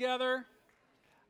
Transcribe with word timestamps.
together. 0.00 0.46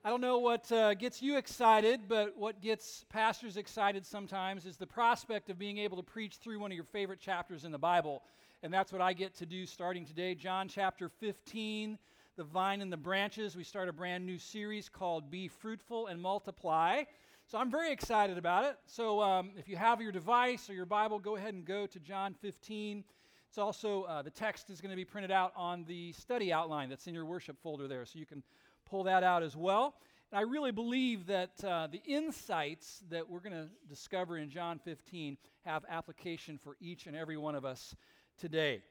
I 0.04 0.10
don't 0.10 0.20
know 0.20 0.38
what 0.38 0.70
uh, 0.70 0.94
gets 0.94 1.20
you 1.20 1.36
excited, 1.38 2.02
but 2.06 2.36
what 2.36 2.60
gets 2.60 3.04
pastors 3.08 3.56
excited 3.56 4.06
sometimes 4.06 4.64
is 4.64 4.76
the 4.76 4.86
prospect 4.86 5.50
of 5.50 5.58
being 5.58 5.78
able 5.78 5.96
to 5.96 6.04
preach 6.04 6.36
through 6.36 6.60
one 6.60 6.70
of 6.70 6.76
your 6.76 6.84
favorite 6.84 7.18
chapters 7.18 7.64
in 7.64 7.72
the 7.72 7.80
Bible. 7.80 8.22
And 8.62 8.72
that's 8.72 8.92
what 8.92 9.00
I 9.00 9.12
get 9.12 9.34
to 9.38 9.44
do 9.44 9.66
starting 9.66 10.06
today. 10.06 10.36
John 10.36 10.68
chapter 10.68 11.08
15, 11.08 11.98
the 12.36 12.44
vine 12.44 12.80
and 12.80 12.92
the 12.92 12.96
branches. 12.96 13.56
We 13.56 13.64
start 13.64 13.88
a 13.88 13.92
brand 13.92 14.24
new 14.24 14.38
series 14.38 14.88
called 14.88 15.32
Be 15.32 15.48
Fruitful 15.48 16.06
and 16.06 16.22
Multiply. 16.22 17.02
So 17.48 17.58
I'm 17.58 17.72
very 17.72 17.90
excited 17.90 18.38
about 18.38 18.66
it. 18.66 18.76
So 18.86 19.20
um, 19.20 19.50
if 19.58 19.68
you 19.68 19.74
have 19.74 20.00
your 20.00 20.12
device 20.12 20.70
or 20.70 20.74
your 20.74 20.86
Bible, 20.86 21.18
go 21.18 21.34
ahead 21.34 21.54
and 21.54 21.64
go 21.64 21.88
to 21.88 21.98
John 21.98 22.36
15. 22.40 23.02
It's 23.48 23.58
also, 23.58 24.04
uh, 24.04 24.22
the 24.22 24.30
text 24.30 24.70
is 24.70 24.80
going 24.80 24.90
to 24.90 24.96
be 24.96 25.04
printed 25.04 25.32
out 25.32 25.52
on 25.56 25.84
the 25.88 26.12
study 26.12 26.52
outline 26.52 26.88
that's 26.88 27.08
in 27.08 27.14
your 27.14 27.24
worship 27.24 27.60
folder 27.60 27.88
there. 27.88 28.06
So 28.06 28.16
you 28.16 28.24
can 28.24 28.44
pull 28.90 29.04
that 29.04 29.22
out 29.22 29.42
as 29.42 29.56
well. 29.56 29.94
And 30.32 30.38
I 30.38 30.42
really 30.42 30.72
believe 30.72 31.26
that 31.26 31.64
uh, 31.64 31.86
the 31.86 32.02
insights 32.06 33.02
that 33.10 33.28
we're 33.28 33.40
going 33.40 33.54
to 33.54 33.68
discover 33.88 34.36
in 34.36 34.50
John 34.50 34.78
15 34.78 35.36
have 35.64 35.84
application 35.88 36.58
for 36.58 36.76
each 36.80 37.06
and 37.06 37.16
every 37.16 37.36
one 37.36 37.54
of 37.54 37.64
us 37.64 37.94
today. 38.38 38.82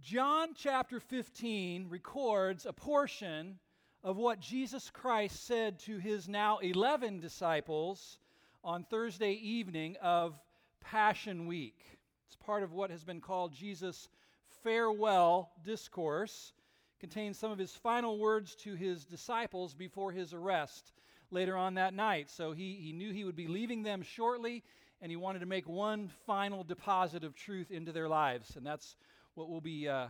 John 0.00 0.50
chapter 0.56 1.00
15 1.00 1.88
records 1.88 2.66
a 2.66 2.72
portion 2.72 3.58
of 4.02 4.16
what 4.16 4.40
Jesus 4.40 4.90
Christ 4.90 5.44
said 5.46 5.78
to 5.80 5.98
his 5.98 6.28
now 6.28 6.58
11 6.58 7.20
disciples 7.20 8.18
on 8.64 8.84
Thursday 8.84 9.32
evening 9.32 9.96
of 10.00 10.38
Passion 10.80 11.46
Week. 11.46 11.98
It's 12.26 12.36
part 12.36 12.62
of 12.62 12.72
what 12.72 12.90
has 12.90 13.04
been 13.04 13.20
called 13.20 13.52
Jesus' 13.52 14.08
farewell 14.62 15.50
discourse 15.64 16.52
contains 17.00 17.38
some 17.38 17.50
of 17.50 17.58
his 17.58 17.72
final 17.72 18.18
words 18.18 18.54
to 18.56 18.74
his 18.74 19.04
disciples 19.04 19.74
before 19.74 20.12
his 20.12 20.32
arrest 20.32 20.92
later 21.30 21.56
on 21.56 21.74
that 21.74 21.94
night. 21.94 22.30
So 22.30 22.52
he, 22.52 22.78
he 22.80 22.92
knew 22.92 23.12
he 23.12 23.24
would 23.24 23.36
be 23.36 23.48
leaving 23.48 23.82
them 23.82 24.02
shortly, 24.02 24.62
and 25.00 25.10
he 25.10 25.16
wanted 25.16 25.40
to 25.40 25.46
make 25.46 25.68
one 25.68 26.10
final 26.26 26.62
deposit 26.62 27.24
of 27.24 27.34
truth 27.34 27.70
into 27.70 27.92
their 27.92 28.08
lives. 28.08 28.56
And 28.56 28.66
that's 28.66 28.96
what 29.34 29.48
we'll 29.48 29.60
be 29.60 29.88
uh, 29.88 30.08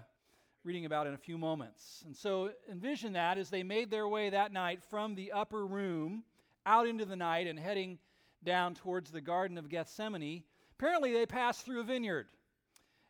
reading 0.64 0.84
about 0.84 1.06
in 1.06 1.14
a 1.14 1.18
few 1.18 1.38
moments. 1.38 2.02
And 2.04 2.16
so 2.16 2.50
envision 2.70 3.12
that 3.14 3.38
as 3.38 3.50
they 3.50 3.62
made 3.62 3.90
their 3.90 4.08
way 4.08 4.30
that 4.30 4.52
night 4.52 4.82
from 4.90 5.14
the 5.14 5.32
upper 5.32 5.66
room 5.66 6.24
out 6.66 6.86
into 6.86 7.04
the 7.04 7.16
night 7.16 7.46
and 7.46 7.58
heading 7.58 7.98
down 8.44 8.74
towards 8.74 9.10
the 9.10 9.20
Garden 9.20 9.58
of 9.58 9.68
Gethsemane. 9.68 10.42
Apparently, 10.78 11.12
they 11.12 11.26
passed 11.26 11.64
through 11.64 11.80
a 11.80 11.84
vineyard. 11.84 12.26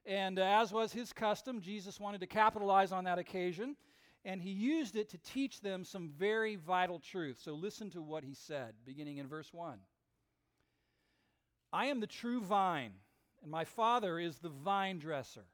And 0.06 0.39
as 0.39 0.73
was 0.73 0.93
his 0.93 1.12
custom, 1.12 1.61
Jesus 1.61 2.01
wanted 2.01 2.20
to 2.20 2.27
capitalize 2.27 2.93
on 2.93 3.05
that 3.05 3.19
occasion, 3.19 3.77
and 4.25 4.41
he 4.41 4.51
used 4.51 4.97
it 4.97 5.11
to 5.11 5.19
teach 5.19 5.61
them 5.61 5.84
some 5.84 6.11
very 6.19 6.57
vital 6.57 6.98
truths. 6.98 7.42
So 7.42 7.53
listen 7.53 7.91
to 7.91 8.03
what 8.03 8.25
he 8.25 8.34
said, 8.34 8.75
beginning 8.84 9.19
in 9.19 9.29
verse 9.29 9.53
1. 9.53 9.79
I 11.73 11.87
am 11.87 12.01
the 12.01 12.07
true 12.07 12.41
vine, 12.41 12.92
and 13.42 13.51
my 13.51 13.65
Father 13.65 14.19
is 14.19 14.39
the 14.39 14.48
vine 14.48 14.98
dresser. 14.98 15.45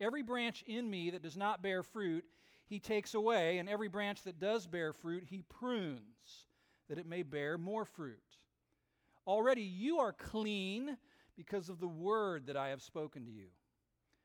Every 0.00 0.22
branch 0.22 0.64
in 0.66 0.90
me 0.90 1.10
that 1.10 1.22
does 1.22 1.36
not 1.36 1.62
bear 1.62 1.82
fruit, 1.82 2.24
he 2.66 2.80
takes 2.80 3.14
away, 3.14 3.58
and 3.58 3.68
every 3.68 3.88
branch 3.88 4.22
that 4.24 4.40
does 4.40 4.66
bear 4.66 4.92
fruit, 4.92 5.24
he 5.24 5.42
prunes, 5.60 6.00
that 6.88 6.98
it 6.98 7.06
may 7.06 7.22
bear 7.22 7.56
more 7.56 7.84
fruit. 7.84 8.18
Already 9.26 9.62
you 9.62 9.98
are 9.98 10.12
clean 10.12 10.96
because 11.36 11.68
of 11.68 11.80
the 11.80 11.88
word 11.88 12.46
that 12.46 12.56
I 12.56 12.68
have 12.68 12.82
spoken 12.82 13.24
to 13.24 13.30
you. 13.30 13.46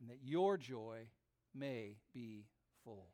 and 0.00 0.10
that 0.10 0.18
your 0.22 0.56
joy 0.56 1.08
may 1.54 1.96
be 2.12 2.46
full. 2.84 3.08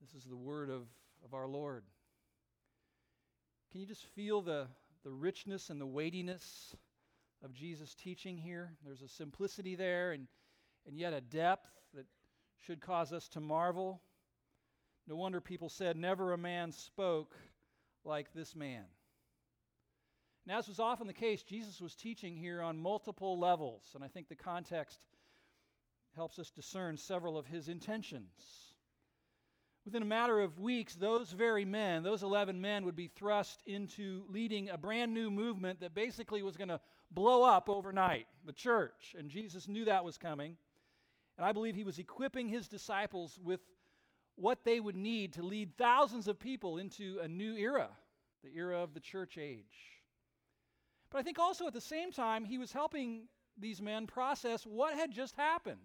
This 0.00 0.14
is 0.14 0.28
the 0.28 0.36
word 0.36 0.70
of, 0.70 0.82
of 1.24 1.34
our 1.34 1.46
Lord. 1.46 1.84
Can 3.70 3.80
you 3.80 3.86
just 3.86 4.04
feel 4.14 4.42
the, 4.42 4.66
the 5.04 5.10
richness 5.10 5.70
and 5.70 5.80
the 5.80 5.86
weightiness 5.86 6.74
of 7.44 7.52
Jesus' 7.52 7.94
teaching 7.94 8.36
here? 8.36 8.72
There's 8.84 9.02
a 9.02 9.08
simplicity 9.08 9.74
there 9.74 10.12
and, 10.12 10.26
and 10.86 10.98
yet 10.98 11.12
a 11.12 11.20
depth 11.20 11.68
that 11.94 12.06
should 12.64 12.80
cause 12.80 13.12
us 13.12 13.28
to 13.28 13.40
marvel. 13.40 14.00
No 15.06 15.16
wonder 15.16 15.40
people 15.40 15.68
said, 15.68 15.96
Never 15.96 16.32
a 16.32 16.38
man 16.38 16.72
spoke 16.72 17.36
like 18.04 18.32
this 18.32 18.54
man. 18.54 18.84
And 20.46 20.56
as 20.56 20.68
was 20.68 20.78
often 20.78 21.08
the 21.08 21.12
case, 21.12 21.42
Jesus 21.42 21.80
was 21.80 21.96
teaching 21.96 22.36
here 22.36 22.62
on 22.62 22.78
multiple 22.78 23.36
levels, 23.36 23.82
and 23.94 24.04
I 24.04 24.08
think 24.08 24.28
the 24.28 24.36
context 24.36 25.00
helps 26.14 26.38
us 26.38 26.50
discern 26.50 26.96
several 26.96 27.36
of 27.36 27.46
his 27.46 27.68
intentions. 27.68 28.30
Within 29.84 30.02
a 30.02 30.06
matter 30.06 30.40
of 30.40 30.60
weeks, 30.60 30.94
those 30.94 31.32
very 31.32 31.64
men, 31.64 32.02
those 32.04 32.22
11 32.22 32.60
men, 32.60 32.84
would 32.84 32.96
be 32.96 33.08
thrust 33.08 33.62
into 33.66 34.24
leading 34.28 34.70
a 34.70 34.78
brand 34.78 35.12
new 35.12 35.30
movement 35.30 35.80
that 35.80 35.94
basically 35.94 36.42
was 36.42 36.56
going 36.56 36.68
to 36.68 36.80
blow 37.10 37.42
up 37.42 37.68
overnight 37.68 38.26
the 38.44 38.52
church. 38.52 39.14
And 39.18 39.28
Jesus 39.28 39.68
knew 39.68 39.84
that 39.84 40.04
was 40.04 40.16
coming. 40.16 40.56
And 41.38 41.46
I 41.46 41.52
believe 41.52 41.74
he 41.74 41.84
was 41.84 41.98
equipping 41.98 42.48
his 42.48 42.66
disciples 42.68 43.38
with 43.42 43.60
what 44.36 44.64
they 44.64 44.80
would 44.80 44.96
need 44.96 45.32
to 45.34 45.42
lead 45.42 45.76
thousands 45.76 46.28
of 46.28 46.38
people 46.38 46.78
into 46.78 47.18
a 47.22 47.28
new 47.28 47.56
era, 47.56 47.88
the 48.42 48.56
era 48.56 48.80
of 48.80 48.94
the 48.94 49.00
church 49.00 49.38
age. 49.38 49.95
But 51.10 51.18
I 51.18 51.22
think 51.22 51.38
also 51.38 51.66
at 51.66 51.72
the 51.72 51.80
same 51.80 52.12
time, 52.12 52.44
he 52.44 52.58
was 52.58 52.72
helping 52.72 53.28
these 53.58 53.80
men 53.80 54.06
process 54.06 54.64
what 54.64 54.94
had 54.94 55.10
just 55.10 55.36
happened 55.36 55.78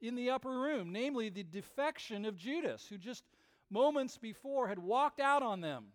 in 0.00 0.14
the 0.16 0.30
upper 0.30 0.50
room, 0.50 0.92
namely 0.92 1.28
the 1.28 1.44
defection 1.44 2.24
of 2.24 2.36
Judas, 2.36 2.86
who 2.88 2.98
just 2.98 3.24
moments 3.70 4.18
before 4.18 4.68
had 4.68 4.78
walked 4.78 5.20
out 5.20 5.42
on 5.42 5.60
them 5.60 5.86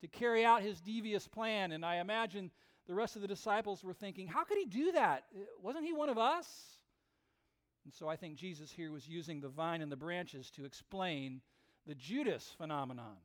to 0.00 0.08
carry 0.08 0.44
out 0.44 0.62
his 0.62 0.80
devious 0.80 1.26
plan. 1.26 1.72
And 1.72 1.84
I 1.84 1.96
imagine 1.96 2.50
the 2.86 2.94
rest 2.94 3.16
of 3.16 3.22
the 3.22 3.28
disciples 3.28 3.82
were 3.82 3.94
thinking, 3.94 4.26
how 4.26 4.44
could 4.44 4.58
he 4.58 4.66
do 4.66 4.92
that? 4.92 5.24
Wasn't 5.62 5.84
he 5.84 5.92
one 5.92 6.08
of 6.08 6.18
us? 6.18 6.46
And 7.84 7.92
so 7.92 8.08
I 8.08 8.16
think 8.16 8.36
Jesus 8.36 8.70
here 8.70 8.92
was 8.92 9.08
using 9.08 9.40
the 9.40 9.48
vine 9.48 9.82
and 9.82 9.90
the 9.90 9.96
branches 9.96 10.50
to 10.52 10.64
explain 10.64 11.40
the 11.86 11.94
Judas 11.94 12.54
phenomenon. 12.56 13.16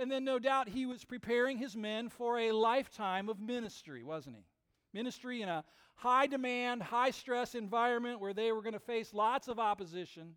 And 0.00 0.10
then, 0.10 0.24
no 0.24 0.38
doubt, 0.38 0.66
he 0.66 0.86
was 0.86 1.04
preparing 1.04 1.58
his 1.58 1.76
men 1.76 2.08
for 2.08 2.38
a 2.38 2.52
lifetime 2.52 3.28
of 3.28 3.38
ministry, 3.38 4.02
wasn't 4.02 4.36
he? 4.36 4.42
Ministry 4.94 5.42
in 5.42 5.48
a 5.50 5.62
high 5.94 6.26
demand, 6.26 6.82
high 6.82 7.10
stress 7.10 7.54
environment 7.54 8.18
where 8.18 8.32
they 8.32 8.50
were 8.50 8.62
going 8.62 8.72
to 8.72 8.80
face 8.80 9.12
lots 9.12 9.46
of 9.46 9.58
opposition, 9.58 10.36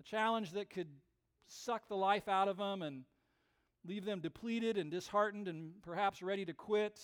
a 0.00 0.02
challenge 0.02 0.52
that 0.52 0.70
could 0.70 0.88
suck 1.46 1.88
the 1.88 1.96
life 1.96 2.26
out 2.26 2.48
of 2.48 2.56
them 2.56 2.80
and 2.80 3.04
leave 3.86 4.06
them 4.06 4.20
depleted 4.20 4.78
and 4.78 4.90
disheartened 4.90 5.46
and 5.46 5.72
perhaps 5.82 6.22
ready 6.22 6.46
to 6.46 6.54
quit. 6.54 6.98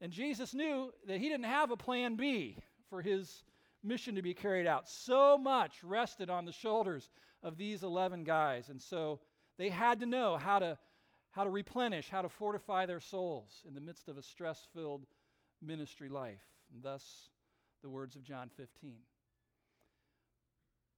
And 0.00 0.10
Jesus 0.10 0.54
knew 0.54 0.90
that 1.06 1.18
he 1.18 1.28
didn't 1.28 1.44
have 1.44 1.70
a 1.70 1.76
plan 1.76 2.16
B 2.16 2.58
for 2.88 3.00
his 3.00 3.44
mission 3.84 4.16
to 4.16 4.22
be 4.22 4.34
carried 4.34 4.66
out. 4.66 4.88
So 4.88 5.38
much 5.38 5.84
rested 5.84 6.30
on 6.30 6.46
the 6.46 6.52
shoulders 6.52 7.10
of 7.44 7.56
these 7.56 7.84
11 7.84 8.24
guys. 8.24 8.70
And 8.70 8.82
so 8.82 9.20
they 9.60 9.68
had 9.68 10.00
to 10.00 10.06
know 10.06 10.38
how 10.38 10.58
to, 10.58 10.78
how 11.32 11.44
to 11.44 11.50
replenish, 11.50 12.08
how 12.08 12.22
to 12.22 12.30
fortify 12.30 12.86
their 12.86 12.98
souls 12.98 13.62
in 13.68 13.74
the 13.74 13.80
midst 13.80 14.08
of 14.08 14.16
a 14.16 14.22
stress 14.22 14.66
filled 14.72 15.04
ministry 15.60 16.08
life. 16.08 16.40
And 16.72 16.82
thus, 16.82 17.28
the 17.82 17.90
words 17.90 18.16
of 18.16 18.24
John 18.24 18.48
15. 18.56 18.94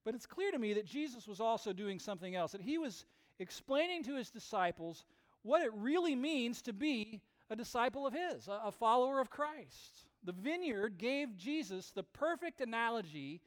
But 0.04 0.14
it's 0.14 0.26
clear 0.26 0.52
to 0.52 0.58
me 0.58 0.74
that 0.74 0.86
Jesus 0.86 1.26
was 1.26 1.40
also 1.40 1.72
doing 1.72 1.98
something 1.98 2.36
else, 2.36 2.52
that 2.52 2.60
he 2.60 2.78
was 2.78 3.04
explaining 3.40 4.04
to 4.04 4.14
his 4.14 4.30
disciples 4.30 5.06
what 5.42 5.62
it 5.62 5.72
really 5.74 6.14
means 6.14 6.62
to 6.62 6.72
be 6.72 7.20
a 7.50 7.56
disciple 7.56 8.06
of 8.06 8.14
his, 8.14 8.46
a, 8.46 8.60
a 8.66 8.70
follower 8.70 9.20
of 9.20 9.28
Christ. 9.28 10.06
The 10.22 10.32
vineyard 10.32 10.98
gave 10.98 11.36
Jesus 11.36 11.90
the 11.90 12.04
perfect 12.04 12.60
analogy 12.60 13.40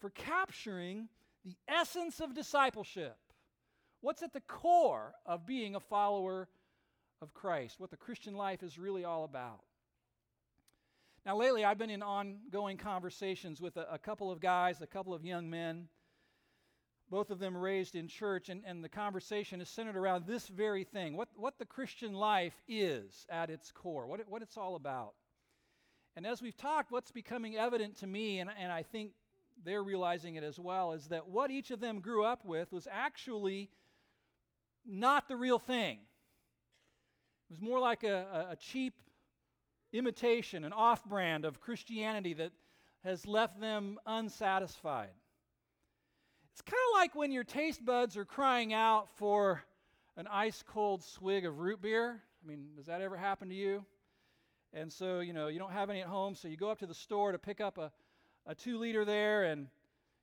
for 0.00 0.10
capturing 0.10 1.08
the 1.44 1.56
essence 1.68 2.18
of 2.18 2.34
discipleship. 2.34 3.16
What's 4.00 4.22
at 4.22 4.32
the 4.32 4.40
core 4.40 5.14
of 5.26 5.46
being 5.46 5.74
a 5.74 5.80
follower 5.80 6.48
of 7.20 7.34
Christ, 7.34 7.80
what 7.80 7.90
the 7.90 7.96
Christian 7.96 8.34
life 8.34 8.62
is 8.62 8.78
really 8.78 9.04
all 9.04 9.24
about. 9.24 9.60
Now, 11.26 11.36
lately, 11.36 11.64
I've 11.64 11.78
been 11.78 11.90
in 11.90 12.02
ongoing 12.02 12.76
conversations 12.76 13.60
with 13.60 13.76
a, 13.76 13.86
a 13.92 13.98
couple 13.98 14.30
of 14.30 14.40
guys, 14.40 14.80
a 14.80 14.86
couple 14.86 15.12
of 15.12 15.24
young 15.24 15.50
men, 15.50 15.88
both 17.10 17.30
of 17.30 17.38
them 17.38 17.56
raised 17.56 17.96
in 17.96 18.06
church, 18.06 18.48
and, 18.48 18.62
and 18.64 18.84
the 18.84 18.88
conversation 18.88 19.60
is 19.60 19.68
centered 19.68 19.96
around 19.96 20.26
this 20.26 20.46
very 20.48 20.84
thing 20.84 21.16
what, 21.16 21.28
what 21.36 21.58
the 21.58 21.64
Christian 21.64 22.12
life 22.12 22.54
is 22.68 23.26
at 23.28 23.50
its 23.50 23.72
core, 23.72 24.06
what, 24.06 24.20
it, 24.20 24.28
what 24.28 24.42
it's 24.42 24.56
all 24.56 24.76
about. 24.76 25.14
And 26.16 26.26
as 26.26 26.42
we've 26.42 26.56
talked, 26.56 26.90
what's 26.90 27.10
becoming 27.10 27.56
evident 27.56 27.96
to 27.98 28.06
me, 28.06 28.40
and, 28.40 28.50
and 28.58 28.70
I 28.70 28.82
think 28.82 29.12
they're 29.64 29.82
realizing 29.82 30.36
it 30.36 30.44
as 30.44 30.58
well, 30.58 30.92
is 30.92 31.08
that 31.08 31.28
what 31.28 31.50
each 31.50 31.70
of 31.70 31.80
them 31.80 32.00
grew 32.00 32.24
up 32.24 32.44
with 32.44 32.72
was 32.72 32.86
actually 32.90 33.70
not 34.88 35.28
the 35.28 35.36
real 35.36 35.58
thing. 35.58 35.98
It 37.48 37.52
was 37.52 37.60
more 37.60 37.78
like 37.78 38.04
a, 38.04 38.48
a 38.50 38.56
cheap 38.56 38.94
imitation, 39.92 40.64
an 40.64 40.72
off 40.72 41.04
brand 41.04 41.44
of 41.44 41.60
Christianity 41.60 42.34
that 42.34 42.52
has 43.04 43.26
left 43.26 43.60
them 43.60 43.98
unsatisfied. 44.06 45.10
It's 46.52 46.62
kind 46.62 46.80
of 46.92 46.98
like 46.98 47.14
when 47.14 47.30
your 47.30 47.44
taste 47.44 47.84
buds 47.84 48.16
are 48.16 48.24
crying 48.24 48.72
out 48.72 49.08
for 49.16 49.62
an 50.16 50.26
ice 50.26 50.64
cold 50.66 51.04
swig 51.04 51.46
of 51.46 51.58
root 51.58 51.80
beer. 51.80 52.20
I 52.42 52.48
mean, 52.48 52.66
does 52.76 52.86
that 52.86 53.00
ever 53.00 53.16
happen 53.16 53.48
to 53.48 53.54
you? 53.54 53.84
And 54.74 54.92
so, 54.92 55.20
you 55.20 55.32
know, 55.32 55.48
you 55.48 55.58
don't 55.58 55.72
have 55.72 55.88
any 55.88 56.00
at 56.00 56.08
home, 56.08 56.34
so 56.34 56.48
you 56.48 56.56
go 56.56 56.70
up 56.70 56.80
to 56.80 56.86
the 56.86 56.94
store 56.94 57.32
to 57.32 57.38
pick 57.38 57.60
up 57.60 57.78
a, 57.78 57.90
a 58.46 58.54
two 58.54 58.78
liter 58.78 59.04
there 59.04 59.44
and 59.44 59.68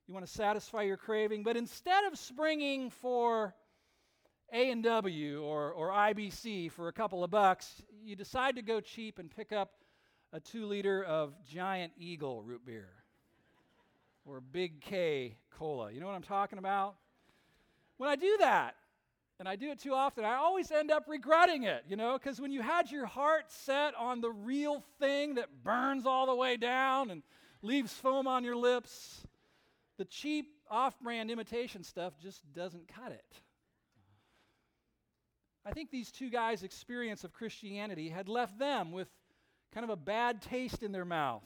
you 0.06 0.14
want 0.14 0.26
to 0.26 0.32
satisfy 0.32 0.82
your 0.82 0.96
craving. 0.96 1.42
But 1.42 1.56
instead 1.56 2.04
of 2.04 2.18
springing 2.18 2.90
for 2.90 3.54
A&W 4.52 5.42
or, 5.42 5.72
or 5.72 5.90
IBC 5.90 6.70
for 6.70 6.88
a 6.88 6.92
couple 6.92 7.24
of 7.24 7.30
bucks, 7.30 7.82
you 8.04 8.16
decide 8.16 8.56
to 8.56 8.62
go 8.62 8.80
cheap 8.80 9.18
and 9.18 9.30
pick 9.30 9.52
up 9.52 9.72
a 10.32 10.40
two 10.40 10.66
liter 10.66 11.02
of 11.02 11.34
Giant 11.44 11.92
Eagle 11.98 12.42
root 12.42 12.64
beer 12.64 12.88
or 14.24 14.40
Big 14.40 14.80
K 14.80 15.36
cola. 15.58 15.90
You 15.90 16.00
know 16.00 16.06
what 16.06 16.14
I'm 16.14 16.22
talking 16.22 16.58
about? 16.58 16.96
When 17.96 18.10
I 18.10 18.16
do 18.16 18.36
that, 18.40 18.76
and 19.38 19.48
I 19.48 19.56
do 19.56 19.70
it 19.70 19.78
too 19.78 19.92
often, 19.92 20.24
I 20.24 20.34
always 20.34 20.70
end 20.70 20.90
up 20.90 21.04
regretting 21.08 21.64
it, 21.64 21.84
you 21.88 21.96
know, 21.96 22.14
because 22.14 22.40
when 22.40 22.50
you 22.50 22.62
had 22.62 22.90
your 22.90 23.06
heart 23.06 23.50
set 23.50 23.94
on 23.94 24.20
the 24.20 24.30
real 24.30 24.82
thing 24.98 25.34
that 25.34 25.62
burns 25.62 26.06
all 26.06 26.26
the 26.26 26.34
way 26.34 26.56
down 26.56 27.10
and 27.10 27.22
leaves 27.62 27.92
foam 27.92 28.26
on 28.26 28.44
your 28.44 28.56
lips, 28.56 29.26
the 29.98 30.06
cheap 30.06 30.46
off 30.70 30.98
brand 31.00 31.30
imitation 31.30 31.82
stuff 31.82 32.14
just 32.22 32.40
doesn't 32.54 32.88
cut 32.88 33.12
it. 33.12 33.40
I 35.66 35.72
think 35.72 35.90
these 35.90 36.12
two 36.12 36.30
guys' 36.30 36.62
experience 36.62 37.24
of 37.24 37.32
Christianity 37.32 38.08
had 38.08 38.28
left 38.28 38.56
them 38.56 38.92
with 38.92 39.08
kind 39.74 39.82
of 39.82 39.90
a 39.90 39.96
bad 39.96 40.40
taste 40.40 40.84
in 40.84 40.92
their 40.92 41.04
mouth. 41.04 41.42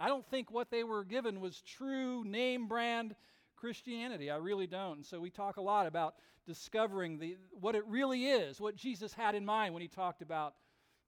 I 0.00 0.08
don't 0.08 0.26
think 0.26 0.50
what 0.50 0.70
they 0.70 0.82
were 0.82 1.04
given 1.04 1.40
was 1.40 1.62
true 1.62 2.24
name 2.24 2.66
brand 2.66 3.14
Christianity. 3.56 4.32
I 4.32 4.36
really 4.36 4.66
don't. 4.66 4.96
And 4.96 5.06
so 5.06 5.20
we 5.20 5.30
talk 5.30 5.58
a 5.58 5.62
lot 5.62 5.86
about 5.86 6.16
discovering 6.44 7.18
the, 7.18 7.36
what 7.52 7.76
it 7.76 7.86
really 7.86 8.26
is, 8.26 8.60
what 8.60 8.74
Jesus 8.74 9.14
had 9.14 9.36
in 9.36 9.44
mind 9.44 9.72
when 9.72 9.80
he 9.80 9.88
talked 9.88 10.20
about 10.20 10.54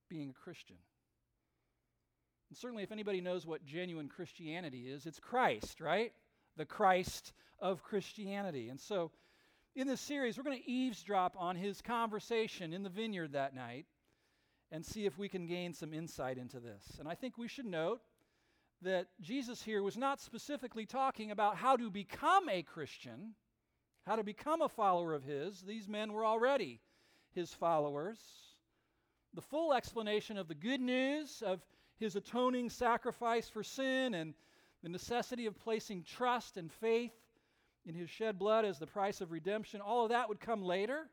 being 0.08 0.30
a 0.30 0.44
Christian. 0.44 0.76
And 2.48 2.56
certainly, 2.56 2.84
if 2.84 2.92
anybody 2.92 3.20
knows 3.20 3.44
what 3.44 3.66
genuine 3.66 4.08
Christianity 4.08 4.82
is, 4.82 5.06
it's 5.06 5.18
Christ, 5.18 5.80
right? 5.80 6.12
The 6.56 6.64
Christ 6.64 7.32
of 7.58 7.82
Christianity. 7.82 8.68
And 8.68 8.80
so, 8.80 9.10
in 9.76 9.86
this 9.86 10.00
series, 10.00 10.38
we're 10.38 10.44
going 10.44 10.58
to 10.58 10.70
eavesdrop 10.70 11.36
on 11.38 11.54
his 11.54 11.82
conversation 11.82 12.72
in 12.72 12.82
the 12.82 12.88
vineyard 12.88 13.32
that 13.32 13.54
night 13.54 13.84
and 14.72 14.84
see 14.84 15.04
if 15.04 15.18
we 15.18 15.28
can 15.28 15.46
gain 15.46 15.74
some 15.74 15.92
insight 15.92 16.38
into 16.38 16.58
this. 16.58 16.96
And 16.98 17.06
I 17.06 17.14
think 17.14 17.36
we 17.36 17.46
should 17.46 17.66
note 17.66 18.00
that 18.80 19.08
Jesus 19.20 19.62
here 19.62 19.82
was 19.82 19.98
not 19.98 20.18
specifically 20.18 20.86
talking 20.86 21.30
about 21.30 21.56
how 21.56 21.76
to 21.76 21.90
become 21.90 22.48
a 22.48 22.62
Christian, 22.62 23.34
how 24.06 24.16
to 24.16 24.24
become 24.24 24.62
a 24.62 24.68
follower 24.68 25.12
of 25.12 25.22
his. 25.22 25.60
These 25.60 25.88
men 25.88 26.14
were 26.14 26.24
already 26.24 26.80
his 27.34 27.52
followers. 27.52 28.18
The 29.34 29.42
full 29.42 29.74
explanation 29.74 30.38
of 30.38 30.48
the 30.48 30.54
good 30.54 30.80
news 30.80 31.42
of 31.44 31.60
his 31.98 32.16
atoning 32.16 32.70
sacrifice 32.70 33.50
for 33.50 33.62
sin 33.62 34.14
and 34.14 34.32
the 34.82 34.88
necessity 34.88 35.44
of 35.44 35.58
placing 35.58 36.04
trust 36.04 36.56
and 36.56 36.72
faith 36.72 37.12
in 37.86 37.94
his 37.94 38.10
shed 38.10 38.38
blood 38.38 38.64
as 38.64 38.78
the 38.78 38.86
price 38.86 39.20
of 39.20 39.30
redemption, 39.30 39.80
all 39.80 40.04
of 40.04 40.10
that 40.10 40.28
would 40.28 40.40
come 40.40 40.62
later, 40.62 41.08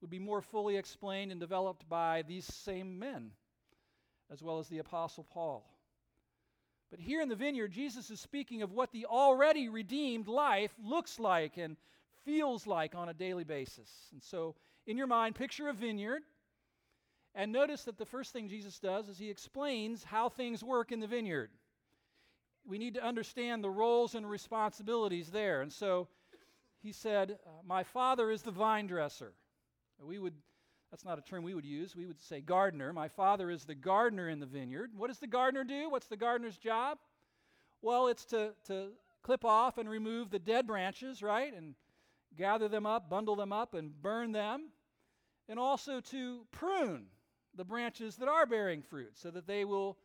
would 0.00 0.10
be 0.10 0.18
more 0.18 0.42
fully 0.42 0.76
explained 0.76 1.30
and 1.30 1.40
developed 1.40 1.88
by 1.88 2.22
these 2.22 2.44
same 2.44 2.98
men, 2.98 3.30
as 4.30 4.42
well 4.42 4.58
as 4.58 4.68
the 4.68 4.78
Apostle 4.78 5.24
Paul. 5.24 5.64
But 6.90 7.00
here 7.00 7.22
in 7.22 7.28
the 7.28 7.34
vineyard, 7.34 7.72
Jesus 7.72 8.10
is 8.10 8.20
speaking 8.20 8.62
of 8.62 8.70
what 8.70 8.92
the 8.92 9.06
already 9.06 9.68
redeemed 9.68 10.28
life 10.28 10.72
looks 10.82 11.18
like 11.18 11.56
and 11.56 11.76
feels 12.24 12.66
like 12.66 12.94
on 12.94 13.08
a 13.08 13.14
daily 13.14 13.44
basis. 13.44 13.90
And 14.12 14.22
so, 14.22 14.54
in 14.86 14.96
your 14.96 15.06
mind, 15.06 15.34
picture 15.34 15.68
a 15.68 15.72
vineyard. 15.72 16.22
And 17.34 17.50
notice 17.50 17.84
that 17.84 17.98
the 17.98 18.06
first 18.06 18.32
thing 18.32 18.48
Jesus 18.48 18.78
does 18.78 19.08
is 19.08 19.18
he 19.18 19.30
explains 19.30 20.04
how 20.04 20.28
things 20.28 20.62
work 20.62 20.92
in 20.92 21.00
the 21.00 21.06
vineyard 21.08 21.50
we 22.66 22.78
need 22.78 22.94
to 22.94 23.04
understand 23.04 23.62
the 23.62 23.70
roles 23.70 24.14
and 24.14 24.28
responsibilities 24.28 25.30
there. 25.30 25.62
And 25.62 25.72
so 25.72 26.08
he 26.82 26.92
said, 26.92 27.38
uh, 27.46 27.50
My 27.66 27.82
father 27.82 28.30
is 28.30 28.42
the 28.42 28.50
vine 28.50 28.86
dresser. 28.86 29.32
We 30.02 30.18
would, 30.18 30.34
that's 30.90 31.04
not 31.04 31.18
a 31.18 31.22
term 31.22 31.44
we 31.44 31.54
would 31.54 31.64
use. 31.64 31.94
We 31.94 32.06
would 32.06 32.20
say 32.20 32.40
gardener. 32.40 32.92
My 32.92 33.08
father 33.08 33.50
is 33.50 33.64
the 33.64 33.74
gardener 33.74 34.28
in 34.28 34.40
the 34.40 34.46
vineyard. 34.46 34.90
What 34.96 35.08
does 35.08 35.18
the 35.18 35.26
gardener 35.26 35.64
do? 35.64 35.90
What's 35.90 36.08
the 36.08 36.16
gardener's 36.16 36.58
job? 36.58 36.98
Well, 37.82 38.08
it's 38.08 38.24
to, 38.26 38.52
to 38.66 38.88
clip 39.22 39.44
off 39.44 39.78
and 39.78 39.88
remove 39.88 40.30
the 40.30 40.38
dead 40.38 40.66
branches, 40.66 41.22
right? 41.22 41.54
And 41.54 41.74
gather 42.36 42.68
them 42.68 42.86
up, 42.86 43.08
bundle 43.08 43.36
them 43.36 43.52
up, 43.52 43.74
and 43.74 43.90
burn 44.02 44.32
them. 44.32 44.70
And 45.48 45.58
also 45.58 46.00
to 46.00 46.46
prune 46.50 47.06
the 47.56 47.64
branches 47.64 48.16
that 48.16 48.28
are 48.28 48.46
bearing 48.46 48.82
fruit 48.82 49.12
so 49.14 49.30
that 49.30 49.46
they 49.46 49.64
will 49.64 49.98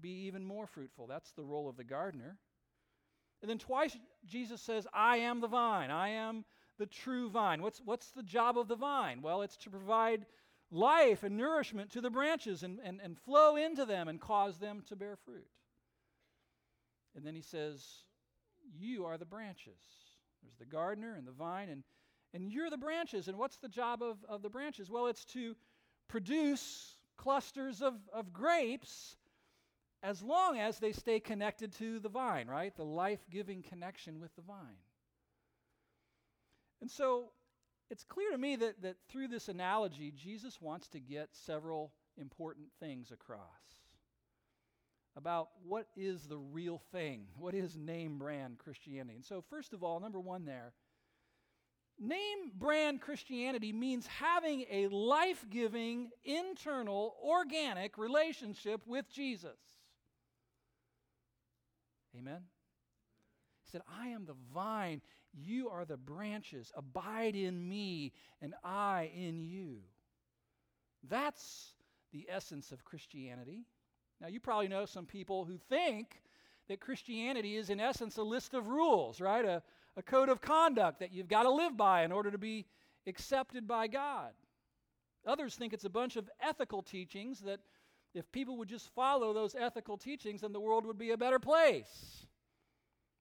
be 0.00 0.26
even 0.26 0.44
more 0.44 0.66
fruitful. 0.66 1.06
That's 1.06 1.32
the 1.32 1.44
role 1.44 1.68
of 1.68 1.76
the 1.76 1.84
gardener. 1.84 2.36
And 3.42 3.50
then 3.50 3.58
twice 3.58 3.96
Jesus 4.26 4.60
says, 4.60 4.86
I 4.92 5.18
am 5.18 5.40
the 5.40 5.48
vine. 5.48 5.90
I 5.90 6.10
am 6.10 6.44
the 6.78 6.86
true 6.86 7.30
vine. 7.30 7.62
What's, 7.62 7.80
what's 7.84 8.10
the 8.10 8.22
job 8.22 8.58
of 8.58 8.68
the 8.68 8.76
vine? 8.76 9.22
Well, 9.22 9.42
it's 9.42 9.56
to 9.58 9.70
provide 9.70 10.26
life 10.70 11.22
and 11.22 11.36
nourishment 11.36 11.90
to 11.90 12.00
the 12.00 12.10
branches 12.10 12.62
and, 12.62 12.78
and, 12.84 13.00
and 13.02 13.18
flow 13.18 13.56
into 13.56 13.84
them 13.84 14.08
and 14.08 14.20
cause 14.20 14.58
them 14.58 14.82
to 14.88 14.96
bear 14.96 15.16
fruit. 15.16 15.46
And 17.16 17.26
then 17.26 17.34
he 17.34 17.42
says, 17.42 17.84
You 18.78 19.04
are 19.06 19.18
the 19.18 19.24
branches. 19.24 19.80
There's 20.42 20.56
the 20.56 20.64
gardener 20.64 21.16
and 21.16 21.26
the 21.26 21.32
vine, 21.32 21.68
and, 21.68 21.82
and 22.32 22.50
you're 22.50 22.70
the 22.70 22.78
branches. 22.78 23.28
And 23.28 23.36
what's 23.36 23.58
the 23.58 23.68
job 23.68 24.02
of, 24.02 24.18
of 24.28 24.42
the 24.42 24.48
branches? 24.48 24.90
Well, 24.90 25.06
it's 25.06 25.24
to 25.26 25.54
produce 26.08 26.96
clusters 27.16 27.82
of, 27.82 27.94
of 28.12 28.32
grapes 28.32 29.16
as 30.02 30.22
long 30.22 30.58
as 30.58 30.78
they 30.78 30.92
stay 30.92 31.20
connected 31.20 31.72
to 31.78 31.98
the 31.98 32.08
vine, 32.08 32.48
right? 32.48 32.74
The 32.74 32.84
life 32.84 33.20
giving 33.30 33.62
connection 33.62 34.20
with 34.20 34.34
the 34.34 34.42
vine. 34.42 34.80
And 36.80 36.90
so 36.90 37.30
it's 37.90 38.04
clear 38.04 38.30
to 38.30 38.38
me 38.38 38.56
that, 38.56 38.82
that 38.82 38.96
through 39.08 39.28
this 39.28 39.48
analogy, 39.48 40.12
Jesus 40.12 40.60
wants 40.60 40.88
to 40.88 41.00
get 41.00 41.28
several 41.32 41.92
important 42.16 42.68
things 42.78 43.10
across 43.10 43.40
about 45.16 45.48
what 45.66 45.86
is 45.96 46.22
the 46.22 46.38
real 46.38 46.80
thing, 46.92 47.26
what 47.36 47.54
is 47.54 47.76
name 47.76 48.18
brand 48.18 48.58
Christianity. 48.58 49.16
And 49.16 49.24
so, 49.24 49.42
first 49.50 49.72
of 49.72 49.82
all, 49.82 50.00
number 50.00 50.20
one 50.20 50.44
there, 50.44 50.72
name 51.98 52.52
brand 52.54 53.00
Christianity 53.00 53.72
means 53.72 54.06
having 54.06 54.64
a 54.70 54.88
life 54.88 55.44
giving, 55.50 56.10
internal, 56.24 57.16
organic 57.22 57.98
relationship 57.98 58.80
with 58.86 59.10
Jesus. 59.10 59.58
Amen? 62.16 62.40
He 63.64 63.70
said, 63.70 63.82
I 63.88 64.08
am 64.08 64.24
the 64.24 64.36
vine, 64.52 65.00
you 65.32 65.68
are 65.68 65.84
the 65.84 65.96
branches. 65.96 66.72
Abide 66.76 67.36
in 67.36 67.68
me, 67.68 68.12
and 68.42 68.54
I 68.64 69.10
in 69.14 69.40
you. 69.40 69.78
That's 71.08 71.74
the 72.12 72.26
essence 72.28 72.72
of 72.72 72.84
Christianity. 72.84 73.64
Now, 74.20 74.28
you 74.28 74.40
probably 74.40 74.68
know 74.68 74.86
some 74.86 75.06
people 75.06 75.44
who 75.44 75.56
think 75.68 76.20
that 76.68 76.80
Christianity 76.80 77.56
is, 77.56 77.70
in 77.70 77.80
essence, 77.80 78.16
a 78.16 78.22
list 78.22 78.54
of 78.54 78.68
rules, 78.68 79.20
right? 79.20 79.44
A, 79.44 79.62
a 79.96 80.02
code 80.02 80.28
of 80.28 80.40
conduct 80.40 81.00
that 81.00 81.12
you've 81.12 81.28
got 81.28 81.44
to 81.44 81.50
live 81.50 81.76
by 81.76 82.02
in 82.02 82.12
order 82.12 82.30
to 82.30 82.38
be 82.38 82.66
accepted 83.06 83.66
by 83.66 83.86
God. 83.86 84.32
Others 85.26 85.54
think 85.54 85.72
it's 85.72 85.84
a 85.84 85.90
bunch 85.90 86.16
of 86.16 86.28
ethical 86.40 86.82
teachings 86.82 87.40
that 87.40 87.60
if 88.14 88.30
people 88.32 88.56
would 88.58 88.68
just 88.68 88.88
follow 88.94 89.32
those 89.32 89.54
ethical 89.54 89.96
teachings, 89.96 90.40
then 90.40 90.52
the 90.52 90.60
world 90.60 90.84
would 90.84 90.98
be 90.98 91.10
a 91.10 91.16
better 91.16 91.38
place. 91.38 92.26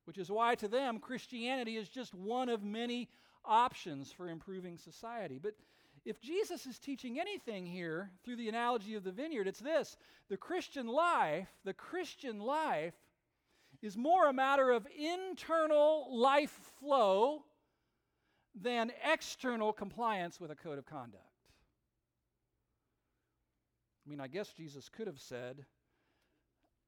Which 0.05 0.17
is 0.17 0.31
why, 0.31 0.55
to 0.55 0.67
them, 0.67 0.99
Christianity 0.99 1.77
is 1.77 1.87
just 1.87 2.15
one 2.15 2.49
of 2.49 2.63
many 2.63 3.09
options 3.45 4.11
for 4.11 4.27
improving 4.27 4.77
society. 4.77 5.39
But 5.41 5.53
if 6.05 6.19
Jesus 6.19 6.65
is 6.65 6.79
teaching 6.79 7.19
anything 7.19 7.65
here 7.65 8.09
through 8.23 8.37
the 8.37 8.49
analogy 8.49 8.95
of 8.95 9.03
the 9.03 9.11
vineyard, 9.11 9.47
it's 9.47 9.59
this 9.59 9.97
the 10.29 10.37
Christian 10.37 10.87
life, 10.87 11.47
the 11.63 11.73
Christian 11.73 12.39
life 12.39 12.95
is 13.81 13.95
more 13.95 14.27
a 14.27 14.33
matter 14.33 14.71
of 14.71 14.87
internal 14.97 16.07
life 16.11 16.57
flow 16.79 17.43
than 18.55 18.91
external 19.03 19.71
compliance 19.71 20.39
with 20.39 20.51
a 20.51 20.55
code 20.55 20.77
of 20.77 20.85
conduct. 20.85 21.28
I 24.09 24.11
mean, 24.11 24.21
I 24.21 24.27
guess 24.27 24.51
Jesus 24.57 24.89
could 24.89 25.05
have 25.05 25.19
said, 25.19 25.65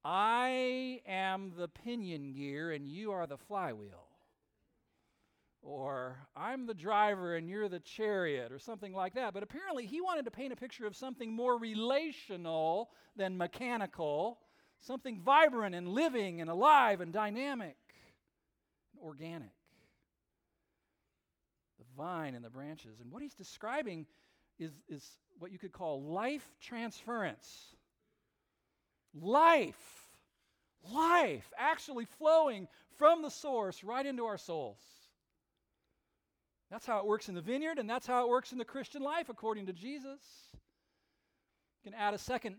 I 0.04 1.02
am 1.06 1.52
the 1.56 1.68
pinion 1.68 2.34
gear 2.34 2.72
and 2.72 2.88
you 2.88 3.12
are 3.12 3.28
the 3.28 3.38
flywheel. 3.38 4.08
Or, 5.62 6.18
I'm 6.36 6.66
the 6.66 6.74
driver 6.74 7.36
and 7.36 7.48
you're 7.48 7.70
the 7.70 7.80
chariot, 7.80 8.52
or 8.52 8.58
something 8.58 8.92
like 8.92 9.14
that. 9.14 9.36
But 9.36 9.44
apparently, 9.44 9.86
he 9.86 10.02
wanted 10.02 10.26
to 10.26 10.32
paint 10.32 10.52
a 10.52 10.56
picture 10.56 10.88
of 10.88 10.96
something 10.96 11.32
more 11.32 11.60
relational 11.60 12.90
than 13.16 13.38
mechanical, 13.38 14.40
something 14.80 15.20
vibrant 15.20 15.76
and 15.76 15.90
living 15.90 16.42
and 16.42 16.50
alive 16.50 17.02
and 17.02 17.14
dynamic, 17.14 17.78
organic. 19.00 19.54
The 21.78 21.86
vine 21.96 22.34
and 22.34 22.44
the 22.44 22.50
branches. 22.50 23.00
And 23.00 23.12
what 23.12 23.22
he's 23.22 23.36
describing 23.36 24.08
is, 24.58 24.72
is 24.90 25.08
what 25.42 25.52
you 25.52 25.58
could 25.58 25.72
call 25.72 26.04
life 26.04 26.48
transference. 26.62 27.76
Life, 29.20 30.10
life 30.94 31.52
actually 31.58 32.06
flowing 32.06 32.68
from 32.98 33.24
the 33.24 33.30
source 33.30 33.84
right 33.84 34.06
into 34.06 34.26
our 34.26 34.38
souls. 34.38 34.78
That's 36.70 36.86
how 36.86 37.00
it 37.00 37.06
works 37.06 37.28
in 37.28 37.36
the 37.36 37.42
vineyard, 37.42 37.80
and 37.80 37.90
that's 37.90 38.06
how 38.06 38.24
it 38.24 38.30
works 38.30 38.52
in 38.52 38.60
the 38.60 38.66
Christian 38.66 39.02
life, 39.02 39.30
according 39.30 39.66
to 39.66 39.74
Jesus. 39.74 40.22
You 41.84 41.92
can 41.92 42.00
add 42.00 42.14
a 42.14 42.20
second 42.20 42.58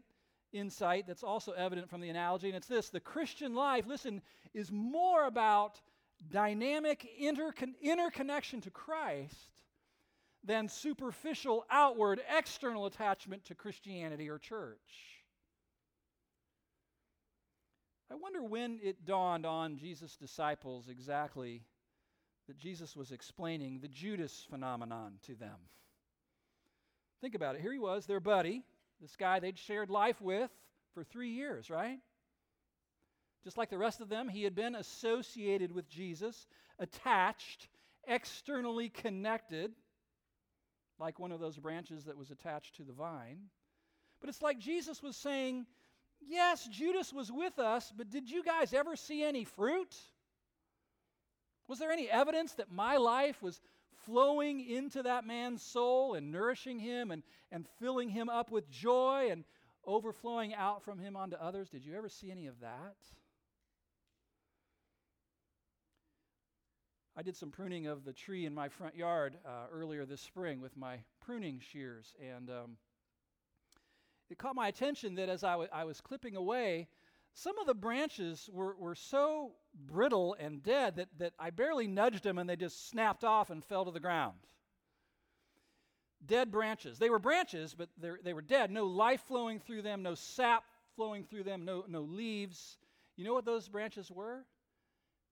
insight 0.52 1.06
that's 1.06 1.22
also 1.22 1.52
evident 1.52 1.88
from 1.88 2.00
the 2.00 2.10
analogy, 2.10 2.48
and 2.48 2.56
it's 2.56 2.66
this 2.66 2.90
the 2.90 3.00
Christian 3.00 3.54
life, 3.54 3.86
listen, 3.86 4.20
is 4.52 4.70
more 4.72 5.26
about 5.26 5.80
dynamic 6.30 7.08
intercon- 7.20 7.80
interconnection 7.80 8.60
to 8.62 8.70
Christ 8.70 9.52
than 10.44 10.68
superficial, 10.68 11.64
outward, 11.70 12.20
external 12.36 12.86
attachment 12.86 13.44
to 13.44 13.54
Christianity 13.54 14.28
or 14.28 14.38
church. 14.38 14.78
I 18.10 18.14
wonder 18.14 18.42
when 18.42 18.78
it 18.82 19.06
dawned 19.06 19.46
on 19.46 19.78
Jesus' 19.78 20.16
disciples 20.16 20.88
exactly 20.88 21.62
that 22.46 22.58
Jesus 22.58 22.94
was 22.94 23.12
explaining 23.12 23.78
the 23.78 23.88
Judas 23.88 24.46
phenomenon 24.50 25.14
to 25.26 25.34
them. 25.34 25.56
Think 27.20 27.34
about 27.34 27.54
it. 27.54 27.62
Here 27.62 27.72
he 27.72 27.78
was, 27.78 28.04
their 28.04 28.20
buddy, 28.20 28.64
this 29.00 29.16
guy 29.16 29.38
they'd 29.38 29.58
shared 29.58 29.90
life 29.90 30.20
with 30.20 30.50
for 30.92 31.04
three 31.04 31.30
years, 31.30 31.70
right? 31.70 31.98
Just 33.44 33.56
like 33.56 33.70
the 33.70 33.78
rest 33.78 34.00
of 34.00 34.08
them, 34.08 34.28
he 34.28 34.42
had 34.42 34.54
been 34.54 34.74
associated 34.74 35.72
with 35.72 35.88
Jesus, 35.88 36.46
attached, 36.78 37.68
externally 38.06 38.88
connected, 38.88 39.72
like 41.02 41.18
one 41.18 41.32
of 41.32 41.40
those 41.40 41.58
branches 41.58 42.04
that 42.04 42.16
was 42.16 42.30
attached 42.30 42.76
to 42.76 42.84
the 42.84 42.92
vine. 42.92 43.40
But 44.20 44.30
it's 44.30 44.40
like 44.40 44.60
Jesus 44.60 45.02
was 45.02 45.16
saying, 45.16 45.66
Yes, 46.24 46.68
Judas 46.68 47.12
was 47.12 47.32
with 47.32 47.58
us, 47.58 47.92
but 47.96 48.08
did 48.08 48.30
you 48.30 48.44
guys 48.44 48.72
ever 48.72 48.94
see 48.94 49.24
any 49.24 49.42
fruit? 49.42 49.92
Was 51.66 51.80
there 51.80 51.90
any 51.90 52.08
evidence 52.08 52.52
that 52.54 52.70
my 52.70 52.96
life 52.98 53.42
was 53.42 53.60
flowing 54.06 54.64
into 54.64 55.02
that 55.02 55.26
man's 55.26 55.64
soul 55.64 56.14
and 56.14 56.30
nourishing 56.30 56.78
him 56.78 57.10
and, 57.10 57.24
and 57.50 57.66
filling 57.80 58.08
him 58.08 58.28
up 58.28 58.52
with 58.52 58.70
joy 58.70 59.30
and 59.32 59.42
overflowing 59.84 60.54
out 60.54 60.84
from 60.84 61.00
him 61.00 61.16
onto 61.16 61.34
others? 61.34 61.68
Did 61.68 61.84
you 61.84 61.96
ever 61.96 62.08
see 62.08 62.30
any 62.30 62.46
of 62.46 62.60
that? 62.60 62.94
I 67.16 67.22
did 67.22 67.36
some 67.36 67.50
pruning 67.50 67.86
of 67.86 68.04
the 68.04 68.12
tree 68.12 68.46
in 68.46 68.54
my 68.54 68.68
front 68.68 68.96
yard 68.96 69.36
uh, 69.46 69.66
earlier 69.70 70.06
this 70.06 70.22
spring 70.22 70.60
with 70.60 70.76
my 70.76 70.98
pruning 71.20 71.60
shears, 71.60 72.14
and 72.20 72.48
um, 72.48 72.76
it 74.30 74.38
caught 74.38 74.56
my 74.56 74.68
attention 74.68 75.16
that 75.16 75.28
as 75.28 75.44
I, 75.44 75.52
w- 75.52 75.68
I 75.70 75.84
was 75.84 76.00
clipping 76.00 76.36
away, 76.36 76.88
some 77.34 77.58
of 77.58 77.66
the 77.66 77.74
branches 77.74 78.48
were, 78.50 78.74
were 78.78 78.94
so 78.94 79.52
brittle 79.86 80.36
and 80.38 80.62
dead 80.62 80.96
that, 80.96 81.08
that 81.18 81.34
I 81.38 81.50
barely 81.50 81.86
nudged 81.86 82.22
them 82.22 82.38
and 82.38 82.48
they 82.48 82.56
just 82.56 82.88
snapped 82.88 83.24
off 83.24 83.50
and 83.50 83.62
fell 83.62 83.84
to 83.84 83.90
the 83.90 84.00
ground. 84.00 84.38
Dead 86.24 86.50
branches. 86.50 86.98
They 86.98 87.10
were 87.10 87.18
branches, 87.18 87.74
but 87.74 87.88
they 88.22 88.32
were 88.32 88.42
dead. 88.42 88.70
No 88.70 88.86
life 88.86 89.22
flowing 89.26 89.58
through 89.58 89.82
them, 89.82 90.02
no 90.02 90.14
sap 90.14 90.64
flowing 90.94 91.24
through 91.24 91.42
them, 91.42 91.64
no, 91.64 91.84
no 91.88 92.02
leaves. 92.02 92.78
You 93.16 93.24
know 93.24 93.34
what 93.34 93.44
those 93.44 93.68
branches 93.68 94.10
were? 94.10 94.44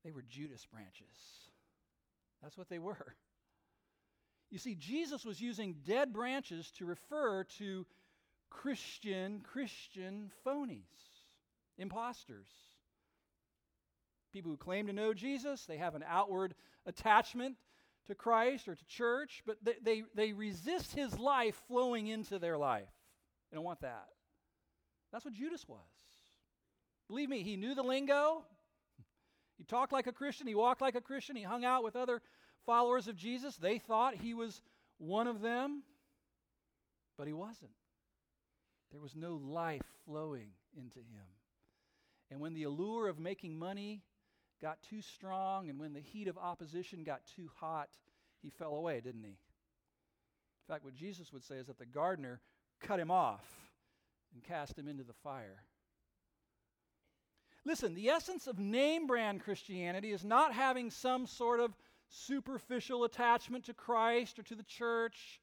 They 0.05 0.11
were 0.11 0.25
Judas 0.29 0.67
branches. 0.67 1.50
That's 2.43 2.57
what 2.57 2.69
they 2.69 2.79
were. 2.79 3.15
You 4.51 4.59
see, 4.59 4.75
Jesus 4.75 5.25
was 5.25 5.41
using 5.41 5.77
dead 5.87 6.13
branches 6.13 6.73
to 6.73 6.85
refer 6.85 7.45
to 7.59 7.87
Christian, 8.51 9.41
Christian 9.41 10.33
phonies 10.45 10.83
imposters. 11.79 12.49
People 14.33 14.51
who 14.51 14.57
claim 14.57 14.87
to 14.87 14.93
know 14.93 15.15
Jesus, 15.15 15.67
they 15.67 15.77
have 15.77 15.95
an 15.95 16.05
outward 16.07 16.55
attachment 16.87 17.57
to 18.07 18.15
Christ 18.15 18.69
or 18.69 18.75
to 18.75 18.85
church, 18.87 19.43
but 19.47 19.57
they, 19.63 19.75
they, 19.83 20.03
they 20.15 20.33
resist 20.33 20.95
his 20.95 21.19
life 21.19 21.61
flowing 21.69 22.09
into 22.09 22.39
their 22.39 22.59
life. 22.59 22.89
They 23.51 23.57
don't 23.57 23.65
want 23.65 23.81
that. 23.81 24.09
That's 25.13 25.25
what 25.25 25.35
Judas 25.35 25.67
was. 25.69 25.79
Believe 27.09 27.29
me, 27.29 27.43
he 27.43 27.57
knew 27.57 27.75
the 27.75 27.83
lingo. 27.83 28.45
He 29.61 29.65
talked 29.65 29.93
like 29.93 30.07
a 30.07 30.13
Christian. 30.13 30.47
He 30.47 30.55
walked 30.55 30.81
like 30.81 30.95
a 30.95 31.03
Christian. 31.03 31.37
He 31.37 31.43
hung 31.43 31.67
out 31.67 31.85
with 31.85 31.95
other 31.95 32.23
followers 32.65 33.09
of 33.09 33.17
Jesus. 33.17 33.57
They 33.57 33.79
thought 33.79 34.15
he 34.15 34.33
was 34.33 34.63
one 34.97 35.27
of 35.27 35.43
them, 35.43 35.83
but 37.19 37.27
he 37.27 37.35
wasn't. 37.35 37.71
There 38.91 39.03
was 39.03 39.15
no 39.15 39.35
life 39.35 39.85
flowing 40.07 40.49
into 40.75 41.01
him. 41.01 41.27
And 42.31 42.41
when 42.41 42.55
the 42.55 42.63
allure 42.63 43.07
of 43.07 43.19
making 43.19 43.59
money 43.59 44.03
got 44.63 44.79
too 44.89 45.03
strong 45.03 45.69
and 45.69 45.79
when 45.79 45.93
the 45.93 46.01
heat 46.01 46.27
of 46.27 46.39
opposition 46.39 47.05
got 47.05 47.21
too 47.37 47.51
hot, 47.61 47.91
he 48.41 48.49
fell 48.49 48.75
away, 48.75 49.03
didn't 49.03 49.25
he? 49.25 49.29
In 49.29 50.73
fact, 50.75 50.87
what 50.87 50.95
Jesus 50.95 51.35
would 51.35 51.45
say 51.45 51.57
is 51.57 51.67
that 51.67 51.79
the 51.79 51.85
gardener 51.85 52.41
cut 52.81 52.99
him 52.99 53.11
off 53.11 53.45
and 54.33 54.43
cast 54.43 54.79
him 54.79 54.89
into 54.89 55.05
the 55.05 55.13
fire. 55.13 55.65
Listen, 57.65 57.95
the 57.95 58.09
essence 58.09 58.47
of 58.47 58.59
name 58.59 59.07
brand 59.07 59.43
Christianity 59.43 60.13
is 60.13 60.25
not 60.25 60.55
having 60.55 60.91
some 60.91 61.27
sort 61.27 61.61
of 61.61 61.77
superficial 62.09 63.05
attachment 63.05 63.65
to 63.67 63.75
Christ 63.75 64.39
or 64.39 64.43
to 64.45 64.55
the 64.55 64.63
church 64.63 65.41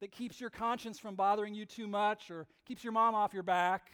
that 0.00 0.10
keeps 0.10 0.40
your 0.40 0.50
conscience 0.50 0.98
from 0.98 1.14
bothering 1.14 1.54
you 1.54 1.64
too 1.64 1.86
much 1.86 2.30
or 2.30 2.46
keeps 2.66 2.82
your 2.82 2.92
mom 2.92 3.14
off 3.14 3.34
your 3.34 3.42
back. 3.42 3.92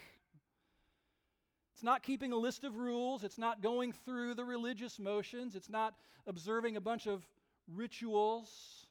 It's 1.75 1.83
not 1.83 2.03
keeping 2.03 2.33
a 2.33 2.37
list 2.37 2.65
of 2.65 2.77
rules. 2.77 3.25
It's 3.25 3.39
not 3.39 3.61
going 3.61 3.93
through 3.93 4.35
the 4.35 4.45
religious 4.45 4.99
motions. 4.99 5.55
It's 5.55 5.69
not 5.69 5.95
observing 6.27 6.77
a 6.77 6.81
bunch 6.81 7.07
of 7.07 7.27
rituals. 7.73 8.87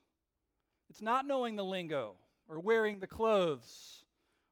It's 0.90 1.02
not 1.02 1.26
knowing 1.26 1.56
the 1.56 1.66
lingo 1.66 2.16
or 2.48 2.60
wearing 2.60 3.00
the 3.00 3.08
clothes 3.08 4.04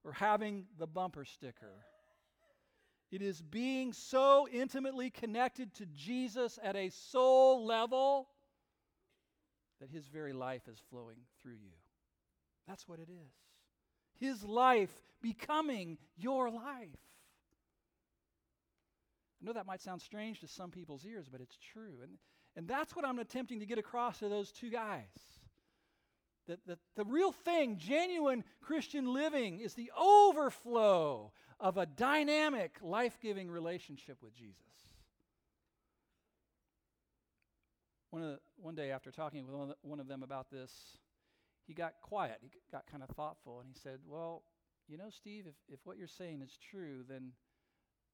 or 0.04 0.12
having 0.12 0.66
the 0.80 0.88
bumper 0.88 1.24
sticker. 1.24 1.86
It 3.16 3.22
is 3.22 3.42
being 3.42 3.94
so 3.94 4.46
intimately 4.52 5.10
connected 5.10 5.74
to 5.76 5.86
Jesus 5.86 6.60
at 6.62 6.76
a 6.76 6.90
soul 6.90 7.66
level 7.66 8.28
that 9.80 9.90
his 9.90 10.06
very 10.08 10.34
life 10.34 10.64
is 10.68 10.78
flowing 10.90 11.20
through 11.42 11.54
you. 11.54 11.72
That's 12.68 12.90
what 12.90 13.00
it 13.00 13.08
is. 13.10 13.34
His 14.20 14.44
life 14.44 14.92
becoming 15.22 15.98
your 16.18 16.50
life. 16.50 17.00
I 19.42 19.46
know 19.46 19.54
that 19.54 19.66
might 19.66 19.82
sound 19.82 20.02
strange 20.02 20.42
to 20.42 20.50
some 20.50 20.72
people's 20.72 21.06
ears, 21.06 21.28
but 21.32 21.40
it's 21.40 21.58
true. 21.72 22.00
And, 22.04 22.18
and 22.58 22.68
that's 22.68 22.98
what 22.98 23.06
I'm 23.06 23.20
attempting 23.20 23.62
to 23.62 23.66
get 23.66 23.78
across 23.78 24.20
to 24.20 24.28
those 24.28 24.52
two 24.52 24.70
guys. 24.70 25.08
That, 26.48 26.60
that 26.68 26.80
the 26.98 27.06
real 27.06 27.32
thing, 27.32 27.78
genuine 27.78 28.44
Christian 28.60 29.14
living, 29.14 29.62
is 29.62 29.74
the 29.74 29.90
overflow 29.98 31.32
of 31.60 31.78
a 31.78 31.86
dynamic, 31.86 32.78
life 32.82 33.18
giving 33.22 33.50
relationship 33.50 34.18
with 34.22 34.36
Jesus. 34.36 34.56
One, 38.12 38.22
the, 38.22 38.40
one 38.58 38.76
day 38.76 38.92
after 38.92 39.12
talking 39.12 39.46
with 39.46 39.54
one 39.54 39.64
of, 39.64 39.70
the, 39.70 39.76
one 39.82 40.00
of 40.00 40.08
them 40.08 40.24
about 40.24 40.50
this, 40.50 40.72
he 41.66 41.74
got 41.74 41.94
quiet. 42.02 42.38
He 42.42 42.50
got 42.72 42.86
kind 42.88 43.04
of 43.04 43.10
thoughtful 43.16 43.60
and 43.60 43.68
he 43.68 43.76
said, 43.82 44.00
Well, 44.08 44.44
you 44.88 44.98
know, 44.98 45.10
Steve, 45.10 45.46
if, 45.48 45.56
if 45.68 45.80
what 45.86 45.98
you're 45.98 46.08
saying 46.08 46.42
is 46.42 46.58
true, 46.72 47.04
then 47.08 47.32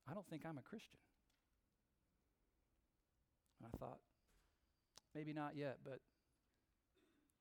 I 0.09 0.13
don't 0.13 0.27
think 0.27 0.43
I'm 0.45 0.57
a 0.57 0.61
Christian. 0.61 0.97
And 3.59 3.69
I 3.73 3.77
thought, 3.77 3.99
Maybe 5.13 5.33
not 5.33 5.55
yet, 5.57 5.79
but 5.83 5.99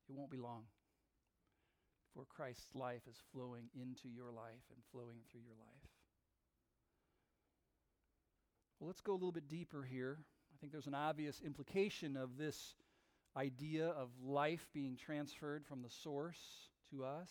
it 0.09 0.15
won't 0.15 0.31
be 0.31 0.39
long 0.39 0.65
before 2.11 2.27
Christ's 2.29 2.75
life 2.75 3.03
is 3.09 3.17
flowing 3.33 3.69
into 3.75 4.09
your 4.09 4.33
life 4.33 4.65
and 4.75 4.83
flowing 4.91 5.19
through 5.31 5.43
your 5.43 5.57
life. 5.59 5.89
Well, 8.79 8.89
let's 8.89 9.01
go 9.01 9.13
a 9.13 9.15
little 9.15 9.33
bit 9.33 9.49
deeper 9.49 9.83
here. 9.83 10.19
I 10.53 10.57
think 10.61 10.73
there's 10.73 10.87
an 10.87 10.95
obvious 10.95 11.41
implication 11.45 12.17
of 12.17 12.37
this 12.37 12.75
idea 13.37 13.89
of 13.89 14.09
life 14.25 14.67
being 14.73 14.97
transferred 14.97 15.65
from 15.65 15.83
the 15.83 15.91
source 15.91 16.69
to 16.91 17.05
us. 17.05 17.31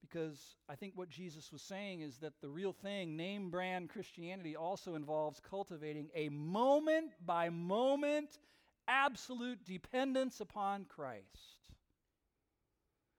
Because 0.00 0.54
I 0.68 0.76
think 0.76 0.92
what 0.94 1.08
Jesus 1.08 1.50
was 1.52 1.60
saying 1.60 2.02
is 2.02 2.18
that 2.18 2.34
the 2.40 2.48
real 2.48 2.72
thing, 2.72 3.16
name 3.16 3.50
brand 3.50 3.88
Christianity, 3.88 4.54
also 4.54 4.94
involves 4.94 5.40
cultivating 5.40 6.08
a 6.14 6.28
moment 6.28 7.14
by 7.26 7.48
moment 7.48 8.38
absolute 8.86 9.64
dependence 9.64 10.40
upon 10.40 10.84
Christ. 10.84 11.57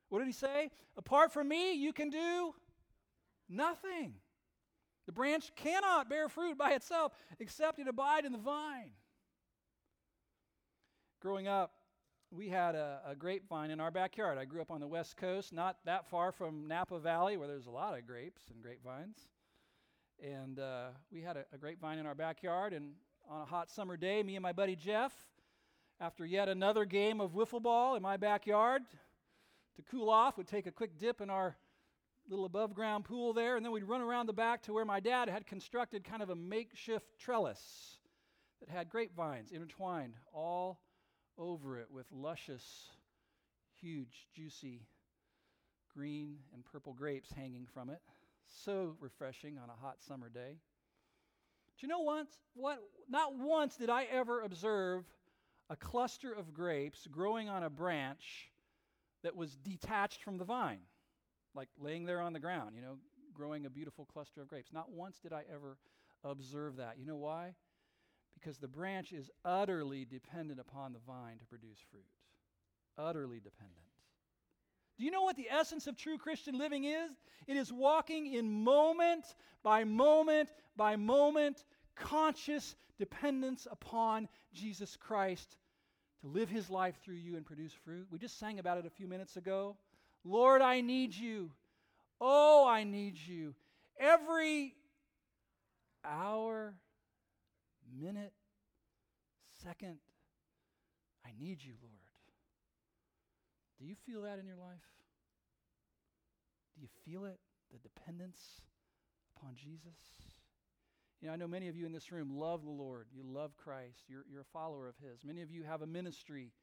What 0.09 0.19
did 0.19 0.27
he 0.27 0.33
say? 0.33 0.71
Apart 0.97 1.31
from 1.31 1.47
me, 1.47 1.73
you 1.73 1.93
can 1.93 2.09
do 2.09 2.53
nothing. 3.47 4.15
The 5.05 5.13
branch 5.13 5.51
cannot 5.55 6.09
bear 6.09 6.29
fruit 6.29 6.57
by 6.57 6.73
itself 6.73 7.13
except 7.39 7.79
it 7.79 7.87
abide 7.87 8.25
in 8.25 8.31
the 8.31 8.37
vine. 8.37 8.91
Growing 11.21 11.47
up, 11.47 11.71
we 12.31 12.47
had 12.47 12.75
a, 12.75 13.01
a, 13.07 13.15
grapevine 13.15 13.71
in 13.71 13.79
our 13.79 13.89
backyard. 13.89 14.37
I 14.37 14.45
grew 14.45 14.61
up 14.61 14.69
on 14.69 14.79
the 14.79 14.87
West 14.87 15.17
Coast, 15.17 15.51
not 15.51 15.77
that 15.85 16.07
far 16.09 16.31
from 16.31 16.67
Napa 16.67 16.99
Valley, 16.99 17.37
where 17.37 17.47
there's 17.47 17.65
a 17.65 17.71
lot 17.71 17.97
of 17.97 18.05
grapes 18.05 18.43
and 18.51 18.61
grapevines. 18.61 19.17
And 20.23 20.59
uh, 20.59 20.89
we 21.11 21.21
had 21.21 21.37
a, 21.37 21.45
a 21.51 21.57
grapevine 21.57 21.97
in 21.97 22.05
our 22.05 22.13
backyard. 22.13 22.73
And 22.73 22.91
on 23.27 23.41
a 23.41 23.45
hot 23.45 23.71
summer 23.71 23.97
day, 23.97 24.21
me 24.21 24.35
and 24.35 24.43
my 24.43 24.53
buddy 24.53 24.75
Jeff, 24.75 25.11
after 25.99 26.25
yet 26.25 26.49
another 26.49 26.85
game 26.85 27.19
of 27.19 27.31
wiffle 27.31 27.61
ball 27.61 27.95
in 27.95 28.03
my 28.03 28.15
backyard, 28.15 28.83
to 29.79 29.85
cool 29.89 30.09
off, 30.09 30.37
would 30.37 30.47
take 30.47 30.67
a 30.67 30.71
quick 30.71 30.97
dip 30.97 31.21
in 31.21 31.29
our 31.29 31.55
little 32.29 32.45
above 32.45 32.73
ground 32.73 33.05
pool 33.05 33.33
there, 33.33 33.55
and 33.55 33.65
then 33.65 33.71
we'd 33.71 33.83
run 33.83 34.01
around 34.01 34.27
the 34.27 34.33
back 34.33 34.61
to 34.63 34.73
where 34.73 34.85
my 34.85 34.99
dad 34.99 35.29
had 35.29 35.47
constructed 35.47 36.03
kind 36.03 36.21
of 36.21 36.29
a 36.29 36.35
makeshift 36.35 37.07
trellis 37.17 37.97
that 38.59 38.69
had 38.69 38.89
grapevines 38.89 39.51
intertwined 39.51 40.13
all 40.33 40.81
over 41.37 41.79
it 41.79 41.87
with 41.89 42.05
luscious, 42.11 42.89
huge, 43.81 44.27
juicy 44.35 44.85
green 45.93 46.37
and 46.53 46.63
purple 46.65 46.93
grapes 46.93 47.31
hanging 47.31 47.65
from 47.73 47.89
it. 47.89 48.01
So 48.45 48.95
refreshing 48.99 49.57
on 49.57 49.69
a 49.69 49.81
hot 49.81 49.97
summer 50.05 50.29
day. 50.29 50.57
Do 51.79 51.85
you 51.85 51.87
know 51.87 52.01
once 52.01 52.31
what 52.53 52.79
not 53.09 53.37
once 53.37 53.77
did 53.77 53.89
I 53.89 54.03
ever 54.03 54.41
observe 54.41 55.05
a 55.69 55.75
cluster 55.75 56.33
of 56.33 56.53
grapes 56.53 57.07
growing 57.09 57.47
on 57.47 57.63
a 57.63 57.69
branch 57.69 58.51
that 59.23 59.35
was 59.35 59.55
detached 59.57 60.23
from 60.23 60.37
the 60.37 60.45
vine, 60.45 60.81
like 61.55 61.69
laying 61.79 62.05
there 62.05 62.21
on 62.21 62.33
the 62.33 62.39
ground, 62.39 62.75
you 62.75 62.81
know, 62.81 62.97
growing 63.33 63.65
a 63.65 63.69
beautiful 63.69 64.05
cluster 64.05 64.41
of 64.41 64.47
grapes. 64.47 64.71
Not 64.73 64.91
once 64.91 65.19
did 65.19 65.33
I 65.33 65.43
ever 65.53 65.77
observe 66.23 66.77
that. 66.77 66.97
You 66.97 67.05
know 67.05 67.15
why? 67.15 67.53
Because 68.33 68.57
the 68.57 68.67
branch 68.67 69.11
is 69.11 69.29
utterly 69.43 70.05
dependent 70.05 70.59
upon 70.59 70.93
the 70.93 70.99
vine 70.99 71.37
to 71.39 71.45
produce 71.45 71.79
fruit. 71.91 72.05
Utterly 72.97 73.39
dependent. 73.39 73.75
Do 74.97 75.05
you 75.05 75.11
know 75.11 75.21
what 75.21 75.37
the 75.37 75.49
essence 75.49 75.87
of 75.87 75.95
true 75.95 76.17
Christian 76.17 76.57
living 76.57 76.83
is? 76.83 77.11
It 77.47 77.55
is 77.55 77.71
walking 77.71 78.33
in 78.33 78.51
moment 78.63 79.25
by 79.63 79.85
moment 79.85 80.49
by 80.75 80.97
moment, 80.97 81.63
conscious 81.95 82.75
dependence 82.97 83.67
upon 83.69 84.27
Jesus 84.53 84.97
Christ 84.97 85.57
to 86.21 86.27
live 86.27 86.49
his 86.49 86.69
life 86.69 86.95
through 87.03 87.15
you 87.15 87.35
and 87.35 87.45
produce 87.45 87.73
fruit. 87.85 88.07
We 88.11 88.19
just 88.19 88.39
sang 88.39 88.59
about 88.59 88.77
it 88.77 88.85
a 88.85 88.89
few 88.89 89.07
minutes 89.07 89.37
ago. 89.37 89.77
Lord, 90.23 90.61
I 90.61 90.81
need 90.81 91.15
you. 91.15 91.51
Oh, 92.19 92.67
I 92.67 92.83
need 92.83 93.15
you. 93.17 93.55
Every 93.99 94.75
hour, 96.03 96.73
minute, 97.99 98.33
second, 99.63 99.97
I 101.25 101.29
need 101.39 101.63
you, 101.63 101.73
Lord. 101.81 101.95
Do 103.79 103.85
you 103.85 103.95
feel 104.05 104.23
that 104.23 104.39
in 104.39 104.45
your 104.45 104.57
life? 104.57 104.79
Do 106.75 106.81
you 106.81 106.89
feel 107.05 107.25
it? 107.25 107.39
The 107.71 107.77
dependence 107.77 108.61
upon 109.35 109.55
Jesus? 109.55 110.28
You 111.21 111.27
know, 111.27 111.33
I 111.33 111.37
know 111.37 111.47
many 111.47 111.67
of 111.67 111.75
you 111.75 111.85
in 111.85 111.91
this 111.91 112.11
room 112.11 112.29
love 112.37 112.63
the 112.63 112.69
Lord. 112.69 113.07
You 113.13 113.23
love 113.25 113.57
Christ. 113.57 114.05
You're, 114.07 114.23
you're 114.31 114.41
a 114.41 114.53
follower 114.53 114.87
of 114.87 114.95
His. 114.97 115.23
Many 115.25 115.41
of 115.41 115.51
you 115.51 115.63
have 115.63 115.81
a 115.81 115.87
ministry, 115.87 116.53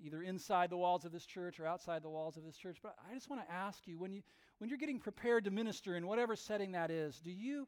either 0.00 0.22
inside 0.22 0.70
the 0.70 0.76
walls 0.76 1.04
of 1.04 1.10
this 1.10 1.26
church 1.26 1.58
or 1.58 1.66
outside 1.66 2.02
the 2.02 2.08
walls 2.08 2.36
of 2.36 2.44
this 2.44 2.56
church. 2.56 2.78
But 2.80 2.94
I 3.10 3.14
just 3.14 3.28
want 3.28 3.46
to 3.46 3.52
ask 3.52 3.86
you 3.86 3.98
when, 3.98 4.12
you 4.12 4.22
when 4.58 4.70
you're 4.70 4.78
getting 4.78 5.00
prepared 5.00 5.44
to 5.44 5.50
minister 5.50 5.96
in 5.96 6.06
whatever 6.06 6.36
setting 6.36 6.72
that 6.72 6.92
is, 6.92 7.18
do 7.18 7.30
you, 7.32 7.66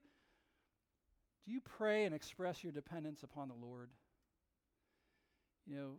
do 1.44 1.52
you 1.52 1.61
pray 1.61 2.04
and 2.04 2.14
express 2.14 2.62
your 2.62 2.72
dependence 2.72 3.24
upon 3.24 3.48
the 3.48 3.54
Lord? 3.54 3.90
You 5.66 5.76
know, 5.76 5.90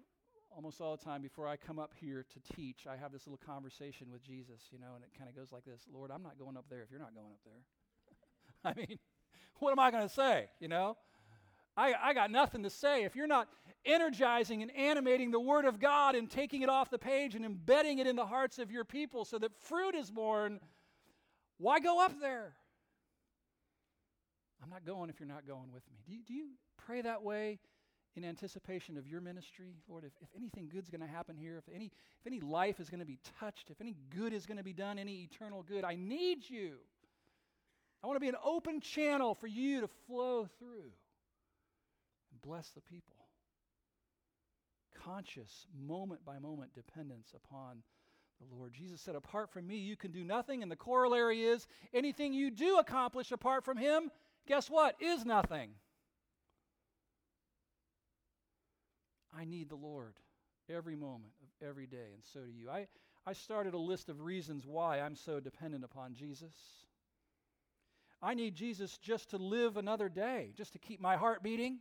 almost 0.55 0.79
all 0.79 0.95
the 0.95 1.03
time 1.03 1.21
before 1.21 1.45
I 1.45 1.57
come 1.57 1.77
up 1.77 1.91
here 1.99 2.25
to 2.33 2.55
teach, 2.55 2.87
I 2.89 2.95
have 2.95 3.11
this 3.11 3.27
little 3.27 3.39
conversation 3.45 4.07
with 4.11 4.23
Jesus, 4.23 4.61
you 4.71 4.79
know, 4.79 4.95
and 4.95 5.03
it 5.03 5.11
kind 5.17 5.29
of 5.29 5.35
goes 5.35 5.51
like 5.51 5.65
this 5.65 5.81
Lord, 5.93 6.09
I'm 6.09 6.23
not 6.23 6.39
going 6.39 6.55
up 6.55 6.65
there 6.69 6.83
if 6.83 6.89
you're 6.89 7.01
not 7.01 7.13
going 7.13 7.31
up 7.33 7.41
there. 7.43 7.63
I 8.63 8.73
mean, 8.75 8.97
what 9.59 9.71
am 9.71 9.79
I 9.79 9.91
going 9.91 10.07
to 10.07 10.13
say? 10.13 10.49
You 10.59 10.67
know, 10.67 10.97
I, 11.75 11.93
I 12.01 12.13
got 12.13 12.31
nothing 12.31 12.63
to 12.63 12.69
say. 12.69 13.03
If 13.03 13.15
you're 13.15 13.27
not 13.27 13.47
energizing 13.85 14.61
and 14.61 14.75
animating 14.75 15.31
the 15.31 15.39
Word 15.39 15.65
of 15.65 15.79
God 15.79 16.15
and 16.15 16.29
taking 16.29 16.61
it 16.61 16.69
off 16.69 16.89
the 16.89 16.97
page 16.99 17.35
and 17.35 17.45
embedding 17.45 17.99
it 17.99 18.07
in 18.07 18.15
the 18.15 18.25
hearts 18.25 18.59
of 18.59 18.71
your 18.71 18.83
people 18.83 19.25
so 19.25 19.39
that 19.39 19.51
fruit 19.61 19.95
is 19.95 20.11
born, 20.11 20.59
why 21.57 21.79
go 21.79 22.03
up 22.03 22.19
there? 22.19 22.53
I'm 24.61 24.69
not 24.69 24.85
going 24.85 25.09
if 25.09 25.19
you're 25.19 25.27
not 25.27 25.47
going 25.47 25.71
with 25.73 25.83
me. 25.89 25.97
Do 26.05 26.13
you, 26.13 26.19
do 26.27 26.33
you 26.33 26.47
pray 26.77 27.01
that 27.01 27.23
way 27.23 27.59
in 28.15 28.25
anticipation 28.25 28.97
of 28.97 29.07
your 29.07 29.21
ministry? 29.21 29.77
Lord, 29.87 30.03
if, 30.03 30.11
if 30.21 30.29
anything 30.35 30.69
good's 30.71 30.89
going 30.89 31.01
to 31.01 31.07
happen 31.07 31.37
here, 31.37 31.57
if 31.57 31.73
any, 31.73 31.85
if 31.85 32.27
any 32.27 32.39
life 32.41 32.79
is 32.79 32.89
going 32.89 32.99
to 32.99 33.05
be 33.05 33.19
touched, 33.39 33.69
if 33.69 33.79
any 33.79 33.95
good 34.15 34.33
is 34.33 34.45
going 34.45 34.57
to 34.57 34.63
be 34.63 34.73
done, 34.73 34.99
any 34.99 35.23
eternal 35.31 35.63
good, 35.63 35.85
I 35.85 35.95
need 35.95 36.49
you. 36.49 36.73
I 38.03 38.07
want 38.07 38.15
to 38.15 38.21
be 38.21 38.29
an 38.29 38.35
open 38.43 38.79
channel 38.79 39.35
for 39.35 39.47
you 39.47 39.81
to 39.81 39.87
flow 40.07 40.47
through 40.57 40.91
and 42.31 42.41
bless 42.41 42.69
the 42.69 42.81
people. 42.81 43.15
Conscious, 45.03 45.65
moment 45.77 46.23
by 46.25 46.39
moment 46.39 46.73
dependence 46.73 47.33
upon 47.35 47.83
the 48.39 48.55
Lord. 48.55 48.73
Jesus 48.73 49.01
said, 49.01 49.15
Apart 49.15 49.51
from 49.51 49.67
me, 49.67 49.77
you 49.77 49.95
can 49.95 50.11
do 50.11 50.23
nothing. 50.23 50.63
And 50.63 50.71
the 50.71 50.75
corollary 50.75 51.43
is 51.43 51.67
anything 51.93 52.33
you 52.33 52.51
do 52.51 52.77
accomplish 52.77 53.31
apart 53.31 53.65
from 53.65 53.77
Him, 53.77 54.11
guess 54.47 54.69
what? 54.69 54.95
Is 55.01 55.25
nothing. 55.25 55.71
I 59.37 59.45
need 59.45 59.69
the 59.69 59.75
Lord 59.75 60.15
every 60.69 60.95
moment 60.95 61.33
of 61.41 61.67
every 61.67 61.87
day, 61.87 62.11
and 62.13 62.23
so 62.33 62.41
do 62.41 62.51
you. 62.51 62.69
I, 62.69 62.87
I 63.25 63.33
started 63.33 63.73
a 63.73 63.77
list 63.77 64.09
of 64.09 64.21
reasons 64.21 64.65
why 64.65 64.99
I'm 64.99 65.15
so 65.15 65.39
dependent 65.39 65.83
upon 65.83 66.13
Jesus. 66.13 66.53
I 68.21 68.33
need 68.33 68.55
Jesus 68.55 68.97
just 68.97 69.29
to 69.29 69.37
live 69.37 69.77
another 69.77 70.09
day, 70.09 70.51
just 70.55 70.73
to 70.73 70.79
keep 70.79 70.99
my 70.99 71.15
heart 71.15 71.41
beating, 71.41 71.79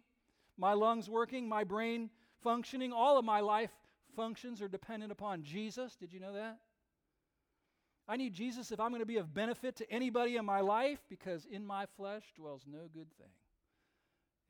my 0.57 0.73
lungs 0.73 1.09
working, 1.09 1.49
my 1.49 1.65
brain 1.65 2.11
functioning. 2.43 2.93
All 2.93 3.19
of 3.19 3.25
my 3.25 3.41
life 3.41 3.71
functions 4.15 4.63
are 4.63 4.69
dependent 4.69 5.11
upon 5.11 5.43
Jesus. 5.43 5.97
Did 5.97 6.13
you 6.13 6.21
know 6.21 6.35
that? 6.35 6.59
I 8.09 8.17
need 8.17 8.33
Jesus 8.33 8.73
if 8.73 8.81
I'm 8.81 8.91
going 8.91 9.03
to 9.03 9.07
be 9.07 9.19
of 9.19 9.35
benefit 9.35 9.77
to 9.77 9.93
anybody 9.93 10.37
in 10.37 10.45
my 10.45 10.61
life 10.61 11.01
because 11.09 11.47
in 11.51 11.67
my 11.67 11.87
flesh 11.97 12.23
dwells 12.37 12.63
no 12.67 12.89
good 12.93 13.13
thing. 13.19 13.35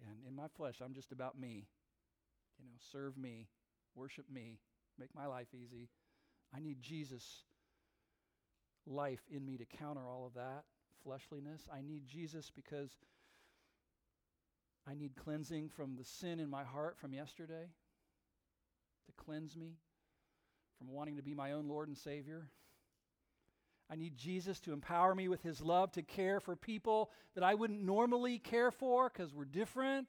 And 0.07 0.17
in 0.29 0.37
my 0.37 0.47
flesh, 0.57 0.77
I'm 0.85 0.95
just 0.95 1.11
about 1.11 1.39
me. 1.41 1.67
You 2.59 2.67
know, 2.67 2.77
serve 2.93 3.17
me, 3.17 3.49
worship 3.95 4.27
me, 4.33 4.59
make 4.99 5.13
my 5.15 5.27
life 5.27 5.49
easy. 5.55 5.89
I 6.55 6.61
need 6.61 6.81
Jesus' 6.81 7.43
life 8.87 9.23
in 9.31 9.45
me 9.45 9.57
to 9.57 9.65
counter 9.65 10.07
all 10.07 10.27
of 10.27 10.35
that 10.35 10.65
fleshliness. 11.09 11.67
I 11.73 11.81
need 11.81 12.07
Jesus 12.07 12.53
because 12.55 12.91
I 14.87 14.95
need 14.95 15.17
cleansing 15.17 15.71
from 15.71 15.97
the 15.97 16.05
sin 16.05 16.39
in 16.39 16.51
my 16.51 16.65
heart 16.65 16.99
from 16.99 17.15
yesterday 17.15 17.65
to 19.07 19.25
cleanse 19.25 19.57
me 19.57 19.79
from 20.77 20.93
wanting 20.93 21.17
to 21.17 21.23
be 21.23 21.33
my 21.33 21.53
own 21.53 21.67
Lord 21.67 21.89
and 21.89 21.97
Savior. 21.97 22.51
I 23.91 23.97
need 23.97 24.19
Jesus 24.19 24.61
to 24.61 24.75
empower 24.75 25.15
me 25.15 25.29
with 25.29 25.43
His 25.43 25.63
love 25.63 25.93
to 25.93 26.03
care 26.03 26.41
for 26.41 26.57
people 26.57 27.11
that 27.35 27.43
I 27.43 27.55
wouldn't 27.55 27.83
normally 27.83 28.39
care 28.39 28.71
for 28.71 29.09
because 29.09 29.33
we're 29.33 29.47
different, 29.47 30.09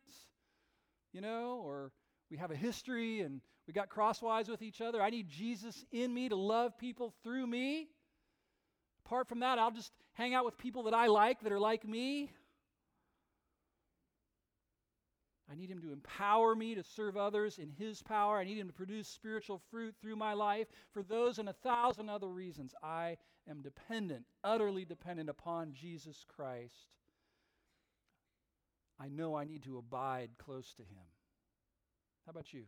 you 1.14 1.22
know, 1.22 1.62
or 1.64 1.94
we 2.30 2.36
have 2.36 2.52
a 2.52 2.58
history 2.58 3.22
and 3.22 3.40
we 3.68 3.74
got 3.74 3.88
crosswise 3.88 4.50
with 4.50 4.62
each 4.62 4.82
other. 4.82 5.02
I 5.02 5.12
need 5.12 5.30
Jesus 5.30 5.86
in 5.94 6.14
me 6.14 6.28
to 6.28 6.36
love 6.36 6.78
people 6.78 7.14
through 7.24 7.48
me. 7.48 7.88
Apart 9.06 9.28
from 9.28 9.40
that, 9.40 9.58
I'll 9.60 9.72
just 9.72 9.92
hang 10.14 10.34
out 10.34 10.46
with 10.46 10.58
people 10.58 10.84
that 10.84 10.94
I 10.94 11.08
like 11.08 11.42
that 11.42 11.52
are 11.52 11.60
like 11.60 11.88
me. 11.88 12.32
I 15.52 15.56
need 15.56 15.72
Him 15.72 15.82
to 15.82 15.92
empower 15.92 16.56
me 16.56 16.76
to 16.76 16.84
serve 16.84 17.18
others 17.18 17.58
in 17.58 17.72
His 17.72 18.04
power. 18.04 18.38
I 18.38 18.44
need 18.44 18.60
Him 18.60 18.68
to 18.68 18.74
produce 18.74 19.08
spiritual 19.08 19.62
fruit 19.72 19.96
through 20.00 20.16
my 20.16 20.34
life. 20.34 20.68
For 20.94 21.02
those 21.02 21.40
and 21.40 21.50
a 21.50 21.54
thousand 21.54 22.10
other 22.10 22.28
reasons, 22.28 22.76
I 22.84 23.18
am 23.50 23.62
dependent, 23.62 24.26
utterly 24.44 24.86
dependent 24.86 25.30
upon 25.30 25.74
Jesus 25.74 26.24
Christ. 26.28 26.90
I 29.00 29.08
know 29.08 29.36
I 29.36 29.46
need 29.46 29.64
to 29.64 29.78
abide 29.80 30.30
close 30.38 30.74
to 30.76 30.84
Him. 30.84 31.08
How 32.26 32.32
about 32.32 32.54
you? 32.54 32.60
You 32.60 32.66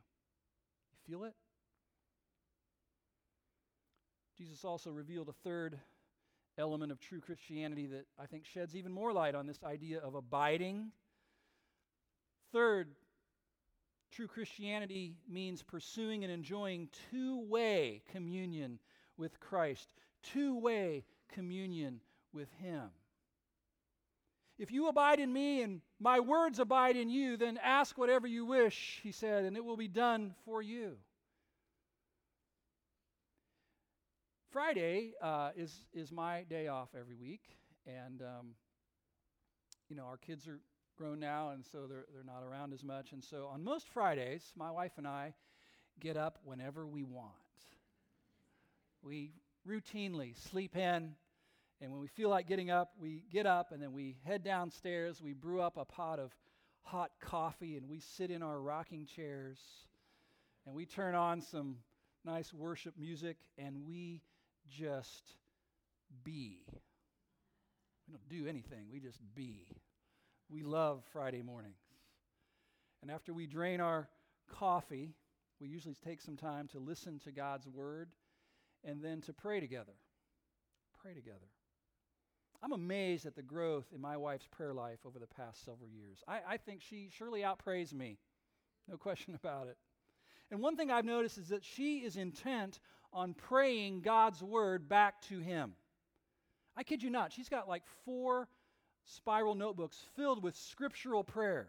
feel 1.06 1.24
it? 1.26 1.36
Jesus 4.38 4.66
also 4.66 4.90
revealed 4.90 5.30
a 5.30 5.34
third 5.44 5.78
element 6.62 6.92
of 6.92 7.00
true 7.02 7.20
Christianity 7.20 7.88
that 7.88 8.06
I 8.18 8.26
think 8.26 8.46
sheds 8.46 8.76
even 8.76 8.94
more 8.94 9.12
light 9.12 9.36
on 9.36 9.48
this 9.48 9.60
idea 9.64 10.00
of 10.00 10.16
abiding 10.16 10.92
Third, 12.52 12.90
true 14.12 14.28
Christianity 14.28 15.16
means 15.28 15.64
pursuing 15.64 16.24
and 16.24 16.32
enjoying 16.32 16.90
two 17.10 17.40
way 17.48 18.02
communion 18.12 18.80
with 19.18 19.40
Christ, 19.40 19.94
two 20.22 20.58
way 20.58 21.06
communion 21.32 22.02
with 22.34 22.50
Him. 22.62 22.90
If 24.58 24.72
you 24.72 24.90
abide 24.90 25.20
in 25.20 25.32
me 25.32 25.62
and 25.62 25.82
my 26.00 26.20
words 26.20 26.60
abide 26.60 26.98
in 26.98 27.10
you, 27.10 27.38
then 27.38 27.58
ask 27.64 27.98
whatever 27.98 28.28
you 28.28 28.46
wish, 28.46 29.00
he 29.02 29.12
said, 29.12 29.46
and 29.46 29.56
it 29.56 29.64
will 29.64 29.78
be 29.78 29.88
done 29.88 30.36
for 30.46 30.62
you. 30.62 30.98
Friday 34.52 35.14
uh, 35.22 35.52
is, 35.56 35.86
is 35.94 36.12
my 36.12 36.44
day 36.44 36.68
off 36.68 36.90
every 37.00 37.16
week, 37.16 37.44
and 37.88 38.22
um, 38.22 38.48
you 39.90 39.96
know, 39.96 40.04
our 40.04 40.18
kids 40.18 40.46
are 40.46 40.60
grown 40.98 41.22
now, 41.22 41.52
and 41.52 41.66
so 41.66 41.88
they're, 41.88 42.06
they're 42.14 42.26
not 42.26 42.44
around 42.44 42.74
as 42.74 42.84
much. 42.84 43.14
And 43.14 43.24
so 43.24 43.50
on 43.54 43.64
most 43.64 43.88
Fridays, 43.88 44.52
my 44.58 44.70
wife 44.70 44.92
and 44.98 45.08
I 45.08 45.34
get 46.02 46.18
up 46.18 46.40
whenever 46.44 46.86
we 46.86 47.04
want. 47.04 47.32
We 49.02 49.32
routinely 49.66 50.36
sleep 50.50 50.76
in, 50.76 51.16
and 51.80 51.92
when 51.92 52.02
we 52.02 52.08
feel 52.08 52.30
like 52.30 52.46
getting 52.46 52.70
up, 52.70 52.92
we 53.00 53.24
get 53.32 53.46
up, 53.46 53.72
and 53.72 53.82
then 53.82 53.94
we 53.94 54.18
head 54.26 54.44
downstairs. 54.44 55.22
We 55.22 55.32
brew 55.32 55.62
up 55.62 55.78
a 55.78 55.86
pot 55.86 56.20
of 56.20 56.36
hot 56.82 57.12
coffee, 57.22 57.78
and 57.78 57.88
we 57.88 58.02
sit 58.02 58.30
in 58.30 58.44
our 58.44 58.60
rocking 58.60 59.06
chairs, 59.06 59.60
and 60.66 60.76
we 60.76 60.86
turn 60.86 61.16
on 61.16 61.42
some 61.42 61.78
nice 62.26 62.54
worship 62.54 62.96
music, 63.00 63.38
and 63.58 63.88
we 63.88 64.22
just 64.72 65.36
be. 66.24 66.66
We 68.08 68.14
don't 68.14 68.30
do 68.30 68.48
anything, 68.48 68.88
we 68.92 69.00
just 69.00 69.20
be. 69.36 69.68
We 70.50 70.64
love 70.64 71.04
Friday 71.14 71.42
mornings. 71.42 71.80
And 73.02 73.10
after 73.10 73.34
we 73.34 73.48
drain 73.48 73.80
our 73.80 74.10
coffee, 74.50 75.14
we 75.60 75.68
usually 75.68 75.96
take 76.04 76.22
some 76.22 76.36
time 76.36 76.68
to 76.70 76.80
listen 76.80 77.20
to 77.20 77.32
God's 77.32 77.68
word 77.68 78.10
and 78.84 79.02
then 79.02 79.22
to 79.22 79.34
pray 79.34 79.60
together. 79.60 79.94
Pray 81.02 81.14
together. 81.14 81.48
I'm 82.64 82.74
amazed 82.74 83.26
at 83.26 83.36
the 83.36 83.42
growth 83.42 83.86
in 83.94 84.02
my 84.02 84.18
wife's 84.18 84.48
prayer 84.48 84.74
life 84.74 85.00
over 85.06 85.18
the 85.18 85.28
past 85.28 85.66
several 85.66 85.90
years. 85.90 86.24
I, 86.28 86.40
I 86.48 86.58
think 86.58 86.82
she 86.82 87.10
surely 87.12 87.42
outprays 87.42 87.94
me, 87.94 88.18
no 88.88 88.98
question 88.98 89.36
about 89.44 89.68
it. 89.68 89.78
And 90.52 90.60
one 90.60 90.76
thing 90.76 90.92
I've 90.92 91.06
noticed 91.06 91.38
is 91.38 91.48
that 91.48 91.64
she 91.64 92.00
is 92.00 92.18
intent 92.18 92.80
on 93.14 93.34
praying 93.34 94.02
God's 94.02 94.42
word 94.42 94.88
back 94.88 95.22
to 95.24 95.40
him. 95.40 95.74
I 96.76 96.84
kid 96.84 97.04
you 97.04 97.10
not, 97.10 97.32
she's 97.32 97.50
got 97.50 97.68
like 97.68 97.84
four 98.06 98.48
spiral 99.06 99.56
notebooks 99.56 99.98
filled 100.16 100.42
with 100.42 100.56
scriptural 100.56 101.24
prayers. 101.24 101.68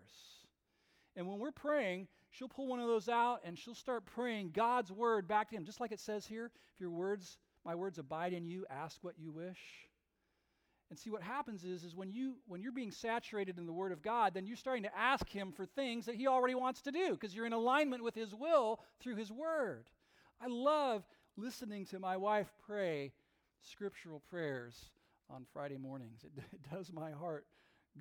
And 1.17 1.27
when 1.27 1.39
we're 1.39 1.51
praying, 1.51 2.09
she'll 2.31 2.49
pull 2.49 2.67
one 2.67 2.81
of 2.81 2.89
those 2.89 3.09
out 3.09 3.41
and 3.45 3.59
she'll 3.59 3.75
start 3.75 4.07
praying 4.07 4.53
God's 4.55 4.91
word 4.91 5.29
back 5.29 5.51
to 5.51 5.57
him, 5.57 5.65
just 5.65 5.81
like 5.81 5.93
it 5.93 6.01
says 6.01 6.27
here 6.27 6.51
if 6.75 6.81
your 6.81 6.91
words, 6.91 7.39
my 7.65 7.75
words 7.75 7.99
abide 7.99 8.33
in 8.33 8.47
you, 8.47 8.65
ask 8.71 8.99
what 9.03 9.15
you 9.19 9.33
wish. 9.33 9.59
And 10.91 10.99
see 10.99 11.09
what 11.09 11.23
happens 11.23 11.65
is, 11.65 11.85
is 11.85 11.97
when 11.97 12.13
you 12.13 12.35
when 12.47 12.61
you're 12.61 12.71
being 12.71 12.91
saturated 12.91 13.57
in 13.57 13.65
the 13.65 13.73
Word 13.73 13.93
of 13.93 14.03
God, 14.03 14.35
then 14.35 14.47
you're 14.47 14.59
starting 14.59 14.83
to 14.83 14.95
ask 14.95 15.27
Him 15.27 15.51
for 15.51 15.65
things 15.65 16.05
that 16.05 16.17
He 16.17 16.27
already 16.27 16.55
wants 16.55 16.83
to 16.83 16.93
do 16.93 17.13
because 17.13 17.35
you're 17.35 17.47
in 17.47 17.55
alignment 17.55 18.05
with 18.05 18.15
His 18.15 18.35
will 18.35 18.79
through 19.01 19.17
His 19.17 19.33
Word. 19.33 19.87
I 20.39 20.49
love 20.49 21.03
listening 21.37 21.87
to 21.87 21.99
my 21.99 22.17
wife 22.17 22.53
pray 22.67 23.13
scriptural 23.61 24.23
prayers 24.31 24.91
on 25.31 25.45
Friday 25.53 25.79
mornings. 25.79 26.25
It, 26.25 26.43
it 26.53 26.61
does 26.75 26.93
my 26.93 27.11
heart 27.13 27.47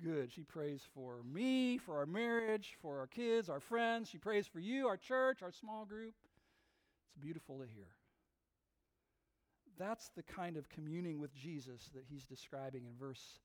good. 0.02 0.32
She 0.32 0.42
prays 0.42 0.82
for 0.94 1.22
me, 1.32 1.78
for 1.78 1.98
our 1.98 2.06
marriage, 2.06 2.76
for 2.80 2.98
our 2.98 3.06
kids, 3.06 3.48
our 3.48 3.60
friends. 3.60 4.08
She 4.08 4.18
prays 4.18 4.46
for 4.46 4.60
you, 4.60 4.86
our 4.86 4.96
church, 4.96 5.42
our 5.42 5.52
small 5.52 5.84
group. 5.84 6.14
It's 7.08 7.22
beautiful 7.22 7.58
to 7.58 7.66
hear. 7.66 7.88
That's 9.78 10.10
the 10.16 10.22
kind 10.22 10.56
of 10.56 10.68
communing 10.68 11.18
with 11.18 11.34
Jesus 11.34 11.90
that 11.94 12.04
he's 12.08 12.24
describing 12.24 12.84
in 12.84 12.92
verse 12.98 13.40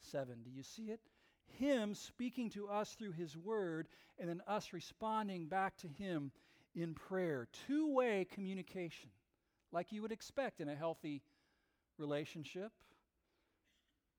7. 0.00 0.34
Do 0.44 0.50
you 0.50 0.62
see 0.62 0.84
it? 0.84 1.00
Him 1.58 1.94
speaking 1.94 2.50
to 2.50 2.68
us 2.68 2.94
through 2.94 3.12
his 3.12 3.36
word, 3.36 3.88
and 4.18 4.28
then 4.28 4.40
us 4.46 4.72
responding 4.72 5.46
back 5.46 5.76
to 5.78 5.88
him 5.88 6.32
in 6.74 6.94
prayer. 6.94 7.48
Two 7.66 7.92
way 7.92 8.26
communication, 8.32 9.10
like 9.72 9.92
you 9.92 10.02
would 10.02 10.12
expect 10.12 10.60
in 10.60 10.68
a 10.68 10.74
healthy 10.74 11.22
relationship. 11.98 12.72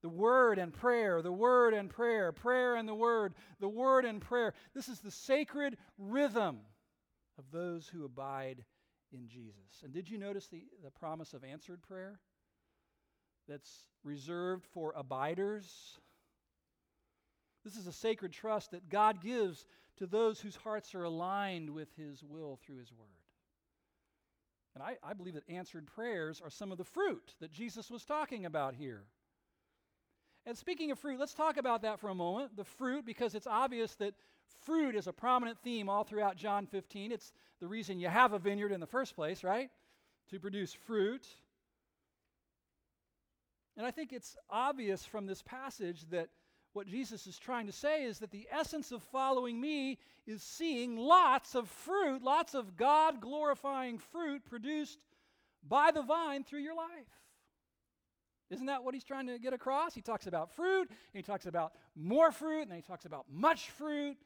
The 0.01 0.09
word 0.09 0.59
and 0.59 0.73
prayer, 0.73 1.21
the 1.21 1.31
word 1.31 1.73
and 1.73 1.89
prayer, 1.89 2.31
prayer 2.31 2.75
and 2.75 2.87
the 2.87 2.95
word, 2.95 3.35
the 3.59 3.69
word 3.69 4.03
and 4.03 4.19
prayer. 4.19 4.53
This 4.75 4.89
is 4.89 4.99
the 4.99 5.11
sacred 5.11 5.77
rhythm 5.97 6.59
of 7.37 7.45
those 7.51 7.87
who 7.87 8.03
abide 8.03 8.65
in 9.13 9.27
Jesus. 9.27 9.81
And 9.83 9.93
did 9.93 10.09
you 10.09 10.17
notice 10.17 10.47
the, 10.47 10.63
the 10.83 10.91
promise 10.91 11.33
of 11.33 11.43
answered 11.43 11.81
prayer? 11.81 12.19
That's 13.47 13.87
reserved 14.03 14.65
for 14.73 14.93
abiders. 14.95 15.99
This 17.63 17.77
is 17.77 17.87
a 17.87 17.93
sacred 17.93 18.33
trust 18.33 18.71
that 18.71 18.89
God 18.89 19.21
gives 19.21 19.65
to 19.97 20.07
those 20.07 20.41
whose 20.41 20.55
hearts 20.55 20.93
are 20.95 21.03
aligned 21.03 21.69
with 21.69 21.89
His 21.95 22.23
will 22.23 22.59
through 22.65 22.77
His 22.77 22.91
Word. 22.91 23.22
And 24.75 24.83
I, 24.83 24.97
I 25.03 25.13
believe 25.13 25.35
that 25.35 25.47
answered 25.47 25.85
prayers 25.87 26.41
are 26.43 26.49
some 26.49 26.71
of 26.71 26.77
the 26.77 26.83
fruit 26.83 27.35
that 27.39 27.51
Jesus 27.51 27.91
was 27.91 28.03
talking 28.05 28.45
about 28.45 28.73
here. 28.73 29.03
And 30.45 30.57
speaking 30.57 30.91
of 30.91 30.99
fruit, 30.99 31.19
let's 31.19 31.33
talk 31.33 31.57
about 31.57 31.83
that 31.83 31.99
for 31.99 32.09
a 32.09 32.15
moment. 32.15 32.55
The 32.57 32.63
fruit, 32.63 33.05
because 33.05 33.35
it's 33.35 33.47
obvious 33.47 33.95
that 33.95 34.13
fruit 34.65 34.95
is 34.95 35.07
a 35.07 35.13
prominent 35.13 35.57
theme 35.59 35.89
all 35.89 36.03
throughout 36.03 36.35
John 36.35 36.65
15. 36.65 37.11
It's 37.11 37.31
the 37.59 37.67
reason 37.67 37.99
you 37.99 38.09
have 38.09 38.33
a 38.33 38.39
vineyard 38.39 38.71
in 38.71 38.79
the 38.79 38.87
first 38.87 39.15
place, 39.15 39.43
right? 39.43 39.69
To 40.31 40.39
produce 40.39 40.73
fruit. 40.73 41.25
And 43.77 43.85
I 43.85 43.91
think 43.91 44.11
it's 44.11 44.35
obvious 44.49 45.05
from 45.05 45.27
this 45.27 45.41
passage 45.41 46.05
that 46.11 46.29
what 46.73 46.87
Jesus 46.87 47.27
is 47.27 47.37
trying 47.37 47.67
to 47.67 47.71
say 47.71 48.03
is 48.03 48.19
that 48.19 48.31
the 48.31 48.47
essence 48.51 48.91
of 48.91 49.01
following 49.03 49.61
me 49.61 49.99
is 50.25 50.41
seeing 50.41 50.97
lots 50.97 51.55
of 51.55 51.69
fruit, 51.69 52.23
lots 52.23 52.55
of 52.55 52.75
God 52.75 53.21
glorifying 53.21 53.99
fruit 53.99 54.43
produced 54.45 54.99
by 55.67 55.91
the 55.91 56.01
vine 56.01 56.43
through 56.43 56.61
your 56.61 56.75
life. 56.75 56.89
Isn't 58.49 58.65
that 58.67 58.83
what 58.83 58.93
he's 58.93 59.03
trying 59.03 59.27
to 59.27 59.39
get 59.39 59.53
across? 59.53 59.95
He 59.95 60.01
talks 60.01 60.27
about 60.27 60.51
fruit, 60.55 60.89
and 60.89 60.97
he 61.13 61.21
talks 61.21 61.45
about 61.45 61.73
more 61.95 62.31
fruit, 62.31 62.63
and 62.63 62.71
then 62.71 62.77
he 62.77 62.83
talks 62.83 63.05
about 63.05 63.25
much 63.31 63.69
fruit, 63.71 64.17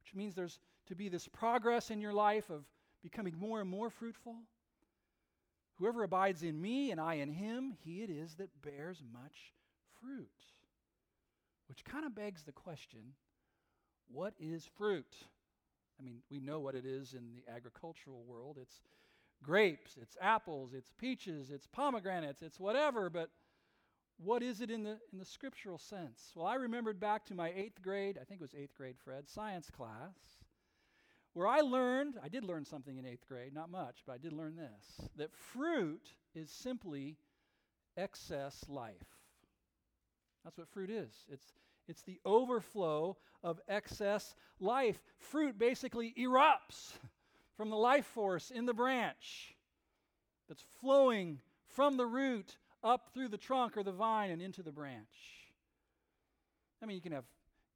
which 0.00 0.14
means 0.14 0.34
there's 0.34 0.58
to 0.86 0.94
be 0.94 1.08
this 1.08 1.28
progress 1.28 1.90
in 1.90 2.00
your 2.00 2.12
life 2.12 2.50
of 2.50 2.64
becoming 3.02 3.34
more 3.38 3.60
and 3.60 3.68
more 3.68 3.90
fruitful. 3.90 4.36
Whoever 5.78 6.04
abides 6.04 6.42
in 6.42 6.60
me 6.60 6.90
and 6.90 7.00
I 7.00 7.14
in 7.14 7.30
him, 7.30 7.74
he 7.84 8.02
it 8.02 8.10
is 8.10 8.36
that 8.36 8.48
bears 8.62 9.02
much 9.12 9.52
fruit. 10.00 10.30
Which 11.68 11.84
kind 11.84 12.04
of 12.04 12.14
begs 12.14 12.42
the 12.42 12.52
question 12.52 13.14
what 14.08 14.34
is 14.38 14.64
fruit? 14.78 15.14
I 15.98 16.02
mean, 16.02 16.22
we 16.30 16.38
know 16.38 16.60
what 16.60 16.74
it 16.74 16.84
is 16.84 17.14
in 17.14 17.26
the 17.26 17.52
agricultural 17.52 18.22
world. 18.24 18.58
It's 18.60 18.80
grapes, 19.42 19.96
it's 20.00 20.16
apples, 20.20 20.72
it's 20.74 20.92
peaches, 20.98 21.50
it's 21.50 21.66
pomegranates, 21.66 22.42
it's 22.42 22.60
whatever, 22.60 23.10
but 23.10 23.30
what 24.18 24.42
is 24.42 24.60
it 24.60 24.70
in 24.70 24.82
the, 24.82 24.98
in 25.12 25.18
the 25.18 25.24
scriptural 25.24 25.78
sense? 25.78 26.32
Well, 26.34 26.46
I 26.46 26.54
remembered 26.54 26.98
back 26.98 27.26
to 27.26 27.34
my 27.34 27.52
eighth 27.54 27.82
grade, 27.82 28.18
I 28.20 28.24
think 28.24 28.40
it 28.40 28.44
was 28.44 28.54
eighth 28.54 28.74
grade, 28.74 28.96
Fred, 29.04 29.28
science 29.28 29.70
class, 29.70 30.16
where 31.34 31.46
I 31.46 31.60
learned, 31.60 32.14
I 32.22 32.28
did 32.28 32.44
learn 32.44 32.64
something 32.64 32.96
in 32.96 33.04
eighth 33.04 33.26
grade, 33.28 33.52
not 33.54 33.70
much, 33.70 33.98
but 34.06 34.14
I 34.14 34.18
did 34.18 34.32
learn 34.32 34.56
this 34.56 35.08
that 35.16 35.34
fruit 35.34 36.14
is 36.34 36.50
simply 36.50 37.16
excess 37.96 38.64
life. 38.68 39.15
That's 40.46 40.58
what 40.58 40.68
fruit 40.68 40.90
is. 40.90 41.10
It's, 41.28 41.52
It's 41.88 42.02
the 42.02 42.20
overflow 42.24 43.16
of 43.42 43.60
excess 43.68 44.36
life. 44.60 45.02
Fruit 45.18 45.58
basically 45.58 46.14
erupts 46.16 46.92
from 47.56 47.68
the 47.68 47.76
life 47.76 48.06
force 48.06 48.52
in 48.52 48.64
the 48.64 48.72
branch 48.72 49.56
that's 50.48 50.64
flowing 50.80 51.40
from 51.66 51.96
the 51.96 52.06
root 52.06 52.58
up 52.84 53.10
through 53.12 53.26
the 53.26 53.36
trunk 53.36 53.76
or 53.76 53.82
the 53.82 53.90
vine 53.90 54.30
and 54.30 54.40
into 54.40 54.62
the 54.62 54.70
branch. 54.70 55.02
I 56.80 56.86
mean, 56.86 56.94
you 56.94 57.02
can 57.02 57.10
have 57.10 57.24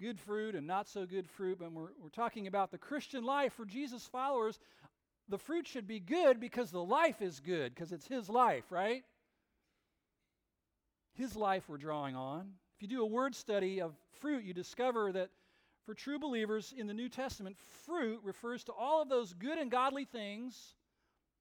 good 0.00 0.20
fruit 0.20 0.54
and 0.54 0.64
not 0.64 0.86
so 0.86 1.06
good 1.06 1.28
fruit, 1.28 1.58
but 1.58 1.72
we're, 1.72 1.88
we're 2.00 2.08
talking 2.10 2.46
about 2.46 2.70
the 2.70 2.78
Christian 2.78 3.24
life 3.24 3.52
for 3.54 3.64
Jesus' 3.64 4.06
followers. 4.06 4.60
The 5.28 5.38
fruit 5.38 5.66
should 5.66 5.88
be 5.88 5.98
good 5.98 6.38
because 6.38 6.70
the 6.70 6.84
life 6.84 7.20
is 7.20 7.40
good, 7.40 7.74
because 7.74 7.90
it's 7.90 8.06
His 8.06 8.28
life, 8.28 8.70
right? 8.70 9.02
His 11.20 11.36
life 11.36 11.68
we're 11.68 11.76
drawing 11.76 12.16
on. 12.16 12.50
If 12.76 12.82
you 12.82 12.88
do 12.88 13.02
a 13.02 13.06
word 13.06 13.34
study 13.34 13.82
of 13.82 13.92
fruit, 14.20 14.42
you 14.42 14.54
discover 14.54 15.12
that 15.12 15.28
for 15.84 15.92
true 15.92 16.18
believers 16.18 16.72
in 16.74 16.86
the 16.86 16.94
New 16.94 17.10
Testament, 17.10 17.58
fruit 17.84 18.20
refers 18.24 18.64
to 18.64 18.72
all 18.72 19.02
of 19.02 19.10
those 19.10 19.34
good 19.34 19.58
and 19.58 19.70
godly 19.70 20.06
things 20.06 20.74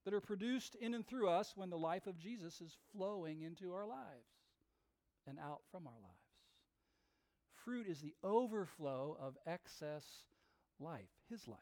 that 0.04 0.14
are 0.14 0.20
produced 0.20 0.76
in 0.76 0.94
and 0.94 1.08
through 1.08 1.30
us 1.30 1.54
when 1.56 1.70
the 1.70 1.78
life 1.78 2.08
of 2.08 2.20
Jesus 2.20 2.60
is 2.60 2.76
flowing 2.92 3.42
into 3.42 3.74
our 3.74 3.88
lives 3.88 4.28
and 5.26 5.40
out 5.40 5.62
from 5.72 5.88
our 5.88 5.94
lives. 6.02 6.14
Fruit 7.64 7.88
is 7.88 8.02
the 8.02 8.16
overflow 8.22 9.16
of 9.18 9.38
excess 9.48 10.06
life, 10.78 11.08
His 11.30 11.48
life. 11.48 11.60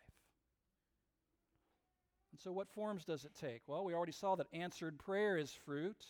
And 2.32 2.42
so, 2.42 2.52
what 2.52 2.68
forms 2.70 3.06
does 3.06 3.26
it 3.26 3.36
take? 3.40 3.62
Well, 3.68 3.86
we 3.86 3.94
already 3.94 4.12
saw 4.12 4.36
that 4.38 4.48
answered 4.54 4.98
prayer 4.98 5.38
is 5.38 5.52
fruit. 5.52 6.04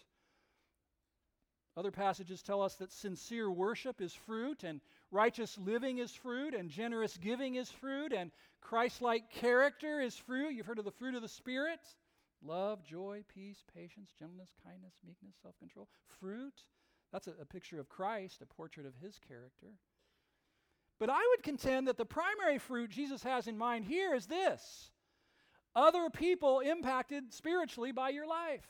Other 1.78 1.92
passages 1.92 2.42
tell 2.42 2.64
us 2.64 2.74
that 2.76 2.92
sincere 2.92 3.52
worship 3.52 4.02
is 4.02 4.12
fruit, 4.12 4.64
and 4.64 4.82
righteous 5.12 5.60
living 5.60 6.00
is 6.00 6.12
fruit, 6.12 6.56
and 6.56 6.72
generous 6.72 7.16
giving 7.18 7.54
is 7.54 7.70
fruit, 7.70 8.12
and 8.14 8.32
Christ 8.62 9.04
like 9.04 9.30
character 9.30 10.02
is 10.02 10.18
fruit. 10.18 10.56
You've 10.56 10.66
heard 10.66 10.80
of 10.80 10.86
the 10.86 10.92
fruit 10.92 11.14
of 11.14 11.22
the 11.22 11.28
Spirit 11.28 11.80
love, 12.44 12.84
joy, 12.84 13.24
peace, 13.32 13.64
patience, 13.76 14.12
gentleness, 14.18 14.50
kindness, 14.64 14.94
meekness, 15.06 15.36
self 15.44 15.58
control. 15.60 15.88
Fruit. 16.20 16.54
That's 17.14 17.28
a, 17.28 17.34
a 17.40 17.46
picture 17.46 17.80
of 17.80 17.88
Christ, 17.90 18.42
a 18.42 18.48
portrait 18.48 18.88
of 18.88 18.96
his 18.96 19.20
character. 19.28 19.68
But 21.00 21.12
I 21.12 21.22
would 21.30 21.44
contend 21.44 21.88
that 21.88 21.98
the 21.98 22.06
primary 22.06 22.58
fruit 22.58 22.90
Jesus 22.90 23.22
has 23.22 23.48
in 23.48 23.56
mind 23.56 23.86
here 23.86 24.16
is 24.16 24.26
this 24.26 24.90
other 25.76 26.10
people 26.10 26.60
impacted 26.60 27.32
spiritually 27.32 27.92
by 27.92 28.10
your 28.10 28.26
life. 28.26 28.66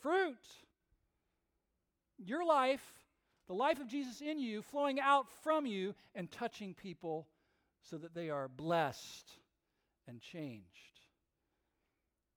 Fruit 0.00 0.36
your 2.18 2.44
life, 2.44 2.82
the 3.46 3.54
life 3.54 3.80
of 3.80 3.88
Jesus 3.88 4.20
in 4.20 4.38
you, 4.38 4.62
flowing 4.62 5.00
out 5.00 5.26
from 5.42 5.66
you 5.66 5.94
and 6.14 6.30
touching 6.30 6.74
people 6.74 7.26
so 7.82 7.96
that 7.98 8.14
they 8.14 8.30
are 8.30 8.48
blessed 8.48 9.30
and 10.08 10.20
changed. 10.20 11.00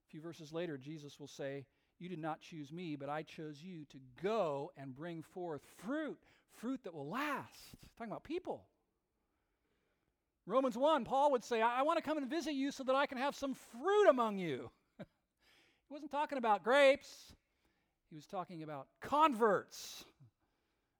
A 0.07 0.11
few 0.11 0.21
verses 0.21 0.51
later, 0.53 0.77
Jesus 0.77 1.19
will 1.19 1.27
say, 1.27 1.65
You 1.99 2.09
did 2.09 2.19
not 2.19 2.41
choose 2.41 2.71
me, 2.71 2.95
but 2.95 3.09
I 3.09 3.23
chose 3.23 3.61
you 3.61 3.85
to 3.91 3.97
go 4.21 4.71
and 4.77 4.95
bring 4.95 5.23
forth 5.23 5.61
fruit, 5.85 6.17
fruit 6.59 6.81
that 6.83 6.93
will 6.93 7.09
last. 7.09 7.75
Talking 7.97 8.11
about 8.11 8.23
people. 8.23 8.63
Romans 10.45 10.75
1, 10.75 11.05
Paul 11.05 11.31
would 11.31 11.43
say, 11.43 11.61
I, 11.61 11.79
I 11.79 11.81
want 11.83 11.97
to 11.97 12.03
come 12.03 12.17
and 12.17 12.27
visit 12.27 12.53
you 12.53 12.71
so 12.71 12.83
that 12.83 12.95
I 12.95 13.05
can 13.05 13.19
have 13.19 13.35
some 13.35 13.53
fruit 13.53 14.09
among 14.09 14.39
you. 14.39 14.71
he 14.97 15.05
wasn't 15.91 16.11
talking 16.11 16.39
about 16.39 16.63
grapes, 16.63 17.35
he 18.09 18.15
was 18.15 18.25
talking 18.25 18.63
about 18.63 18.87
converts, 19.01 20.03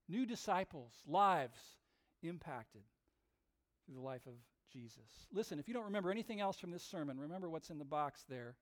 new 0.07 0.25
disciples, 0.25 0.93
lives 1.07 1.59
impacted 2.21 2.83
through 3.85 3.95
the 3.95 4.01
life 4.01 4.25
of 4.27 4.33
Jesus. 4.71 5.27
Listen, 5.31 5.59
if 5.59 5.67
you 5.67 5.73
don't 5.73 5.85
remember 5.85 6.11
anything 6.11 6.39
else 6.39 6.57
from 6.59 6.71
this 6.71 6.83
sermon, 6.83 7.19
remember 7.19 7.49
what's 7.49 7.71
in 7.71 7.79
the 7.79 7.85
box 7.85 8.23
there. 8.29 8.55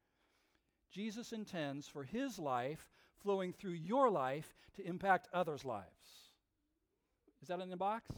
Jesus 0.91 1.33
intends 1.33 1.87
for 1.87 2.03
his 2.03 2.39
life 2.39 2.89
flowing 3.21 3.51
through 3.51 3.71
your 3.73 4.09
life 4.09 4.55
to 4.75 4.85
impact 4.85 5.27
others' 5.33 5.65
lives. 5.65 5.85
Is 7.41 7.49
that 7.49 7.59
in 7.59 7.69
the 7.69 7.75
box? 7.75 8.09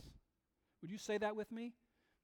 Would 0.82 0.92
you 0.92 0.98
say 0.98 1.18
that 1.18 1.36
with 1.36 1.52
me? 1.52 1.74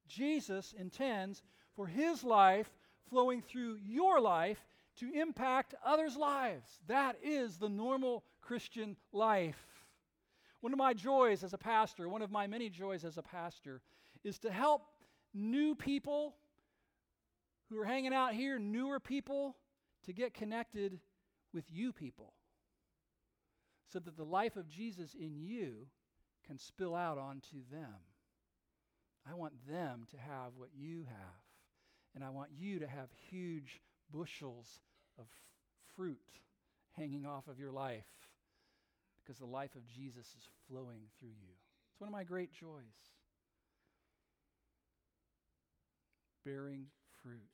Jesus 0.08 0.74
intends 0.78 1.42
for 1.76 1.88
his 1.88 2.24
life 2.24 2.70
flowing 3.10 3.42
through 3.42 3.80
your 3.84 4.22
life 4.22 4.64
to 5.00 5.12
impact 5.12 5.76
others' 5.86 6.16
lives. 6.16 6.68
That 6.88 7.18
is 7.24 7.58
the 7.58 7.70
normal 7.70 8.24
Christian 8.42 8.96
life. 9.12 9.62
One 10.62 10.74
of 10.74 10.80
my 10.80 10.94
joys 10.94 11.44
as 11.44 11.54
a 11.54 11.58
pastor, 11.58 12.10
one 12.10 12.22
of 12.22 12.32
my 12.32 12.48
many 12.48 12.70
joys 12.70 13.04
as 13.04 13.18
a 13.18 13.22
pastor, 13.22 13.82
is 14.24 14.40
to 14.40 14.52
help 14.52 14.84
new 15.34 15.76
people 15.76 16.36
who 17.70 17.80
are 17.80 17.86
hanging 17.86 18.14
out 18.14 18.34
here, 18.34 18.58
newer 18.58 19.00
people, 19.00 19.56
to 20.06 20.14
get 20.14 20.34
connected 20.34 21.00
with 21.54 21.66
you 21.72 21.92
people 21.92 22.34
so 23.92 24.00
that 24.00 24.18
the 24.18 24.26
life 24.26 24.56
of 24.56 24.68
Jesus 24.68 25.16
in 25.16 25.38
you 25.38 25.88
can 26.46 26.58
spill 26.58 26.96
out 26.96 27.18
onto 27.18 27.58
them. 27.72 27.96
I 29.30 29.34
want 29.34 29.54
them 29.68 30.06
to 30.12 30.18
have 30.18 30.54
what 30.58 30.70
you 30.76 31.04
have, 31.08 31.42
and 32.14 32.24
I 32.24 32.30
want 32.30 32.50
you 32.56 32.80
to 32.80 32.88
have 32.88 33.10
huge 33.30 33.82
bushels 34.12 34.68
of 35.18 35.26
fruit 35.96 36.18
hanging 36.94 37.26
off 37.26 37.48
of 37.48 37.60
your 37.60 37.72
life 37.72 38.06
because 39.24 39.40
the 39.40 39.46
life 39.46 39.76
of 39.76 39.86
Jesus 39.88 40.26
is 40.26 40.48
flowing 40.68 41.02
through 41.20 41.30
you. 41.30 41.54
It's 41.92 42.00
one 42.00 42.08
of 42.08 42.14
my 42.14 42.24
great 42.24 42.52
joys. 42.52 42.82
Bearing 46.46 46.86
fruit. 47.24 47.50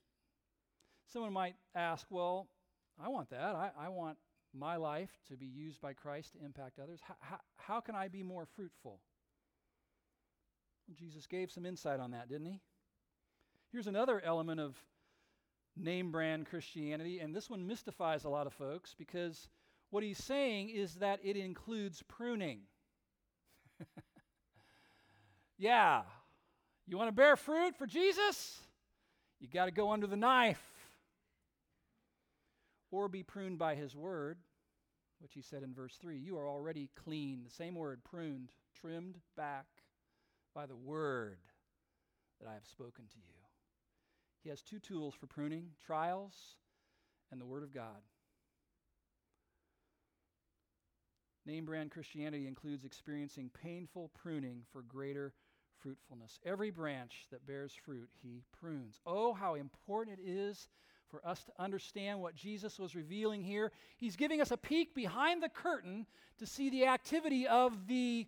Someone 1.12 1.32
might 1.32 1.54
ask, 1.74 2.06
well, 2.10 2.48
I 3.02 3.08
want 3.08 3.30
that. 3.30 3.54
I, 3.54 3.70
I 3.78 3.88
want 3.88 4.18
my 4.54 4.76
life 4.76 5.10
to 5.28 5.36
be 5.36 5.46
used 5.46 5.80
by 5.80 5.94
Christ 5.94 6.32
to 6.32 6.44
impact 6.44 6.78
others. 6.78 7.00
How, 7.02 7.14
how, 7.20 7.38
how 7.56 7.80
can 7.80 7.94
I 7.94 8.08
be 8.08 8.22
more 8.22 8.46
fruitful? 8.54 9.00
Well, 10.86 10.96
Jesus 10.98 11.26
gave 11.26 11.50
some 11.50 11.64
insight 11.64 12.00
on 12.00 12.10
that, 12.10 12.28
didn't 12.28 12.46
he? 12.46 12.60
Here's 13.70 13.86
another 13.86 14.20
element 14.24 14.60
of 14.60 14.76
name 15.76 16.10
brand 16.10 16.46
Christianity, 16.46 17.20
and 17.20 17.34
this 17.34 17.48
one 17.48 17.66
mystifies 17.66 18.24
a 18.24 18.28
lot 18.28 18.46
of 18.46 18.52
folks 18.52 18.94
because 18.96 19.48
what 19.90 20.02
he's 20.02 20.22
saying 20.22 20.70
is 20.70 20.94
that 20.96 21.20
it 21.22 21.36
includes 21.36 22.02
pruning. 22.08 22.60
yeah, 25.58 26.02
you 26.86 26.96
want 26.96 27.08
to 27.08 27.12
bear 27.14 27.36
fruit 27.36 27.76
for 27.76 27.86
Jesus? 27.86 28.60
You 29.40 29.48
got 29.48 29.66
to 29.66 29.70
go 29.70 29.92
under 29.92 30.06
the 30.06 30.16
knife 30.16 30.62
or 32.90 33.08
be 33.08 33.22
pruned 33.22 33.58
by 33.58 33.74
his 33.74 33.96
word, 33.96 34.38
which 35.20 35.32
he 35.34 35.42
said 35.42 35.62
in 35.62 35.74
verse 35.74 35.96
3 36.00 36.16
You 36.16 36.38
are 36.38 36.48
already 36.48 36.90
clean. 37.02 37.42
The 37.44 37.54
same 37.54 37.74
word, 37.74 38.04
pruned, 38.04 38.52
trimmed 38.80 39.18
back 39.36 39.66
by 40.54 40.66
the 40.66 40.76
word 40.76 41.38
that 42.40 42.48
I 42.48 42.54
have 42.54 42.66
spoken 42.66 43.06
to 43.12 43.18
you. 43.18 43.41
He 44.42 44.50
has 44.50 44.62
two 44.62 44.78
tools 44.78 45.14
for 45.14 45.26
pruning 45.26 45.68
trials 45.86 46.34
and 47.30 47.40
the 47.40 47.46
Word 47.46 47.62
of 47.62 47.72
God. 47.72 48.02
Name 51.46 51.64
brand 51.64 51.90
Christianity 51.90 52.46
includes 52.46 52.84
experiencing 52.84 53.50
painful 53.62 54.10
pruning 54.14 54.62
for 54.72 54.82
greater 54.82 55.32
fruitfulness. 55.80 56.38
Every 56.44 56.70
branch 56.70 57.26
that 57.30 57.46
bears 57.46 57.72
fruit, 57.84 58.08
he 58.22 58.42
prunes. 58.60 59.00
Oh, 59.06 59.32
how 59.32 59.54
important 59.54 60.18
it 60.18 60.22
is 60.28 60.68
for 61.08 61.24
us 61.26 61.42
to 61.44 61.52
understand 61.58 62.20
what 62.20 62.34
Jesus 62.34 62.78
was 62.78 62.94
revealing 62.94 63.42
here. 63.42 63.72
He's 63.96 64.16
giving 64.16 64.40
us 64.40 64.50
a 64.50 64.56
peek 64.56 64.94
behind 64.94 65.42
the 65.42 65.48
curtain 65.48 66.06
to 66.38 66.46
see 66.46 66.70
the 66.70 66.86
activity 66.86 67.46
of 67.46 67.86
the 67.86 68.26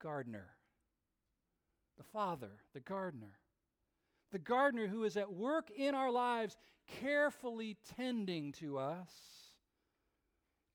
gardener, 0.00 0.46
the 1.96 2.04
Father, 2.04 2.50
the 2.72 2.80
gardener 2.80 3.38
the 4.32 4.38
gardener 4.38 4.86
who 4.86 5.04
is 5.04 5.16
at 5.16 5.32
work 5.32 5.70
in 5.70 5.94
our 5.94 6.10
lives, 6.10 6.56
carefully 7.00 7.76
tending 7.96 8.52
to 8.52 8.78
us 8.78 9.10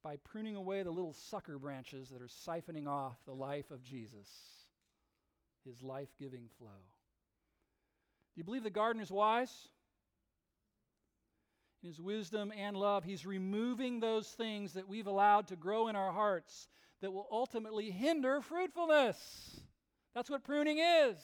by 0.03 0.15
pruning 0.17 0.55
away 0.55 0.83
the 0.83 0.91
little 0.91 1.13
sucker 1.13 1.57
branches 1.57 2.09
that 2.09 2.21
are 2.21 2.27
siphoning 2.27 2.87
off 2.87 3.17
the 3.25 3.33
life 3.33 3.71
of 3.71 3.83
Jesus, 3.83 4.29
his 5.65 5.81
life 5.81 6.09
giving 6.19 6.47
flow. 6.59 6.69
Do 8.33 8.39
you 8.39 8.43
believe 8.43 8.63
the 8.63 8.69
gardener 8.69 9.03
is 9.03 9.11
wise? 9.11 9.51
In 11.81 11.89
his 11.89 11.99
wisdom 11.99 12.53
and 12.55 12.77
love, 12.77 13.03
he's 13.03 13.25
removing 13.25 13.99
those 13.99 14.27
things 14.27 14.73
that 14.73 14.87
we've 14.87 15.07
allowed 15.07 15.47
to 15.47 15.55
grow 15.55 15.87
in 15.87 15.95
our 15.95 16.11
hearts 16.11 16.67
that 17.01 17.11
will 17.11 17.27
ultimately 17.31 17.89
hinder 17.89 18.41
fruitfulness. 18.41 19.17
That's 20.15 20.29
what 20.29 20.43
pruning 20.43 20.79
is. 20.79 21.17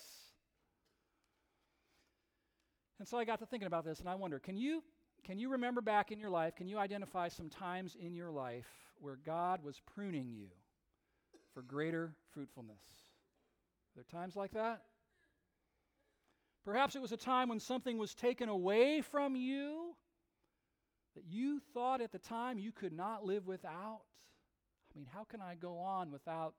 And 3.04 3.08
so 3.10 3.18
I 3.18 3.26
got 3.26 3.40
to 3.40 3.46
thinking 3.46 3.68
about 3.68 3.84
this, 3.84 4.00
and 4.00 4.08
I 4.08 4.16
wonder 4.16 4.40
can 4.40 4.56
you, 4.56 4.82
can 5.26 5.38
you 5.38 5.50
remember 5.50 5.82
back 5.82 6.14
in 6.14 6.22
your 6.22 6.30
life, 6.30 6.56
can 6.56 6.70
you 6.70 6.78
identify 6.78 7.28
some 7.28 7.50
times 7.50 7.98
in 8.00 8.16
your 8.16 8.32
life 8.32 8.66
where 9.02 9.18
God 9.26 9.62
was 9.62 9.82
pruning 9.94 10.32
you 10.32 10.48
for 11.54 11.64
greater 11.64 12.14
fruitfulness? 12.34 12.80
Are 12.80 13.96
there 13.96 14.06
times 14.22 14.38
like 14.38 14.54
that? 14.54 14.84
Perhaps 16.64 16.96
it 16.96 17.02
was 17.02 17.12
a 17.12 17.18
time 17.18 17.50
when 17.50 17.60
something 17.60 17.98
was 17.98 18.16
taken 18.16 18.48
away 18.48 19.02
from 19.02 19.36
you 19.36 19.98
that 21.16 21.26
you 21.26 21.60
thought 21.74 22.00
at 22.00 22.14
the 22.14 22.20
time 22.20 22.58
you 22.58 22.72
could 22.72 22.94
not 22.94 23.26
live 23.26 23.46
without. 23.46 24.00
I 24.96 24.98
mean, 24.98 25.08
how 25.14 25.26
can 25.26 25.42
I 25.42 25.56
go 25.56 25.78
on 25.78 26.10
without 26.10 26.54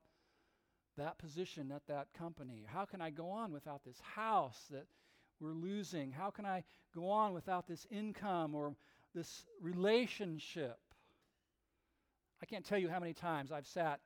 that 0.95 1.17
position 1.17 1.71
at 1.71 1.87
that 1.87 2.09
company? 2.15 2.67
How 2.71 2.85
can 2.85 3.01
I 3.01 3.09
go 3.09 3.31
on 3.31 3.51
without 3.51 3.83
this 3.83 3.99
house 4.15 4.59
that 4.69 4.85
we're 5.39 5.53
losing? 5.53 6.11
How 6.11 6.29
can 6.29 6.45
I 6.45 6.63
go 6.93 7.09
on 7.09 7.33
without 7.33 7.67
this 7.67 7.85
income 7.91 8.55
or 8.55 8.75
this 9.13 9.45
relationship? 9.61 10.77
I 12.41 12.45
can't 12.45 12.65
tell 12.65 12.77
you 12.77 12.89
how 12.89 12.99
many 12.99 13.13
times 13.13 13.51
I've 13.51 13.67
sat, 13.67 13.99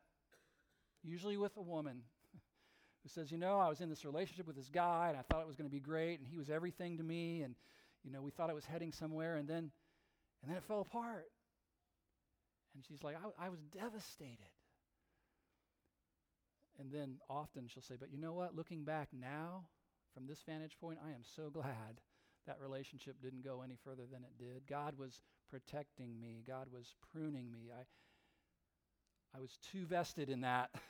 usually 1.04 1.38
with 1.38 1.56
a 1.58 1.62
woman, 1.62 2.02
who 3.04 3.10
says, 3.10 3.32
You 3.32 3.38
know, 3.38 3.60
I 3.60 3.70
was 3.70 3.82
in 3.82 3.90
this 3.90 4.06
relationship 4.06 4.48
with 4.48 4.56
this 4.56 4.70
guy 4.70 5.08
and 5.10 5.18
I 5.18 5.22
thought 5.22 5.42
it 5.42 5.48
was 5.48 5.56
going 5.56 5.70
to 5.70 5.74
be 5.74 5.80
great 5.80 6.20
and 6.20 6.28
he 6.28 6.38
was 6.38 6.50
everything 6.50 6.98
to 6.98 7.04
me 7.04 7.42
and, 7.42 7.56
you 8.04 8.12
know, 8.12 8.22
we 8.22 8.32
thought 8.32 8.50
it 8.50 8.56
was 8.56 8.66
heading 8.66 8.92
somewhere 8.92 9.36
and 9.36 9.48
then, 9.48 9.72
and 10.42 10.50
then 10.50 10.58
it 10.58 10.64
fell 10.64 10.82
apart. 10.82 11.26
And 12.76 12.84
she's 12.88 13.04
like, 13.04 13.16
I, 13.16 13.48
I 13.48 13.50
was 13.50 13.60
devastated. 13.74 14.38
And 16.80 16.92
then 16.92 17.18
often 17.30 17.68
she'll 17.68 17.84
say, 17.84 17.96
But 18.00 18.12
you 18.12 18.18
know 18.18 18.34
what? 18.34 18.56
Looking 18.56 18.84
back 18.84 19.10
now, 19.12 19.66
from 20.20 20.28
this 20.28 20.44
vantage 20.46 20.78
point, 20.82 21.00
I 21.06 21.12
am 21.12 21.24
so 21.36 21.50
glad 21.54 22.02
that 22.46 22.58
relationship 22.62 23.16
didn't 23.22 23.44
go 23.44 23.62
any 23.64 23.78
further 23.86 24.04
than 24.12 24.24
it 24.24 24.38
did. 24.38 24.68
God 24.68 24.98
was 24.98 25.22
protecting 25.50 26.20
me, 26.20 26.44
God 26.46 26.68
was 26.74 26.94
pruning 27.14 27.50
me. 27.50 27.72
I, 27.74 27.84
I 29.38 29.40
was 29.40 29.58
too 29.72 29.86
vested 29.86 30.30
in 30.30 30.42
that. 30.42 30.72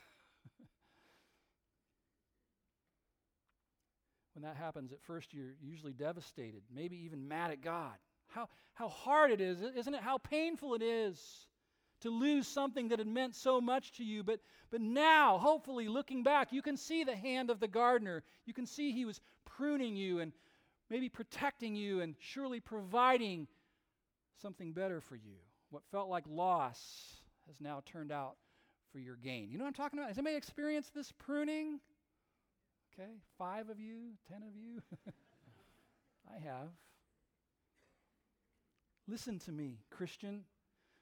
when 4.33 4.41
that 4.41 4.55
happens, 4.55 4.91
at 4.91 5.03
first 5.03 5.31
you're 5.31 5.53
usually 5.61 5.93
devastated, 5.93 6.63
maybe 6.73 6.97
even 7.05 7.27
mad 7.27 7.51
at 7.51 7.61
God. 7.61 7.93
How, 8.29 8.49
how 8.73 8.89
hard 8.89 9.29
it 9.31 9.41
is, 9.41 9.61
isn't 9.61 9.93
it? 9.93 10.01
How 10.01 10.17
painful 10.17 10.73
it 10.73 10.81
is 10.81 11.19
to 12.01 12.09
lose 12.09 12.47
something 12.47 12.89
that 12.89 12.99
had 12.99 13.07
meant 13.07 13.35
so 13.35 13.59
much 13.59 13.91
to 13.93 14.03
you. 14.03 14.23
But, 14.23 14.39
but 14.71 14.81
now, 14.81 15.38
hopefully, 15.38 15.88
looking 15.88 16.23
back, 16.23 16.51
you 16.51 16.62
can 16.62 16.77
see 16.77 17.03
the 17.03 17.15
hand 17.15 17.49
of 17.49 17.59
the 17.59 17.67
gardener. 17.67 18.23
You 18.45 18.53
can 18.53 18.65
see 18.65 18.91
he 18.91 19.05
was 19.05 19.19
pruning 19.45 19.95
you 19.95 20.19
and 20.19 20.31
maybe 20.89 21.09
protecting 21.09 21.75
you 21.75 22.01
and 22.01 22.15
surely 22.19 22.59
providing 22.59 23.47
something 24.41 24.73
better 24.73 25.01
for 25.01 25.15
you. 25.15 25.35
What 25.69 25.83
felt 25.91 26.09
like 26.09 26.23
loss 26.27 26.79
has 27.47 27.59
now 27.62 27.83
turned 27.85 28.12
out 28.12 28.35
for 28.91 28.99
your 28.99 29.15
gain. 29.15 29.49
You 29.51 29.57
know 29.57 29.65
what 29.65 29.69
I'm 29.69 29.73
talking 29.73 29.99
about? 29.99 30.09
Has 30.09 30.17
anybody 30.17 30.35
experienced 30.35 30.93
this 30.95 31.12
pruning? 31.19 31.79
Okay, 32.93 33.12
five 33.38 33.69
of 33.69 33.79
you, 33.79 34.13
ten 34.27 34.41
of 34.41 34.55
you. 34.55 34.81
I 36.35 36.39
have. 36.39 36.69
Listen 39.07 39.39
to 39.39 39.51
me, 39.51 39.79
Christian. 39.89 40.43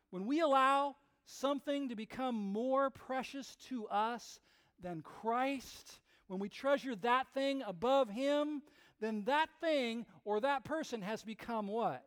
When 0.09 0.25
we 0.25 0.39
allow 0.39 0.95
something 1.25 1.89
to 1.89 1.95
become 1.95 2.35
more 2.35 2.89
precious 2.89 3.55
to 3.67 3.87
us 3.87 4.39
than 4.81 5.01
Christ, 5.01 5.99
when 6.27 6.39
we 6.39 6.49
treasure 6.49 6.95
that 6.97 7.27
thing 7.33 7.63
above 7.65 8.09
Him, 8.09 8.61
then 8.99 9.23
that 9.25 9.49
thing 9.61 10.05
or 10.23 10.39
that 10.39 10.63
person 10.63 11.01
has 11.01 11.23
become 11.23 11.67
what? 11.67 12.03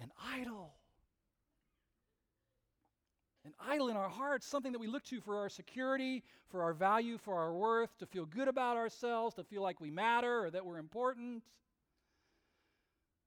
An 0.00 0.10
idol. 0.34 0.74
An 3.44 3.54
idol 3.60 3.88
in 3.88 3.96
our 3.96 4.08
hearts, 4.08 4.46
something 4.46 4.72
that 4.72 4.78
we 4.78 4.86
look 4.86 5.02
to 5.04 5.20
for 5.20 5.38
our 5.38 5.48
security, 5.48 6.22
for 6.50 6.62
our 6.62 6.72
value, 6.72 7.18
for 7.18 7.38
our 7.38 7.52
worth, 7.52 7.90
to 7.98 8.06
feel 8.06 8.24
good 8.24 8.48
about 8.48 8.76
ourselves, 8.76 9.34
to 9.34 9.44
feel 9.44 9.62
like 9.62 9.80
we 9.80 9.90
matter 9.90 10.44
or 10.44 10.50
that 10.50 10.64
we're 10.64 10.78
important. 10.78 11.42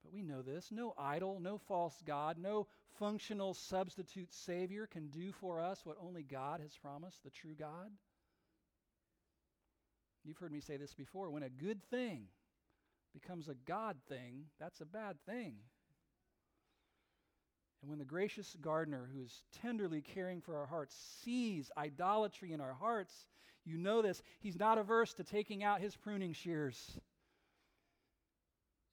But 0.04 0.14
we 0.14 0.22
know 0.22 0.42
this 0.42 0.70
no 0.72 0.94
idol, 0.98 1.40
no 1.42 1.58
false 1.58 1.96
God, 2.06 2.38
no 2.38 2.68
functional 3.00 3.54
substitute 3.54 4.34
Savior 4.34 4.88
can 4.88 5.08
do 5.08 5.32
for 5.32 5.62
us 5.62 5.86
what 5.86 5.98
only 6.02 6.24
God 6.24 6.62
has 6.62 6.78
promised, 6.82 7.24
the 7.24 7.30
true 7.30 7.56
God. 7.58 7.90
You've 10.24 10.38
heard 10.38 10.52
me 10.52 10.60
say 10.60 10.78
this 10.78 10.94
before. 10.94 11.30
When 11.30 11.44
a 11.44 11.50
good 11.50 11.84
thing 11.90 12.24
becomes 13.14 13.48
a 13.48 13.56
God 13.68 13.98
thing, 14.10 14.46
that's 14.60 14.82
a 14.82 14.86
bad 14.86 15.18
thing. 15.26 15.56
And 17.82 17.90
when 17.90 18.00
the 18.00 18.06
gracious 18.06 18.56
gardener 18.60 19.08
who 19.14 19.22
is 19.22 19.44
tenderly 19.62 20.02
caring 20.02 20.42
for 20.42 20.58
our 20.58 20.66
hearts 20.66 20.96
sees 21.24 21.70
idolatry 21.78 22.52
in 22.52 22.60
our 22.60 22.74
hearts, 22.74 23.14
you 23.64 23.78
know 23.78 24.02
this. 24.02 24.22
He's 24.40 24.58
not 24.58 24.80
averse 24.80 25.14
to 25.14 25.24
taking 25.24 25.64
out 25.64 25.82
his 25.82 25.96
pruning 25.96 26.34
shears 26.34 27.00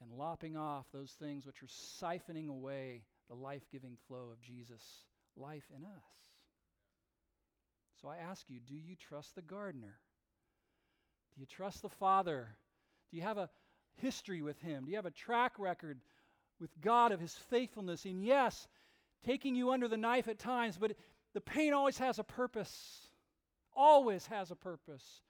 and 0.02 0.12
lopping 0.12 0.56
off 0.56 0.84
those 0.92 1.12
things 1.12 1.46
which 1.46 1.62
are 1.62 1.66
siphoning 2.02 2.48
away 2.48 3.02
the 3.32 3.42
life 3.42 3.62
giving 3.72 3.96
flow 4.08 4.28
of 4.30 4.40
Jesus' 4.42 5.06
life 5.36 5.64
in 5.74 5.84
us. 5.84 6.04
So 8.00 8.08
I 8.08 8.18
ask 8.18 8.44
you 8.48 8.58
do 8.60 8.74
you 8.74 8.94
trust 8.94 9.34
the 9.34 9.42
gardener? 9.42 9.94
Do 11.34 11.40
you 11.40 11.46
trust 11.46 11.80
the 11.80 11.88
Father? 11.88 12.48
Do 13.10 13.16
you 13.16 13.22
have 13.22 13.38
a 13.38 13.48
history 13.96 14.42
with 14.42 14.60
Him? 14.60 14.84
Do 14.84 14.90
you 14.90 14.96
have 14.96 15.06
a 15.06 15.10
track 15.10 15.52
record 15.58 16.00
with 16.60 16.78
God 16.82 17.10
of 17.10 17.20
His 17.20 17.32
faithfulness? 17.48 18.04
And 18.04 18.22
yes, 18.22 18.68
taking 19.24 19.54
you 19.54 19.70
under 19.70 19.88
the 19.88 19.96
knife 19.96 20.28
at 20.28 20.38
times, 20.38 20.76
but 20.76 20.92
the 21.32 21.40
pain 21.40 21.72
always 21.72 21.96
has 21.98 22.18
a 22.18 22.24
purpose. 22.24 23.08
Always 23.74 24.26
has 24.26 24.50
a 24.50 24.56
purpose 24.56 25.22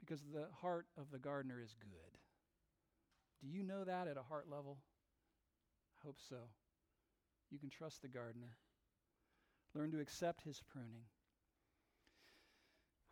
because 0.00 0.22
the 0.32 0.46
heart 0.62 0.86
of 0.96 1.10
the 1.12 1.18
gardener 1.18 1.60
is 1.62 1.74
good. 1.78 2.18
Do 3.42 3.48
you 3.54 3.62
know 3.62 3.84
that 3.84 4.08
at 4.08 4.16
a 4.16 4.22
heart 4.22 4.46
level? 4.50 4.78
I 6.02 6.06
hope 6.06 6.16
so. 6.30 6.36
You 7.50 7.58
can 7.58 7.70
trust 7.70 8.02
the 8.02 8.08
gardener. 8.08 8.56
Learn 9.74 9.90
to 9.92 10.00
accept 10.00 10.42
his 10.42 10.62
pruning. 10.72 11.04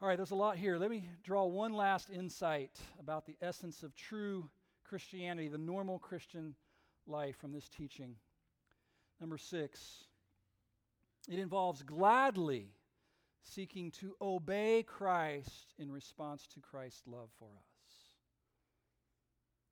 All 0.00 0.08
right, 0.08 0.16
there's 0.16 0.30
a 0.30 0.36
lot 0.36 0.56
here. 0.56 0.78
Let 0.78 0.90
me 0.90 1.08
draw 1.24 1.44
one 1.44 1.72
last 1.72 2.08
insight 2.10 2.78
about 3.00 3.26
the 3.26 3.36
essence 3.42 3.82
of 3.82 3.94
true 3.96 4.48
Christianity, 4.84 5.48
the 5.48 5.58
normal 5.58 5.98
Christian 5.98 6.54
life 7.06 7.36
from 7.36 7.52
this 7.52 7.68
teaching. 7.68 8.14
Number 9.20 9.38
six, 9.38 10.04
it 11.28 11.40
involves 11.40 11.82
gladly 11.82 12.70
seeking 13.42 13.90
to 13.92 14.14
obey 14.20 14.84
Christ 14.84 15.74
in 15.78 15.90
response 15.90 16.46
to 16.54 16.60
Christ's 16.60 17.06
love 17.06 17.30
for 17.38 17.48
us. 17.48 17.94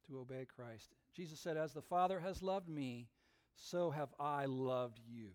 To 0.09 0.19
obey 0.19 0.45
Christ. 0.45 0.95
Jesus 1.15 1.39
said, 1.39 1.57
As 1.57 1.73
the 1.73 1.83
Father 1.83 2.21
has 2.21 2.43
loved 2.43 2.69
me, 2.69 3.09
so 3.57 3.91
have 3.91 4.11
I 4.21 4.47
loved 4.47 5.01
you. 5.09 5.29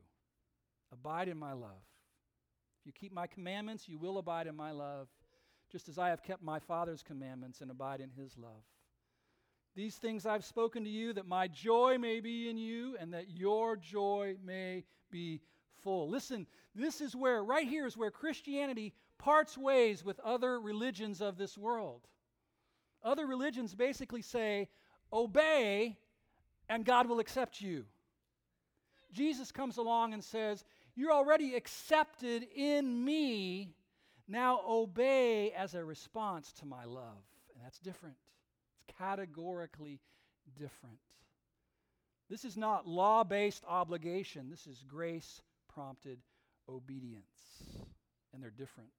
Abide 0.91 1.27
in 1.27 1.37
my 1.37 1.53
love. 1.53 1.83
If 2.79 2.85
you 2.85 2.91
keep 2.91 3.13
my 3.13 3.27
commandments, 3.27 3.87
you 3.87 3.97
will 3.97 4.17
abide 4.17 4.47
in 4.47 4.55
my 4.55 4.71
love, 4.71 5.07
just 5.71 5.89
as 5.89 5.97
I 5.97 6.09
have 6.09 6.23
kept 6.23 6.43
my 6.43 6.59
Father's 6.59 7.03
commandments 7.03 7.61
and 7.61 7.69
abide 7.69 8.01
in 8.01 8.09
his 8.09 8.37
love. 8.37 8.63
These 9.75 9.95
things 9.95 10.25
I've 10.25 10.43
spoken 10.43 10.83
to 10.83 10.89
you, 10.89 11.13
that 11.13 11.27
my 11.27 11.47
joy 11.47 11.97
may 11.97 12.19
be 12.19 12.49
in 12.49 12.57
you, 12.57 12.97
and 12.99 13.13
that 13.13 13.29
your 13.29 13.77
joy 13.77 14.35
may 14.43 14.83
be 15.09 15.41
full. 15.81 16.09
Listen, 16.09 16.45
this 16.75 16.99
is 17.01 17.15
where, 17.15 17.43
right 17.43 17.67
here 17.67 17.85
is 17.85 17.95
where 17.95 18.11
Christianity 18.11 18.93
parts 19.17 19.57
ways 19.57 20.03
with 20.03 20.19
other 20.21 20.59
religions 20.59 21.21
of 21.21 21.37
this 21.37 21.57
world. 21.57 22.07
Other 23.03 23.25
religions 23.25 23.73
basically 23.75 24.21
say, 24.21 24.67
obey, 25.13 25.97
and 26.67 26.83
God 26.83 27.07
will 27.07 27.19
accept 27.19 27.61
you. 27.61 27.85
Jesus 29.11 29.51
comes 29.51 29.77
along 29.77 30.13
and 30.13 30.23
says, 30.23 30.63
You're 30.95 31.11
already 31.11 31.55
accepted 31.55 32.47
in 32.55 33.03
me. 33.03 33.73
Now 34.27 34.61
obey 34.67 35.51
as 35.51 35.73
a 35.73 35.83
response 35.83 36.53
to 36.53 36.65
my 36.65 36.85
love. 36.85 37.23
And 37.53 37.63
that's 37.63 37.79
different. 37.79 38.15
It's 38.87 38.97
categorically 38.97 39.99
different. 40.57 40.99
This 42.29 42.45
is 42.45 42.55
not 42.55 42.87
law 42.87 43.23
based 43.23 43.63
obligation, 43.67 44.49
this 44.49 44.67
is 44.67 44.83
grace 44.87 45.41
prompted 45.73 46.19
obedience. 46.69 47.25
And 48.33 48.41
they're 48.41 48.49
different. 48.49 48.89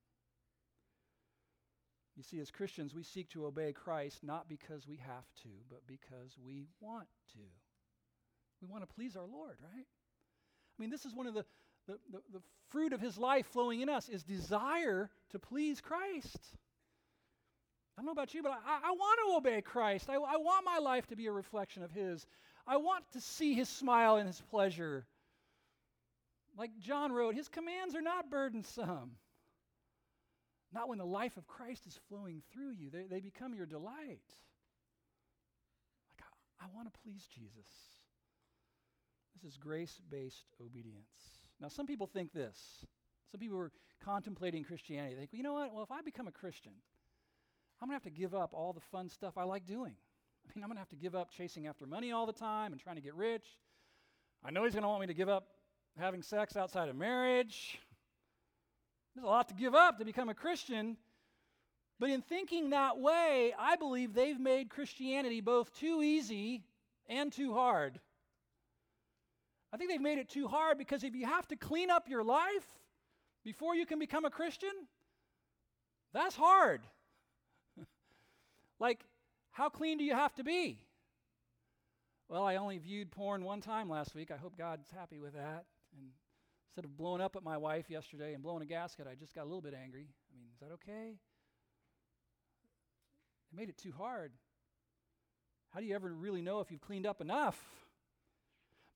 You 2.17 2.23
see, 2.23 2.41
as 2.41 2.51
Christians, 2.51 2.95
we 2.95 3.03
seek 3.03 3.31
to 3.31 3.47
obey 3.47 3.73
Christ 3.73 4.23
not 4.23 4.49
because 4.49 4.87
we 4.87 4.97
have 4.99 5.25
to, 5.43 5.49
but 5.71 5.87
because 5.87 6.37
we 6.45 6.67
want 6.81 7.09
to. 7.33 7.39
We 8.61 8.69
want 8.69 8.87
to 8.87 8.95
please 8.95 9.17
our 9.17 9.27
Lord, 9.27 9.57
right? 9.63 9.87
I 10.79 10.83
mean, 10.83 10.91
this 10.91 11.05
is 11.05 11.15
one 11.15 11.27
of 11.27 11.35
the, 11.35 11.45
the, 11.87 11.99
the, 12.11 12.19
the 12.33 12.41
fruit 12.71 12.93
of 12.93 13.01
his 13.01 13.19
life 13.19 13.47
flowing 13.47 13.81
in 13.81 13.89
us 13.89 14.09
is 14.09 14.23
desire 14.23 15.11
to 15.31 15.39
please 15.39 15.81
Christ. 15.81 16.39
I 17.97 18.01
don't 18.01 18.07
know 18.07 18.13
about 18.13 18.33
you, 18.33 18.43
but 18.43 18.53
I, 18.53 18.81
I 18.85 18.91
want 18.93 19.21
to 19.27 19.37
obey 19.37 19.61
Christ. 19.61 20.09
I, 20.09 20.15
I 20.15 20.39
want 20.39 20.65
my 20.65 20.79
life 20.79 21.07
to 21.09 21.17
be 21.17 21.27
a 21.27 21.33
reflection 21.33 21.83
of 21.83 21.91
his. 21.91 22.27
I 22.67 22.79
want 22.79 23.05
to 23.13 23.21
see 23.21 23.55
his 23.55 23.69
smile 23.69 24.17
and 24.17 24.27
his 24.27 24.41
pleasure. 24.51 25.07
Like 26.57 26.71
John 26.81 27.13
wrote, 27.13 27.35
his 27.35 27.49
commands 27.49 27.95
are 27.95 28.03
not 28.03 28.31
burdensome. 28.31 29.13
Not 30.73 30.89
when 30.89 30.99
the 30.99 31.05
life 31.05 31.37
of 31.37 31.47
Christ 31.47 31.87
is 31.87 31.99
flowing 32.09 32.43
through 32.53 32.73
you. 32.79 32.89
They, 32.91 33.05
they 33.11 33.21
become 33.21 33.53
your 33.55 33.67
delight. 33.67 34.25
Like, 36.09 36.23
I, 36.23 36.65
I 36.65 36.69
want 36.75 36.93
to 36.93 36.99
please 37.01 37.27
Jesus. 37.35 37.69
This 39.35 39.51
is 39.53 39.57
grace 39.57 40.01
based 40.11 40.47
obedience. 40.61 41.07
Now, 41.61 41.69
some 41.69 41.87
people 41.87 42.07
think 42.07 42.33
this. 42.33 42.85
Some 43.31 43.41
people 43.41 43.59
are 43.59 43.73
contemplating 44.05 44.65
Christianity. 44.65 45.15
They 45.15 45.21
think, 45.21 45.33
well, 45.33 45.39
you 45.39 45.43
know 45.45 45.55
what? 45.55 45.73
Well, 45.73 45.83
if 45.85 45.93
I 45.93 46.03
become 46.03 46.29
a 46.29 46.33
Christian, 46.33 46.73
I'm 47.81 47.89
going 47.89 47.99
to 47.99 48.05
have 48.05 48.13
to 48.15 48.21
give 48.21 48.35
up 48.35 48.51
all 48.53 48.73
the 48.73 48.81
fun 48.81 49.09
stuff 49.09 49.39
I 49.39 49.45
like 49.45 49.67
doing. 49.67 49.95
I 50.45 50.53
mean, 50.55 50.65
I'm 50.65 50.69
going 50.69 50.77
to 50.77 50.81
have 50.81 50.89
to 50.91 50.97
give 50.97 51.15
up 51.15 51.31
chasing 51.31 51.67
after 51.67 51.87
money 51.87 52.13
all 52.13 52.27
the 52.27 52.33
time 52.33 52.73
and 52.73 52.81
trying 52.81 52.97
to 52.97 53.03
get 53.03 53.15
rich. 53.15 53.47
I 54.45 54.51
know 54.51 54.65
he's 54.65 54.75
going 54.75 54.83
to 54.83 54.89
want 54.89 55.01
me 55.01 55.07
to 55.07 55.15
give 55.15 55.29
up 55.29 55.47
having 55.99 56.23
sex 56.23 56.57
outside 56.57 56.89
of 56.89 56.97
marriage. 56.97 57.79
There's 59.15 59.25
a 59.25 59.29
lot 59.29 59.49
to 59.49 59.55
give 59.55 59.75
up 59.75 59.99
to 59.99 60.05
become 60.05 60.29
a 60.29 60.35
Christian. 60.35 60.97
But 61.99 62.11
in 62.11 62.23
thinking 62.23 62.71
that 62.71 62.99
way, 62.99 63.55
I 63.59 63.77
believe 63.77 64.15
they've 64.15 64.39
made 64.39 64.69
Christianity 64.69 65.41
both 65.41 65.73
too 65.79 66.03
easy 66.03 66.65
and 67.09 67.33
too 67.33 67.55
hard. 67.55 68.01
I 69.73 69.77
think 69.77 69.91
they've 69.91 70.01
made 70.01 70.19
it 70.19 70.29
too 70.29 70.49
hard 70.49 70.77
because 70.77 71.03
if 71.03 71.15
you 71.15 71.27
have 71.27 71.49
to 71.49 71.57
clean 71.57 71.91
up 71.91 72.09
your 72.09 72.23
life 72.23 72.67
before 73.45 73.75
you 73.75 73.87
can 73.87 73.99
become 73.99 74.25
a 74.25 74.31
Christian, 74.31 74.73
that's 76.13 76.37
hard. 76.37 76.83
like, 78.79 79.01
how 79.51 79.71
clean 79.71 79.97
do 79.97 80.05
you 80.05 80.15
have 80.15 80.35
to 80.35 80.45
be? 80.45 80.79
Well, 82.29 82.45
I 82.45 82.57
only 82.57 82.79
viewed 82.79 83.11
porn 83.11 83.45
one 83.45 83.61
time 83.61 83.89
last 83.89 84.15
week. 84.15 84.31
I 84.31 84.37
hope 84.37 84.57
God's 84.57 84.91
happy 84.91 85.19
with 85.19 85.35
that. 85.35 85.65
And 85.97 86.11
instead 86.69 86.85
of 86.85 86.97
blowing 86.97 87.21
up 87.21 87.37
at 87.37 87.43
my 87.43 87.57
wife 87.57 87.91
yesterday 87.91 88.35
and 88.35 88.43
blowing 88.43 88.63
a 88.63 88.67
gasket, 88.67 89.07
I 89.11 89.15
just 89.15 89.35
got 89.35 89.43
a 89.43 89.45
little 89.45 89.61
bit 89.61 89.75
angry. 89.75 90.07
I 90.31 90.39
mean, 90.39 90.49
is 90.53 90.61
that 90.61 90.73
okay? 90.75 91.17
They 93.51 93.61
made 93.61 93.69
it 93.69 93.77
too 93.79 93.93
hard. 93.97 94.33
How 95.71 95.81
do 95.81 95.87
you 95.87 95.95
ever 95.95 96.13
really 96.13 96.43
know 96.43 96.61
if 96.61 96.71
you've 96.71 96.81
cleaned 96.81 97.07
up 97.07 97.21
enough? 97.23 97.82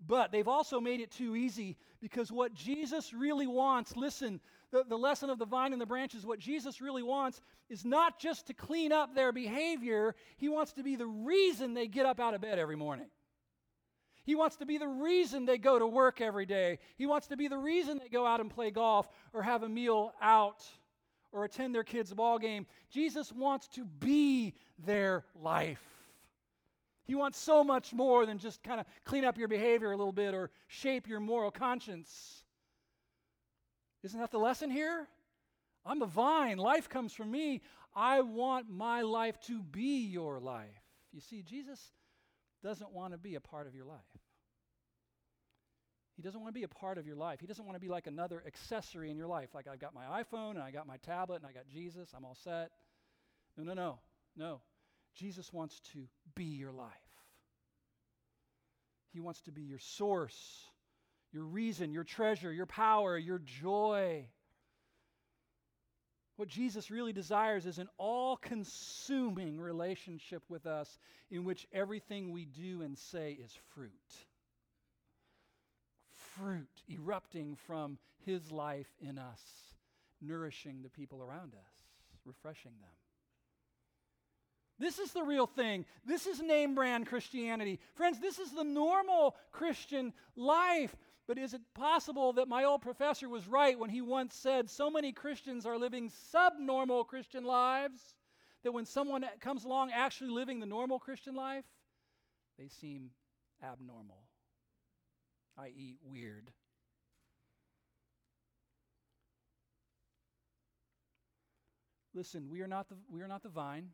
But 0.05 0.31
they've 0.31 0.49
also 0.49 0.81
made 0.81 1.01
it 1.01 1.11
too 1.11 1.37
easy 1.37 1.77
because 2.01 2.31
what 2.31 2.55
Jesus 2.55 3.13
really 3.13 3.47
wants, 3.47 3.97
listen, 3.97 4.41
the, 4.71 4.85
the 4.85 4.99
lesson 4.99 5.31
of 5.31 5.39
the 5.39 5.47
vine 5.47 5.73
and 5.73 5.81
the 5.81 5.87
branches, 5.87 6.27
what 6.27 6.39
Jesus 6.39 6.81
really 6.81 7.03
wants 7.03 7.41
is 7.71 7.85
not 7.85 8.19
just 8.19 8.47
to 8.49 8.55
clean 8.55 8.93
up 8.93 9.15
their 9.15 9.33
behavior, 9.33 10.15
He 10.37 10.49
wants 10.49 10.73
to 10.75 10.83
be 10.83 10.97
the 10.97 11.07
reason 11.07 11.75
they 11.75 11.89
get 11.89 12.07
up 12.07 12.21
out 12.21 12.35
of 12.35 12.41
bed 12.41 12.59
every 12.59 12.77
morning. 12.77 13.07
He 14.25 14.35
wants 14.35 14.57
to 14.57 14.67
be 14.67 14.77
the 14.77 14.89
reason 14.89 15.47
they 15.47 15.57
go 15.57 15.79
to 15.79 15.87
work 15.87 16.21
every 16.21 16.47
day. 16.47 16.81
He 16.97 17.07
wants 17.07 17.29
to 17.29 17.37
be 17.37 17.47
the 17.47 17.57
reason 17.57 17.99
they 17.99 18.09
go 18.09 18.27
out 18.27 18.41
and 18.41 18.51
play 18.51 18.73
golf 18.73 19.09
or 19.33 19.43
have 19.43 19.63
a 19.63 19.69
meal 19.69 20.13
out 20.21 20.65
or 21.31 21.45
attend 21.45 21.75
their 21.75 21.85
kids' 21.85 22.13
ball 22.13 22.39
game. 22.39 22.67
Jesus 22.91 23.33
wants 23.33 23.69
to 23.69 23.85
be 23.85 24.55
their 24.85 25.25
life. 25.41 25.96
He 27.07 27.15
wants 27.15 27.39
so 27.39 27.63
much 27.63 27.93
more 27.93 28.27
than 28.27 28.39
just 28.39 28.63
kind 28.63 28.81
of 28.81 28.87
clean 29.05 29.25
up 29.25 29.39
your 29.39 29.49
behavior 29.49 29.93
a 29.93 29.97
little 29.97 30.13
bit 30.13 30.35
or 30.35 30.51
shape 30.67 31.07
your 31.07 31.21
moral 31.21 31.51
conscience. 31.51 32.43
Isn't 34.03 34.21
that 34.21 34.33
the 34.33 34.39
lesson 34.39 34.71
here? 34.71 35.07
I'm 35.85 36.01
the 36.01 36.07
vine. 36.07 36.59
Life 36.59 36.89
comes 36.89 37.13
from 37.13 37.31
me. 37.31 37.63
I 37.95 38.21
want 38.21 38.69
my 38.69 39.03
life 39.03 39.41
to 39.43 39.63
be 39.63 40.07
your 40.07 40.41
life. 40.41 40.67
You 41.13 41.21
see, 41.21 41.43
Jesus 41.43 41.81
doesn't 42.63 42.93
want 42.93 43.13
to 43.13 43.19
be 43.19 43.37
a 43.37 43.41
part 43.41 43.67
of 43.67 43.75
your 43.75 43.87
life. 43.87 44.01
He 46.17 46.23
doesn't 46.23 46.41
want 46.41 46.55
to 46.55 46.59
be 46.59 46.65
a 46.65 46.69
part 46.69 46.99
of 46.99 47.07
your 47.07 47.17
life. 47.17 47.41
He 47.41 47.47
doesn't 47.47 47.65
want 47.65 47.77
to 47.77 47.81
be 47.81 47.89
like 47.89 48.07
another 48.07 48.43
accessory 48.47 49.11
in 49.11 49.17
your 49.17 49.27
life. 49.27 49.51
Like 49.55 49.69
I've 49.69 49.79
got 49.79 49.95
my 49.95 50.23
iPhone 50.23 50.53
and 50.53 50.63
I 50.63 50.71
got 50.71 50.87
my 50.87 50.97
tablet 50.99 51.37
and 51.37 51.47
I 51.47 51.53
got 51.53 51.69
Jesus. 51.69 52.11
I'm 52.17 52.25
all 52.25 52.37
set. 52.43 52.71
No, 53.57 53.65
no, 53.65 53.75
no. 53.75 53.99
No. 54.37 54.61
Jesus 55.17 55.53
wants 55.53 55.81
to 55.93 56.07
be 56.35 56.45
your 56.45 56.73
life. 56.73 56.93
He 59.13 59.21
wants 59.21 59.41
to 59.43 59.53
be 59.53 59.63
your 59.63 59.79
source, 59.79 60.37
your 61.33 61.45
reason, 61.45 61.91
your 61.91 62.05
treasure, 62.05 62.53
your 62.53 62.67
power, 62.67 63.17
your 63.17 63.39
joy. 63.39 64.27
What 66.37 66.49
Jesus 66.49 66.91
really 66.91 67.15
desires 67.15 67.65
is 67.65 67.79
an 67.79 67.89
all 67.97 68.37
consuming 68.37 69.59
relationship 69.59 70.43
with 70.51 70.67
us 70.67 70.99
in 71.31 71.45
which 71.45 71.67
everything 71.73 72.31
we 72.31 72.45
do 72.45 72.83
and 72.83 72.99
say 72.99 73.33
is 73.43 73.57
fruit. 73.75 73.91
Fruit 76.37 76.69
erupting 76.91 77.57
from 77.67 77.97
His 78.27 78.53
life 78.53 78.93
in 79.01 79.19
us, 79.19 79.41
nourishing 80.21 80.83
the 80.83 80.91
people 80.91 81.23
around 81.23 81.55
us, 81.55 81.73
refreshing 82.27 82.73
them. 82.83 83.06
This 84.79 84.99
is 84.99 85.13
the 85.13 85.23
real 85.23 85.47
thing. 85.47 85.87
This 86.05 86.27
is 86.27 86.41
name 86.41 86.75
brand 86.75 87.07
Christianity. 87.07 87.81
Friends, 87.95 88.21
this 88.21 88.39
is 88.39 88.51
the 88.51 88.65
normal 88.65 89.37
Christian 89.51 90.13
life. 90.37 90.95
But 91.27 91.39
is 91.39 91.55
it 91.55 91.63
possible 91.75 92.33
that 92.35 92.47
my 92.47 92.65
old 92.65 92.83
professor 92.83 93.29
was 93.29 93.49
right 93.49 93.79
when 93.79 93.91
he 93.91 94.01
once 94.01 94.35
said 94.35 94.71
so 94.71 94.91
many 94.91 95.13
Christians 95.13 95.67
are 95.67 95.79
living 95.79 96.11
subnormal 96.31 97.05
Christian 97.05 97.45
lives 97.45 98.15
that 98.63 98.73
when 98.73 98.85
someone 98.85 99.25
comes 99.41 99.65
along 99.65 99.91
actually 99.93 100.31
living 100.31 100.61
the 100.61 100.67
normal 100.67 100.99
Christian 100.99 101.35
life, 101.35 101.65
they 102.59 102.69
seem 102.69 103.11
abnormal, 103.63 104.25
i.e., 105.59 105.97
weird? 106.03 106.51
Listen, 112.15 112.49
we 112.51 112.63
are 112.63 112.69
not 112.69 112.89
the, 112.89 112.97
we 113.11 113.21
are 113.21 113.29
not 113.29 113.43
the 113.43 113.49
vine. 113.49 113.91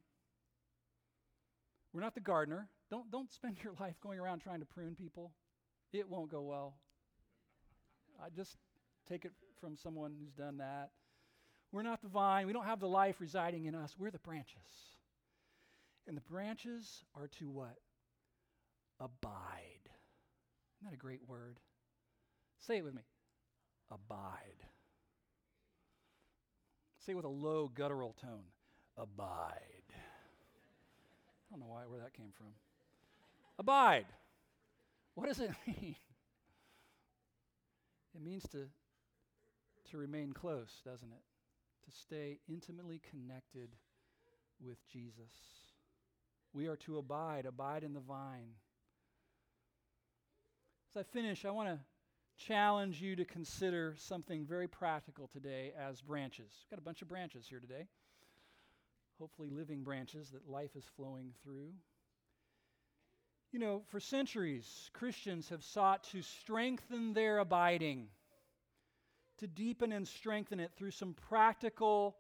We're 1.92 2.00
not 2.00 2.14
the 2.14 2.20
gardener. 2.20 2.68
Don't, 2.90 3.10
don't 3.10 3.32
spend 3.32 3.56
your 3.62 3.74
life 3.80 3.96
going 4.02 4.18
around 4.18 4.40
trying 4.40 4.60
to 4.60 4.66
prune 4.66 4.94
people. 4.94 5.32
It 5.92 6.08
won't 6.08 6.30
go 6.30 6.42
well. 6.42 6.74
I 8.22 8.28
just 8.34 8.56
take 9.08 9.24
it 9.24 9.32
from 9.60 9.76
someone 9.76 10.14
who's 10.18 10.32
done 10.32 10.58
that. 10.58 10.90
We're 11.70 11.82
not 11.82 12.02
the 12.02 12.08
vine. 12.08 12.46
We 12.46 12.52
don't 12.52 12.66
have 12.66 12.80
the 12.80 12.88
life 12.88 13.20
residing 13.20 13.64
in 13.64 13.74
us. 13.74 13.94
We're 13.98 14.10
the 14.10 14.18
branches. 14.18 14.56
And 16.06 16.16
the 16.16 16.22
branches 16.22 17.04
are 17.14 17.28
to 17.38 17.48
what? 17.48 17.76
Abide. 19.00 19.88
Isn't 20.82 20.90
that 20.90 20.94
a 20.94 20.98
great 20.98 21.20
word? 21.26 21.58
Say 22.66 22.78
it 22.78 22.84
with 22.84 22.94
me. 22.94 23.02
Abide. 23.90 24.66
Say 27.04 27.12
it 27.12 27.16
with 27.16 27.24
a 27.24 27.28
low 27.28 27.70
guttural 27.74 28.14
tone. 28.20 28.44
Abide. 28.96 29.71
Where 31.88 32.00
that 32.00 32.14
came 32.14 32.32
from. 32.36 32.48
Abide. 33.58 34.06
What 35.14 35.28
does 35.28 35.40
it 35.40 35.50
mean? 35.66 35.96
It 38.14 38.22
means 38.22 38.44
to, 38.50 38.66
to 39.90 39.96
remain 39.96 40.32
close, 40.32 40.80
doesn't 40.84 41.10
it? 41.10 41.90
To 41.90 41.96
stay 41.96 42.38
intimately 42.48 43.00
connected 43.10 43.70
with 44.64 44.78
Jesus. 44.86 45.32
We 46.52 46.66
are 46.66 46.76
to 46.76 46.98
abide, 46.98 47.46
abide 47.46 47.82
in 47.82 47.94
the 47.94 48.00
vine. 48.00 48.54
As 50.90 51.00
I 51.00 51.02
finish, 51.02 51.44
I 51.44 51.50
want 51.50 51.68
to 51.70 51.78
challenge 52.36 53.00
you 53.00 53.16
to 53.16 53.24
consider 53.24 53.94
something 53.96 54.44
very 54.44 54.68
practical 54.68 55.26
today 55.26 55.72
as 55.78 56.00
branches. 56.02 56.52
We've 56.62 56.70
got 56.70 56.82
a 56.82 56.84
bunch 56.84 57.02
of 57.02 57.08
branches 57.08 57.46
here 57.48 57.60
today 57.60 57.88
hopefully 59.22 59.50
living 59.50 59.84
branches 59.84 60.30
that 60.30 60.50
life 60.50 60.74
is 60.74 60.84
flowing 60.96 61.30
through. 61.44 61.68
You 63.52 63.60
know, 63.60 63.82
for 63.86 64.00
centuries, 64.00 64.90
Christians 64.94 65.48
have 65.50 65.62
sought 65.62 66.02
to 66.10 66.22
strengthen 66.22 67.12
their 67.12 67.38
abiding, 67.38 68.08
to 69.38 69.46
deepen 69.46 69.92
and 69.92 70.08
strengthen 70.08 70.58
it 70.58 70.72
through 70.76 70.90
some 70.90 71.14
practical, 71.28 72.16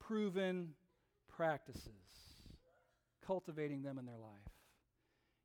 proven 0.00 0.70
practices, 1.28 1.86
cultivating 3.24 3.82
them 3.82 3.96
in 3.96 4.04
their 4.04 4.18
life. 4.18 4.52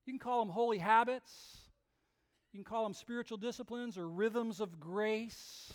You 0.07 0.13
can 0.13 0.19
call 0.19 0.43
them 0.43 0.51
holy 0.51 0.79
habits, 0.79 1.31
you 2.51 2.57
can 2.57 2.65
call 2.65 2.81
them 2.81 2.95
spiritual 2.95 3.37
disciplines 3.37 3.95
or 3.95 4.09
rhythms 4.09 4.59
of 4.59 4.79
grace. 4.79 5.71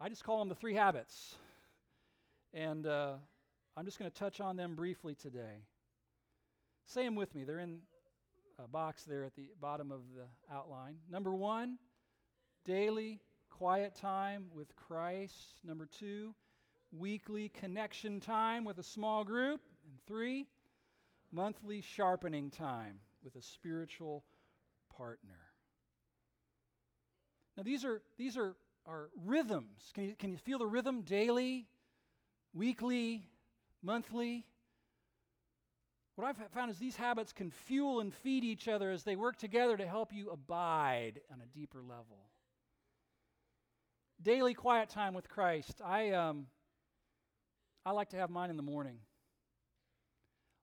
I 0.00 0.08
just 0.08 0.22
call 0.22 0.38
them 0.38 0.48
the 0.48 0.54
three 0.54 0.74
habits. 0.74 1.36
And 2.54 2.86
uh, 2.86 3.14
I'm 3.76 3.84
just 3.84 3.98
going 3.98 4.10
to 4.10 4.16
touch 4.16 4.40
on 4.40 4.56
them 4.56 4.74
briefly 4.74 5.14
today. 5.14 5.64
Say 6.86 7.04
them 7.04 7.14
with 7.14 7.34
me. 7.34 7.44
They're 7.44 7.58
in 7.58 7.80
a 8.62 8.66
box 8.66 9.04
there 9.04 9.24
at 9.24 9.34
the 9.36 9.50
bottom 9.60 9.92
of 9.92 10.00
the 10.16 10.54
outline. 10.54 10.96
Number 11.10 11.34
one, 11.34 11.78
daily 12.64 13.20
quiet 13.50 13.94
time 13.94 14.46
with 14.54 14.74
Christ. 14.76 15.58
Number 15.64 15.86
two, 15.86 16.34
weekly 16.90 17.50
connection 17.50 18.20
time 18.20 18.64
with 18.64 18.78
a 18.78 18.82
small 18.82 19.24
group. 19.24 19.60
And 19.84 19.98
three, 20.06 20.46
monthly 21.30 21.82
sharpening 21.82 22.50
time 22.50 23.00
with 23.22 23.36
a 23.36 23.42
spiritual 23.42 24.24
partner. 24.96 25.38
Now, 27.56 27.62
these 27.64 27.84
are, 27.84 28.00
these 28.16 28.36
are 28.36 28.54
are 28.88 29.10
rhythms. 29.24 29.92
Can 29.94 30.04
you, 30.04 30.14
can 30.18 30.32
you 30.32 30.38
feel 30.38 30.58
the 30.58 30.66
rhythm 30.66 31.02
daily, 31.02 31.66
weekly, 32.54 33.22
monthly? 33.82 34.44
What 36.16 36.26
I've 36.26 36.50
found 36.52 36.70
is 36.70 36.78
these 36.78 36.96
habits 36.96 37.32
can 37.32 37.50
fuel 37.50 38.00
and 38.00 38.12
feed 38.12 38.42
each 38.42 38.66
other 38.66 38.90
as 38.90 39.04
they 39.04 39.14
work 39.14 39.36
together 39.36 39.76
to 39.76 39.86
help 39.86 40.12
you 40.12 40.30
abide 40.30 41.20
on 41.32 41.40
a 41.40 41.46
deeper 41.56 41.80
level. 41.80 42.30
Daily 44.20 44.52
quiet 44.52 44.88
time 44.88 45.14
with 45.14 45.28
Christ. 45.28 45.80
I, 45.84 46.10
um, 46.10 46.46
I 47.86 47.92
like 47.92 48.10
to 48.10 48.16
have 48.16 48.30
mine 48.30 48.50
in 48.50 48.56
the 48.56 48.64
morning. 48.64 48.98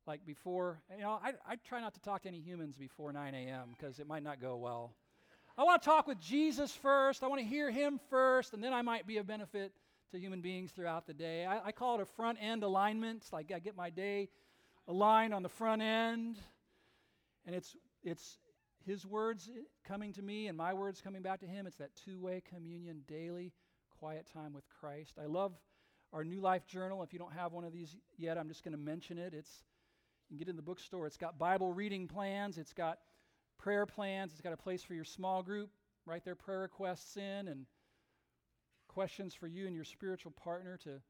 Like 0.05 0.25
before, 0.25 0.81
you 0.93 1.03
know, 1.03 1.19
I, 1.23 1.31
I 1.47 1.55
try 1.65 1.79
not 1.79 1.93
to 1.93 2.01
talk 2.01 2.23
to 2.23 2.27
any 2.27 2.41
humans 2.41 2.75
before 2.75 3.13
9 3.13 3.33
a.m. 3.33 3.69
because 3.77 3.99
it 3.99 4.07
might 4.07 4.23
not 4.23 4.41
go 4.41 4.57
well. 4.57 4.93
I 5.57 5.63
want 5.63 5.81
to 5.81 5.85
talk 5.85 6.05
with 6.05 6.19
Jesus 6.19 6.73
first. 6.73 7.23
I 7.23 7.27
want 7.27 7.39
to 7.39 7.47
hear 7.47 7.71
him 7.71 7.99
first, 8.09 8.53
and 8.53 8.61
then 8.61 8.73
I 8.73 8.81
might 8.81 9.07
be 9.07 9.17
of 9.17 9.25
benefit 9.25 9.71
to 10.15 10.21
human 10.21 10.41
beings 10.41 10.71
throughout 10.71 11.05
the 11.05 11.13
day. 11.13 11.45
I, 11.45 11.67
I 11.67 11.71
call 11.71 11.95
it 11.95 12.01
a 12.01 12.05
front 12.05 12.37
end 12.41 12.63
alignment. 12.63 13.21
It's 13.23 13.33
like 13.33 13.51
I 13.53 13.59
get 13.59 13.75
my 13.75 13.89
day 13.89 14.29
aligned 14.87 15.33
on 15.33 15.43
the 15.43 15.49
front 15.49 15.81
end, 15.81 16.37
and 17.45 17.55
it's 17.55 17.75
it's 18.03 18.37
his 18.85 19.05
words 19.05 19.49
coming 19.87 20.13
to 20.13 20.21
me 20.21 20.47
and 20.47 20.57
my 20.57 20.73
words 20.73 21.01
coming 21.01 21.21
back 21.21 21.39
to 21.41 21.47
him. 21.47 21.67
It's 21.67 21.77
that 21.77 21.89
two-way 22.05 22.41
communion 22.47 23.01
daily, 23.07 23.51
quiet 23.99 24.27
time 24.31 24.53
with 24.53 24.63
Christ. 24.79 25.15
I 25.21 25.25
love 25.25 25.53
our 26.13 26.23
New 26.23 26.39
Life 26.39 26.65
Journal. 26.67 27.03
If 27.03 27.11
you 27.11 27.19
don't 27.19 27.33
have 27.33 27.51
one 27.51 27.63
of 27.63 27.73
these 27.73 27.97
yet, 28.17 28.37
I'm 28.37 28.47
just 28.47 28.63
going 28.63 28.73
to 28.73 28.79
mention 28.79 29.17
it. 29.17 29.33
It's 29.33 29.63
you 30.29 30.37
can 30.37 30.37
get 30.37 30.49
in 30.49 30.55
the 30.55 30.61
bookstore. 30.61 31.07
It's 31.07 31.17
got 31.17 31.37
Bible 31.37 31.73
reading 31.73 32.07
plans. 32.07 32.57
It's 32.57 32.73
got 32.73 32.99
prayer 33.57 33.85
plans. 33.85 34.31
It's 34.31 34.41
got 34.41 34.53
a 34.53 34.57
place 34.57 34.83
for 34.83 34.93
your 34.93 35.03
small 35.03 35.43
group. 35.43 35.69
Write 36.05 36.23
their 36.23 36.35
prayer 36.35 36.59
requests 36.59 37.17
in 37.17 37.47
and 37.47 37.65
questions 38.95 39.35
for 39.35 39.45
you 39.45 39.67
and 39.67 39.75
your 39.75 39.83
spiritual 39.83 40.31
partner 40.31 40.77
to 40.77 41.01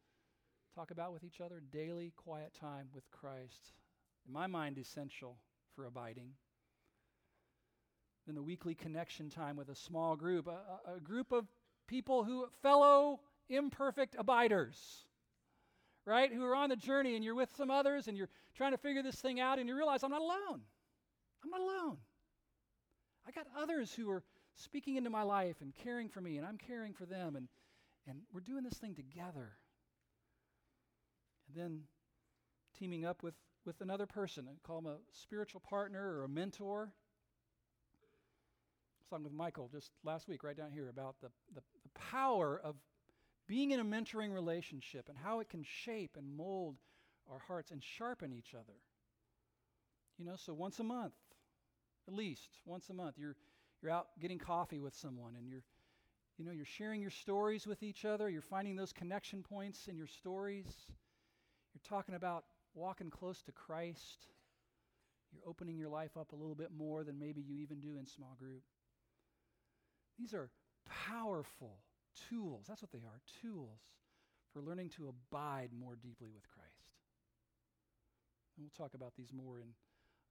talk 0.73 0.89
about 0.89 1.13
with 1.13 1.23
each 1.23 1.39
other. 1.39 1.61
Daily 1.71 2.11
quiet 2.17 2.51
time 2.59 2.87
with 2.95 3.03
Christ. 3.11 3.73
In 4.25 4.33
my 4.33 4.47
mind, 4.47 4.79
essential 4.79 5.37
for 5.75 5.85
abiding. 5.85 6.31
Then 8.25 8.33
the 8.33 8.41
weekly 8.41 8.73
connection 8.73 9.29
time 9.29 9.55
with 9.55 9.69
a 9.69 9.75
small 9.75 10.15
group, 10.15 10.47
a, 10.47 10.95
a 10.95 10.99
group 10.99 11.31
of 11.31 11.45
people 11.87 12.23
who, 12.23 12.47
fellow 12.63 13.19
imperfect 13.49 14.15
abiders, 14.17 15.05
right? 16.07 16.33
Who 16.33 16.43
are 16.43 16.55
on 16.55 16.69
the 16.69 16.75
journey 16.75 17.15
and 17.15 17.23
you're 17.23 17.35
with 17.35 17.55
some 17.55 17.69
others 17.69 18.07
and 18.07 18.17
you're 18.17 18.29
trying 18.55 18.71
to 18.71 18.79
figure 18.79 19.03
this 19.03 19.21
thing 19.21 19.39
out 19.39 19.59
and 19.59 19.69
you 19.69 19.75
realize 19.75 20.01
I'm 20.01 20.09
not 20.09 20.21
alone. 20.21 20.61
I'm 21.43 21.51
not 21.51 21.61
alone. 21.61 21.97
I 23.27 23.31
got 23.31 23.45
others 23.55 23.93
who 23.93 24.09
are 24.09 24.23
speaking 24.55 24.95
into 24.95 25.11
my 25.11 25.21
life 25.21 25.57
and 25.61 25.71
caring 25.83 26.09
for 26.09 26.21
me, 26.21 26.37
and 26.37 26.47
I'm 26.47 26.57
caring 26.57 26.93
for 26.93 27.05
them, 27.05 27.35
and, 27.35 27.47
and 28.07 28.19
we're 28.33 28.41
doing 28.41 28.63
this 28.63 28.77
thing 28.77 28.95
together. 28.95 29.57
And 31.47 31.55
then 31.55 31.81
teaming 32.77 33.05
up 33.05 33.23
with, 33.23 33.35
with 33.65 33.81
another 33.81 34.05
person, 34.05 34.47
and 34.47 34.61
call 34.63 34.81
them 34.81 34.91
a 34.91 34.97
spiritual 35.13 35.61
partner 35.61 36.17
or 36.17 36.23
a 36.23 36.29
mentor. 36.29 36.91
I 37.93 39.01
was 39.01 39.07
talking 39.09 39.23
with 39.23 39.33
Michael 39.33 39.69
just 39.71 39.91
last 40.03 40.27
week, 40.27 40.43
right 40.43 40.57
down 40.57 40.71
here, 40.71 40.89
about 40.89 41.15
the, 41.21 41.29
the, 41.53 41.61
the 41.83 41.99
power 42.11 42.59
of 42.63 42.75
being 43.47 43.71
in 43.71 43.79
a 43.79 43.85
mentoring 43.85 44.33
relationship 44.33 45.07
and 45.07 45.17
how 45.17 45.39
it 45.39 45.49
can 45.49 45.63
shape 45.63 46.17
and 46.17 46.35
mold 46.35 46.77
our 47.31 47.39
hearts 47.47 47.71
and 47.71 47.83
sharpen 47.83 48.33
each 48.33 48.53
other. 48.53 48.77
You 50.17 50.25
know, 50.25 50.35
so 50.37 50.53
once 50.53 50.79
a 50.79 50.83
month, 50.83 51.13
at 52.07 52.13
least 52.13 52.49
once 52.65 52.89
a 52.89 52.93
month. 52.93 53.15
You're, 53.17 53.35
you're 53.81 53.91
out 53.91 54.07
getting 54.19 54.37
coffee 54.39 54.79
with 54.79 54.95
someone 54.95 55.35
and 55.37 55.47
you're, 55.47 55.63
you 56.37 56.45
know, 56.45 56.51
you're 56.51 56.65
sharing 56.65 57.01
your 57.01 57.11
stories 57.11 57.65
with 57.65 57.81
each 57.83 58.03
other. 58.03 58.29
You're 58.29 58.41
finding 58.41 58.75
those 58.75 58.91
connection 58.91 59.43
points 59.43 59.87
in 59.87 59.97
your 59.97 60.07
stories. 60.07 60.65
You're 61.73 61.97
talking 61.97 62.15
about 62.15 62.45
walking 62.73 63.09
close 63.09 63.41
to 63.43 63.51
Christ. 63.51 64.27
You're 65.31 65.47
opening 65.49 65.77
your 65.77 65.89
life 65.89 66.17
up 66.17 66.33
a 66.33 66.35
little 66.35 66.55
bit 66.55 66.71
more 66.75 67.03
than 67.03 67.19
maybe 67.19 67.41
you 67.41 67.57
even 67.59 67.79
do 67.79 67.97
in 67.97 68.05
small 68.05 68.35
group. 68.37 68.63
These 70.19 70.33
are 70.33 70.49
powerful 71.07 71.79
tools. 72.29 72.65
That's 72.67 72.81
what 72.81 72.91
they 72.91 72.99
are 72.99 73.21
tools 73.41 73.79
for 74.53 74.61
learning 74.61 74.89
to 74.89 75.09
abide 75.09 75.69
more 75.77 75.95
deeply 75.95 76.29
with 76.33 76.47
Christ. 76.47 76.95
And 78.55 78.65
we'll 78.65 78.85
talk 78.85 78.93
about 78.93 79.13
these 79.17 79.33
more 79.33 79.59
in 79.59 79.67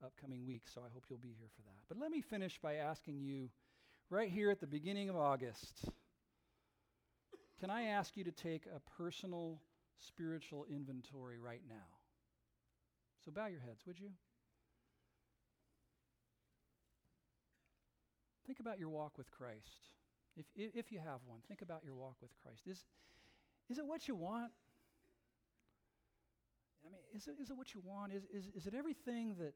upcoming 0.03 0.47
weeks, 0.47 0.73
so 0.73 0.81
I 0.81 0.93
hope 0.93 1.05
you'll 1.09 1.19
be 1.19 1.35
here 1.39 1.51
for 1.55 1.63
that. 1.63 1.77
But 1.89 1.99
let 1.99 2.11
me 2.11 2.21
finish 2.23 2.59
by 2.59 2.77
asking 2.77 3.21
you, 3.21 3.51
right 4.11 4.31
here 4.31 4.51
at 4.51 4.61
the 4.61 4.67
beginning 4.67 5.09
of 5.09 5.17
August, 5.17 5.89
can 7.61 7.71
I 7.71 7.85
ask 7.85 8.17
you 8.17 8.25
to 8.25 8.33
take 8.33 8.65
a 8.67 8.81
personal 8.97 9.61
spiritual 9.99 10.67
inventory 10.71 11.39
right 11.39 11.63
now? 11.69 11.87
So 13.25 13.31
bow 13.31 13.47
your 13.47 13.61
heads, 13.61 13.83
would 13.87 13.99
you? 13.99 14.11
Think 18.47 18.61
about 18.61 18.79
your 18.79 18.91
walk 18.91 19.17
with 19.17 19.31
Christ. 19.31 19.89
If, 20.37 20.71
if, 20.75 20.93
you 20.93 20.99
have 20.99 21.21
one, 21.27 21.39
think 21.49 21.63
about 21.63 21.83
your 21.85 21.95
walk 21.95 22.17
with 22.21 22.31
Christ. 22.43 22.63
Is, 22.67 22.85
is 23.71 23.79
it 23.79 23.87
what 23.87 24.09
you 24.09 24.15
want? 24.15 24.51
I 26.85 26.91
mean, 26.91 27.01
is 27.15 27.29
it, 27.29 27.37
is 27.41 27.51
it 27.51 27.57
what 27.57 27.73
you 27.73 27.81
want? 27.83 28.13
Is, 28.13 28.25
is, 28.25 28.51
is 28.55 28.67
it 28.67 28.75
everything 28.75 29.37
that 29.39 29.55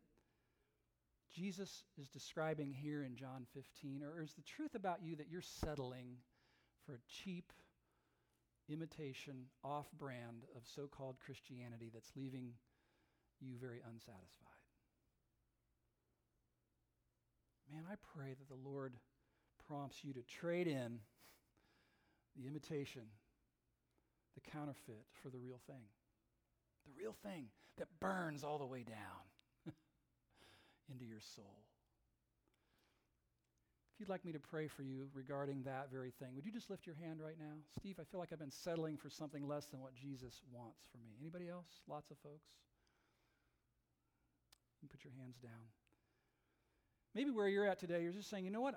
Jesus 1.38 1.84
is 2.00 2.08
describing 2.08 2.72
here 2.72 3.04
in 3.04 3.14
John 3.14 3.46
15? 3.54 4.02
Or 4.02 4.22
is 4.22 4.32
the 4.34 4.42
truth 4.42 4.74
about 4.74 5.02
you 5.04 5.14
that 5.16 5.28
you're 5.30 5.40
settling 5.40 6.16
for 6.84 6.94
a 6.94 7.22
cheap 7.22 7.52
imitation, 8.68 9.46
off 9.62 9.86
brand 9.96 10.42
of 10.56 10.62
so 10.74 10.88
called 10.88 11.16
Christianity 11.24 11.90
that's 11.94 12.10
leaving 12.16 12.54
you 13.40 13.54
very 13.60 13.80
unsatisfied? 13.88 14.48
Man, 17.72 17.84
I 17.88 17.94
pray 18.16 18.34
that 18.34 18.48
the 18.48 18.68
Lord 18.68 18.94
prompts 19.68 20.02
you 20.02 20.12
to 20.14 20.22
trade 20.22 20.66
in 20.66 20.98
the 22.36 22.48
imitation, 22.48 23.02
the 24.34 24.50
counterfeit, 24.50 25.04
for 25.22 25.28
the 25.28 25.38
real 25.38 25.60
thing. 25.68 25.86
The 26.84 27.00
real 27.00 27.14
thing 27.22 27.46
that 27.76 27.86
burns 28.00 28.42
all 28.42 28.58
the 28.58 28.66
way 28.66 28.82
down 28.82 29.28
into 30.90 31.04
your 31.04 31.20
soul. 31.20 31.64
If 33.94 34.00
you'd 34.00 34.08
like 34.08 34.24
me 34.24 34.30
to 34.32 34.38
pray 34.38 34.68
for 34.68 34.82
you 34.82 35.08
regarding 35.12 35.64
that 35.64 35.90
very 35.90 36.12
thing, 36.20 36.36
would 36.36 36.46
you 36.46 36.52
just 36.52 36.70
lift 36.70 36.86
your 36.86 36.94
hand 36.94 37.20
right 37.20 37.34
now? 37.38 37.56
Steve, 37.76 37.96
I 38.00 38.04
feel 38.04 38.20
like 38.20 38.32
I've 38.32 38.38
been 38.38 38.50
settling 38.50 38.96
for 38.96 39.10
something 39.10 39.46
less 39.46 39.66
than 39.66 39.80
what 39.80 39.92
Jesus 39.94 40.40
wants 40.52 40.78
for 40.92 40.98
me. 40.98 41.16
Anybody 41.20 41.48
else? 41.48 41.66
Lots 41.88 42.10
of 42.12 42.18
folks? 42.18 42.46
You 44.82 44.88
put 44.88 45.02
your 45.02 45.12
hands 45.20 45.36
down. 45.42 45.50
Maybe 47.14 47.32
where 47.32 47.48
you're 47.48 47.66
at 47.66 47.80
today, 47.80 48.02
you're 48.02 48.12
just 48.12 48.30
saying, 48.30 48.44
you 48.44 48.52
know 48.52 48.60
what? 48.60 48.74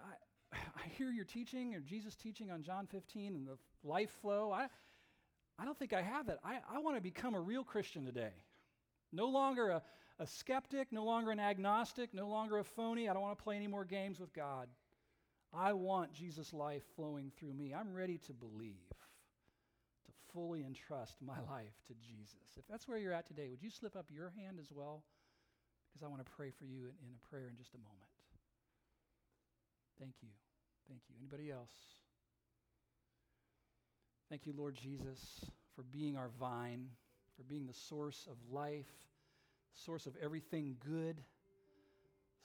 I, 0.51 0.57
I 0.76 0.88
hear 0.97 1.12
your 1.12 1.26
teaching 1.26 1.76
or 1.76 1.82
Jesus 1.82 2.16
teaching 2.16 2.49
on 2.49 2.64
John 2.64 2.88
15 2.88 3.36
and 3.36 3.47
the 3.47 3.57
life 3.84 4.09
flow. 4.22 4.51
I, 4.51 4.68
I 5.59 5.66
don't 5.66 5.78
think 5.78 5.93
I 5.93 6.01
have 6.01 6.30
it. 6.30 6.39
I, 6.43 6.59
I 6.74 6.80
want 6.80 6.97
to 6.97 7.01
become 7.01 7.36
a 7.36 7.39
real 7.39 7.64
Christian 7.64 8.05
today. 8.05 8.34
No 9.12 9.28
longer 9.28 9.70
a, 9.70 9.84
a 10.22 10.28
skeptic, 10.28 10.92
no 10.92 11.04
longer 11.04 11.32
an 11.32 11.40
agnostic, 11.40 12.14
no 12.14 12.28
longer 12.28 12.60
a 12.60 12.64
phony. 12.64 13.10
I 13.10 13.14
don't 13.14 13.24
want 13.24 13.36
to 13.38 13.44
play 13.44 13.56
any 13.56 13.66
more 13.66 13.84
games 13.84 14.20
with 14.20 14.32
God. 14.34 14.68
I 15.52 15.74
want 15.74 16.14
Jesus' 16.14 16.54
life 16.54 16.84
flowing 16.96 17.32
through 17.40 17.54
me. 17.54 17.74
I'm 17.74 17.92
ready 17.92 18.20
to 18.28 18.34
believe, 18.34 18.88
to 20.06 20.12
fully 20.32 20.64
entrust 20.64 21.16
my 21.26 21.40
life 21.50 21.74
to 21.88 21.94
Jesus. 21.96 22.56
If 22.56 22.68
that's 22.70 22.88
where 22.88 23.00
you're 23.00 23.14
at 23.14 23.26
today, 23.26 23.50
would 23.50 23.64
you 23.64 23.72
slip 23.72 23.96
up 23.96 24.06
your 24.14 24.32
hand 24.38 24.60
as 24.60 24.72
well? 24.72 25.02
Because 25.92 26.06
I 26.06 26.08
want 26.08 26.24
to 26.24 26.32
pray 26.32 26.52
for 26.52 26.66
you 26.66 26.84
in, 26.84 26.94
in 27.04 27.14
a 27.16 27.28
prayer 27.28 27.48
in 27.50 27.58
just 27.58 27.74
a 27.74 27.80
moment. 27.80 27.98
Thank 30.00 30.14
you. 30.22 30.30
Thank 30.88 31.02
you. 31.10 31.16
Anybody 31.20 31.52
else? 31.52 31.74
Thank 34.30 34.46
you, 34.46 34.54
Lord 34.56 34.76
Jesus, 34.76 35.50
for 35.76 35.82
being 35.82 36.16
our 36.16 36.30
vine, 36.40 36.86
for 37.36 37.44
being 37.44 37.66
the 37.66 37.74
source 37.74 38.28
of 38.30 38.38
life 38.54 38.86
source 39.74 40.06
of 40.06 40.14
everything 40.22 40.76
good, 40.86 41.22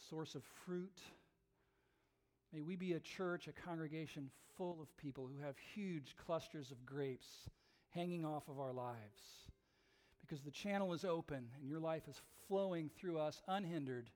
source 0.09 0.35
of 0.35 0.43
fruit. 0.65 1.01
May 2.53 2.63
we 2.63 2.77
be 2.77 2.93
a 2.93 3.01
church, 3.01 3.49
a 3.49 3.53
congregation 3.53 4.31
full 4.57 4.79
of 4.81 4.97
people 4.97 5.27
who 5.29 5.45
have 5.45 5.57
huge 5.75 6.15
clusters 6.25 6.71
of 6.71 6.87
grapes 6.87 7.27
hanging 7.91 8.25
off 8.25 8.49
of 8.49 8.59
our 8.61 8.73
lives. 8.73 9.47
Because 10.21 10.43
the 10.43 10.51
channel 10.51 10.93
is 10.93 11.05
open 11.05 11.49
and 11.61 11.69
your 11.69 11.81
life 11.81 12.03
is 12.09 12.21
flowing 12.49 12.91
through 12.99 13.19
us 13.19 13.43
unhindered, 13.49 14.11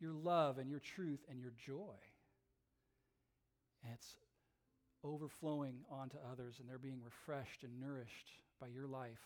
your 0.00 0.12
love 0.12 0.58
and 0.58 0.70
your 0.70 0.80
truth 0.80 1.20
and 1.28 1.40
your 1.40 1.52
joy. 1.66 1.96
And 3.84 3.92
it's 3.94 4.16
overflowing 5.04 5.76
onto 5.90 6.16
others, 6.30 6.56
and 6.58 6.68
they're 6.68 6.78
being 6.78 7.00
refreshed 7.02 7.62
and 7.64 7.80
nourished 7.80 8.30
by 8.60 8.66
your 8.68 8.86
life 8.86 9.20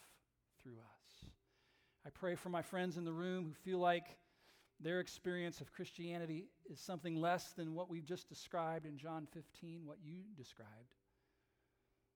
through 0.62 0.76
us. 0.78 1.30
I 2.06 2.10
pray 2.10 2.34
for 2.34 2.50
my 2.50 2.62
friends 2.62 2.96
in 2.96 3.04
the 3.04 3.12
room 3.12 3.44
who 3.44 3.52
feel 3.70 3.78
like 3.78 4.06
their 4.80 5.00
experience 5.00 5.60
of 5.60 5.72
Christianity 5.72 6.48
is 6.70 6.78
something 6.78 7.20
less 7.20 7.52
than 7.52 7.74
what 7.74 7.88
we've 7.88 8.04
just 8.04 8.28
described 8.28 8.84
in 8.84 8.98
John 8.98 9.26
15, 9.32 9.86
what 9.86 9.98
you 10.04 10.22
described. 10.36 10.94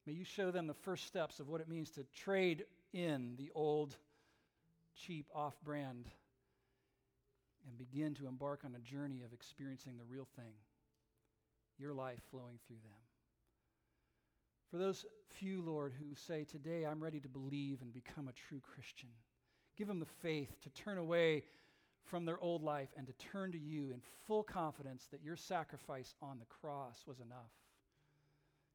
May 0.06 0.12
you 0.12 0.24
show 0.24 0.50
them 0.50 0.66
the 0.66 0.74
first 0.74 1.06
steps 1.06 1.40
of 1.40 1.48
what 1.48 1.60
it 1.60 1.68
means 1.68 1.90
to 1.92 2.04
trade 2.14 2.64
in 2.92 3.34
the 3.36 3.50
old, 3.54 3.96
cheap, 4.94 5.26
off 5.34 5.54
brand 5.64 6.06
and 7.66 7.78
begin 7.78 8.14
to 8.14 8.26
embark 8.26 8.62
on 8.64 8.74
a 8.74 8.78
journey 8.78 9.22
of 9.24 9.32
experiencing 9.32 9.96
the 9.96 10.04
real 10.04 10.26
thing, 10.36 10.52
your 11.78 11.92
life 11.92 12.20
flowing 12.30 12.58
through 12.66 12.76
them. 12.82 12.98
For 14.70 14.76
those 14.76 15.04
few, 15.28 15.62
Lord, 15.62 15.92
who 15.98 16.14
say, 16.14 16.44
Today 16.44 16.84
I'm 16.84 17.02
ready 17.02 17.20
to 17.20 17.28
believe 17.28 17.80
and 17.80 17.92
become 17.92 18.28
a 18.28 18.32
true 18.32 18.60
Christian, 18.60 19.08
give 19.78 19.88
them 19.88 20.00
the 20.00 20.06
faith 20.22 20.50
to 20.62 20.70
turn 20.70 20.98
away 20.98 21.44
from 22.10 22.24
their 22.24 22.40
old 22.40 22.62
life 22.62 22.88
and 22.96 23.06
to 23.06 23.12
turn 23.14 23.52
to 23.52 23.58
you 23.58 23.90
in 23.92 24.00
full 24.26 24.42
confidence 24.42 25.06
that 25.12 25.22
your 25.22 25.36
sacrifice 25.36 26.14
on 26.20 26.38
the 26.38 26.46
cross 26.46 27.04
was 27.06 27.20
enough. 27.20 27.52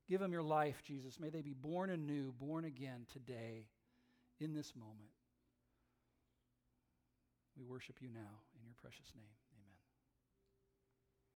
Give 0.07 0.19
them 0.19 0.31
your 0.31 0.43
life, 0.43 0.81
Jesus. 0.85 1.19
May 1.19 1.29
they 1.29 1.41
be 1.41 1.53
born 1.53 1.89
anew, 1.89 2.33
born 2.39 2.65
again 2.65 3.05
today, 3.11 3.67
in 4.39 4.53
this 4.53 4.73
moment. 4.75 5.09
We 7.57 7.63
worship 7.65 7.97
you 8.01 8.09
now 8.09 8.41
in 8.59 8.65
your 8.65 8.75
precious 8.81 9.11
name. 9.15 9.42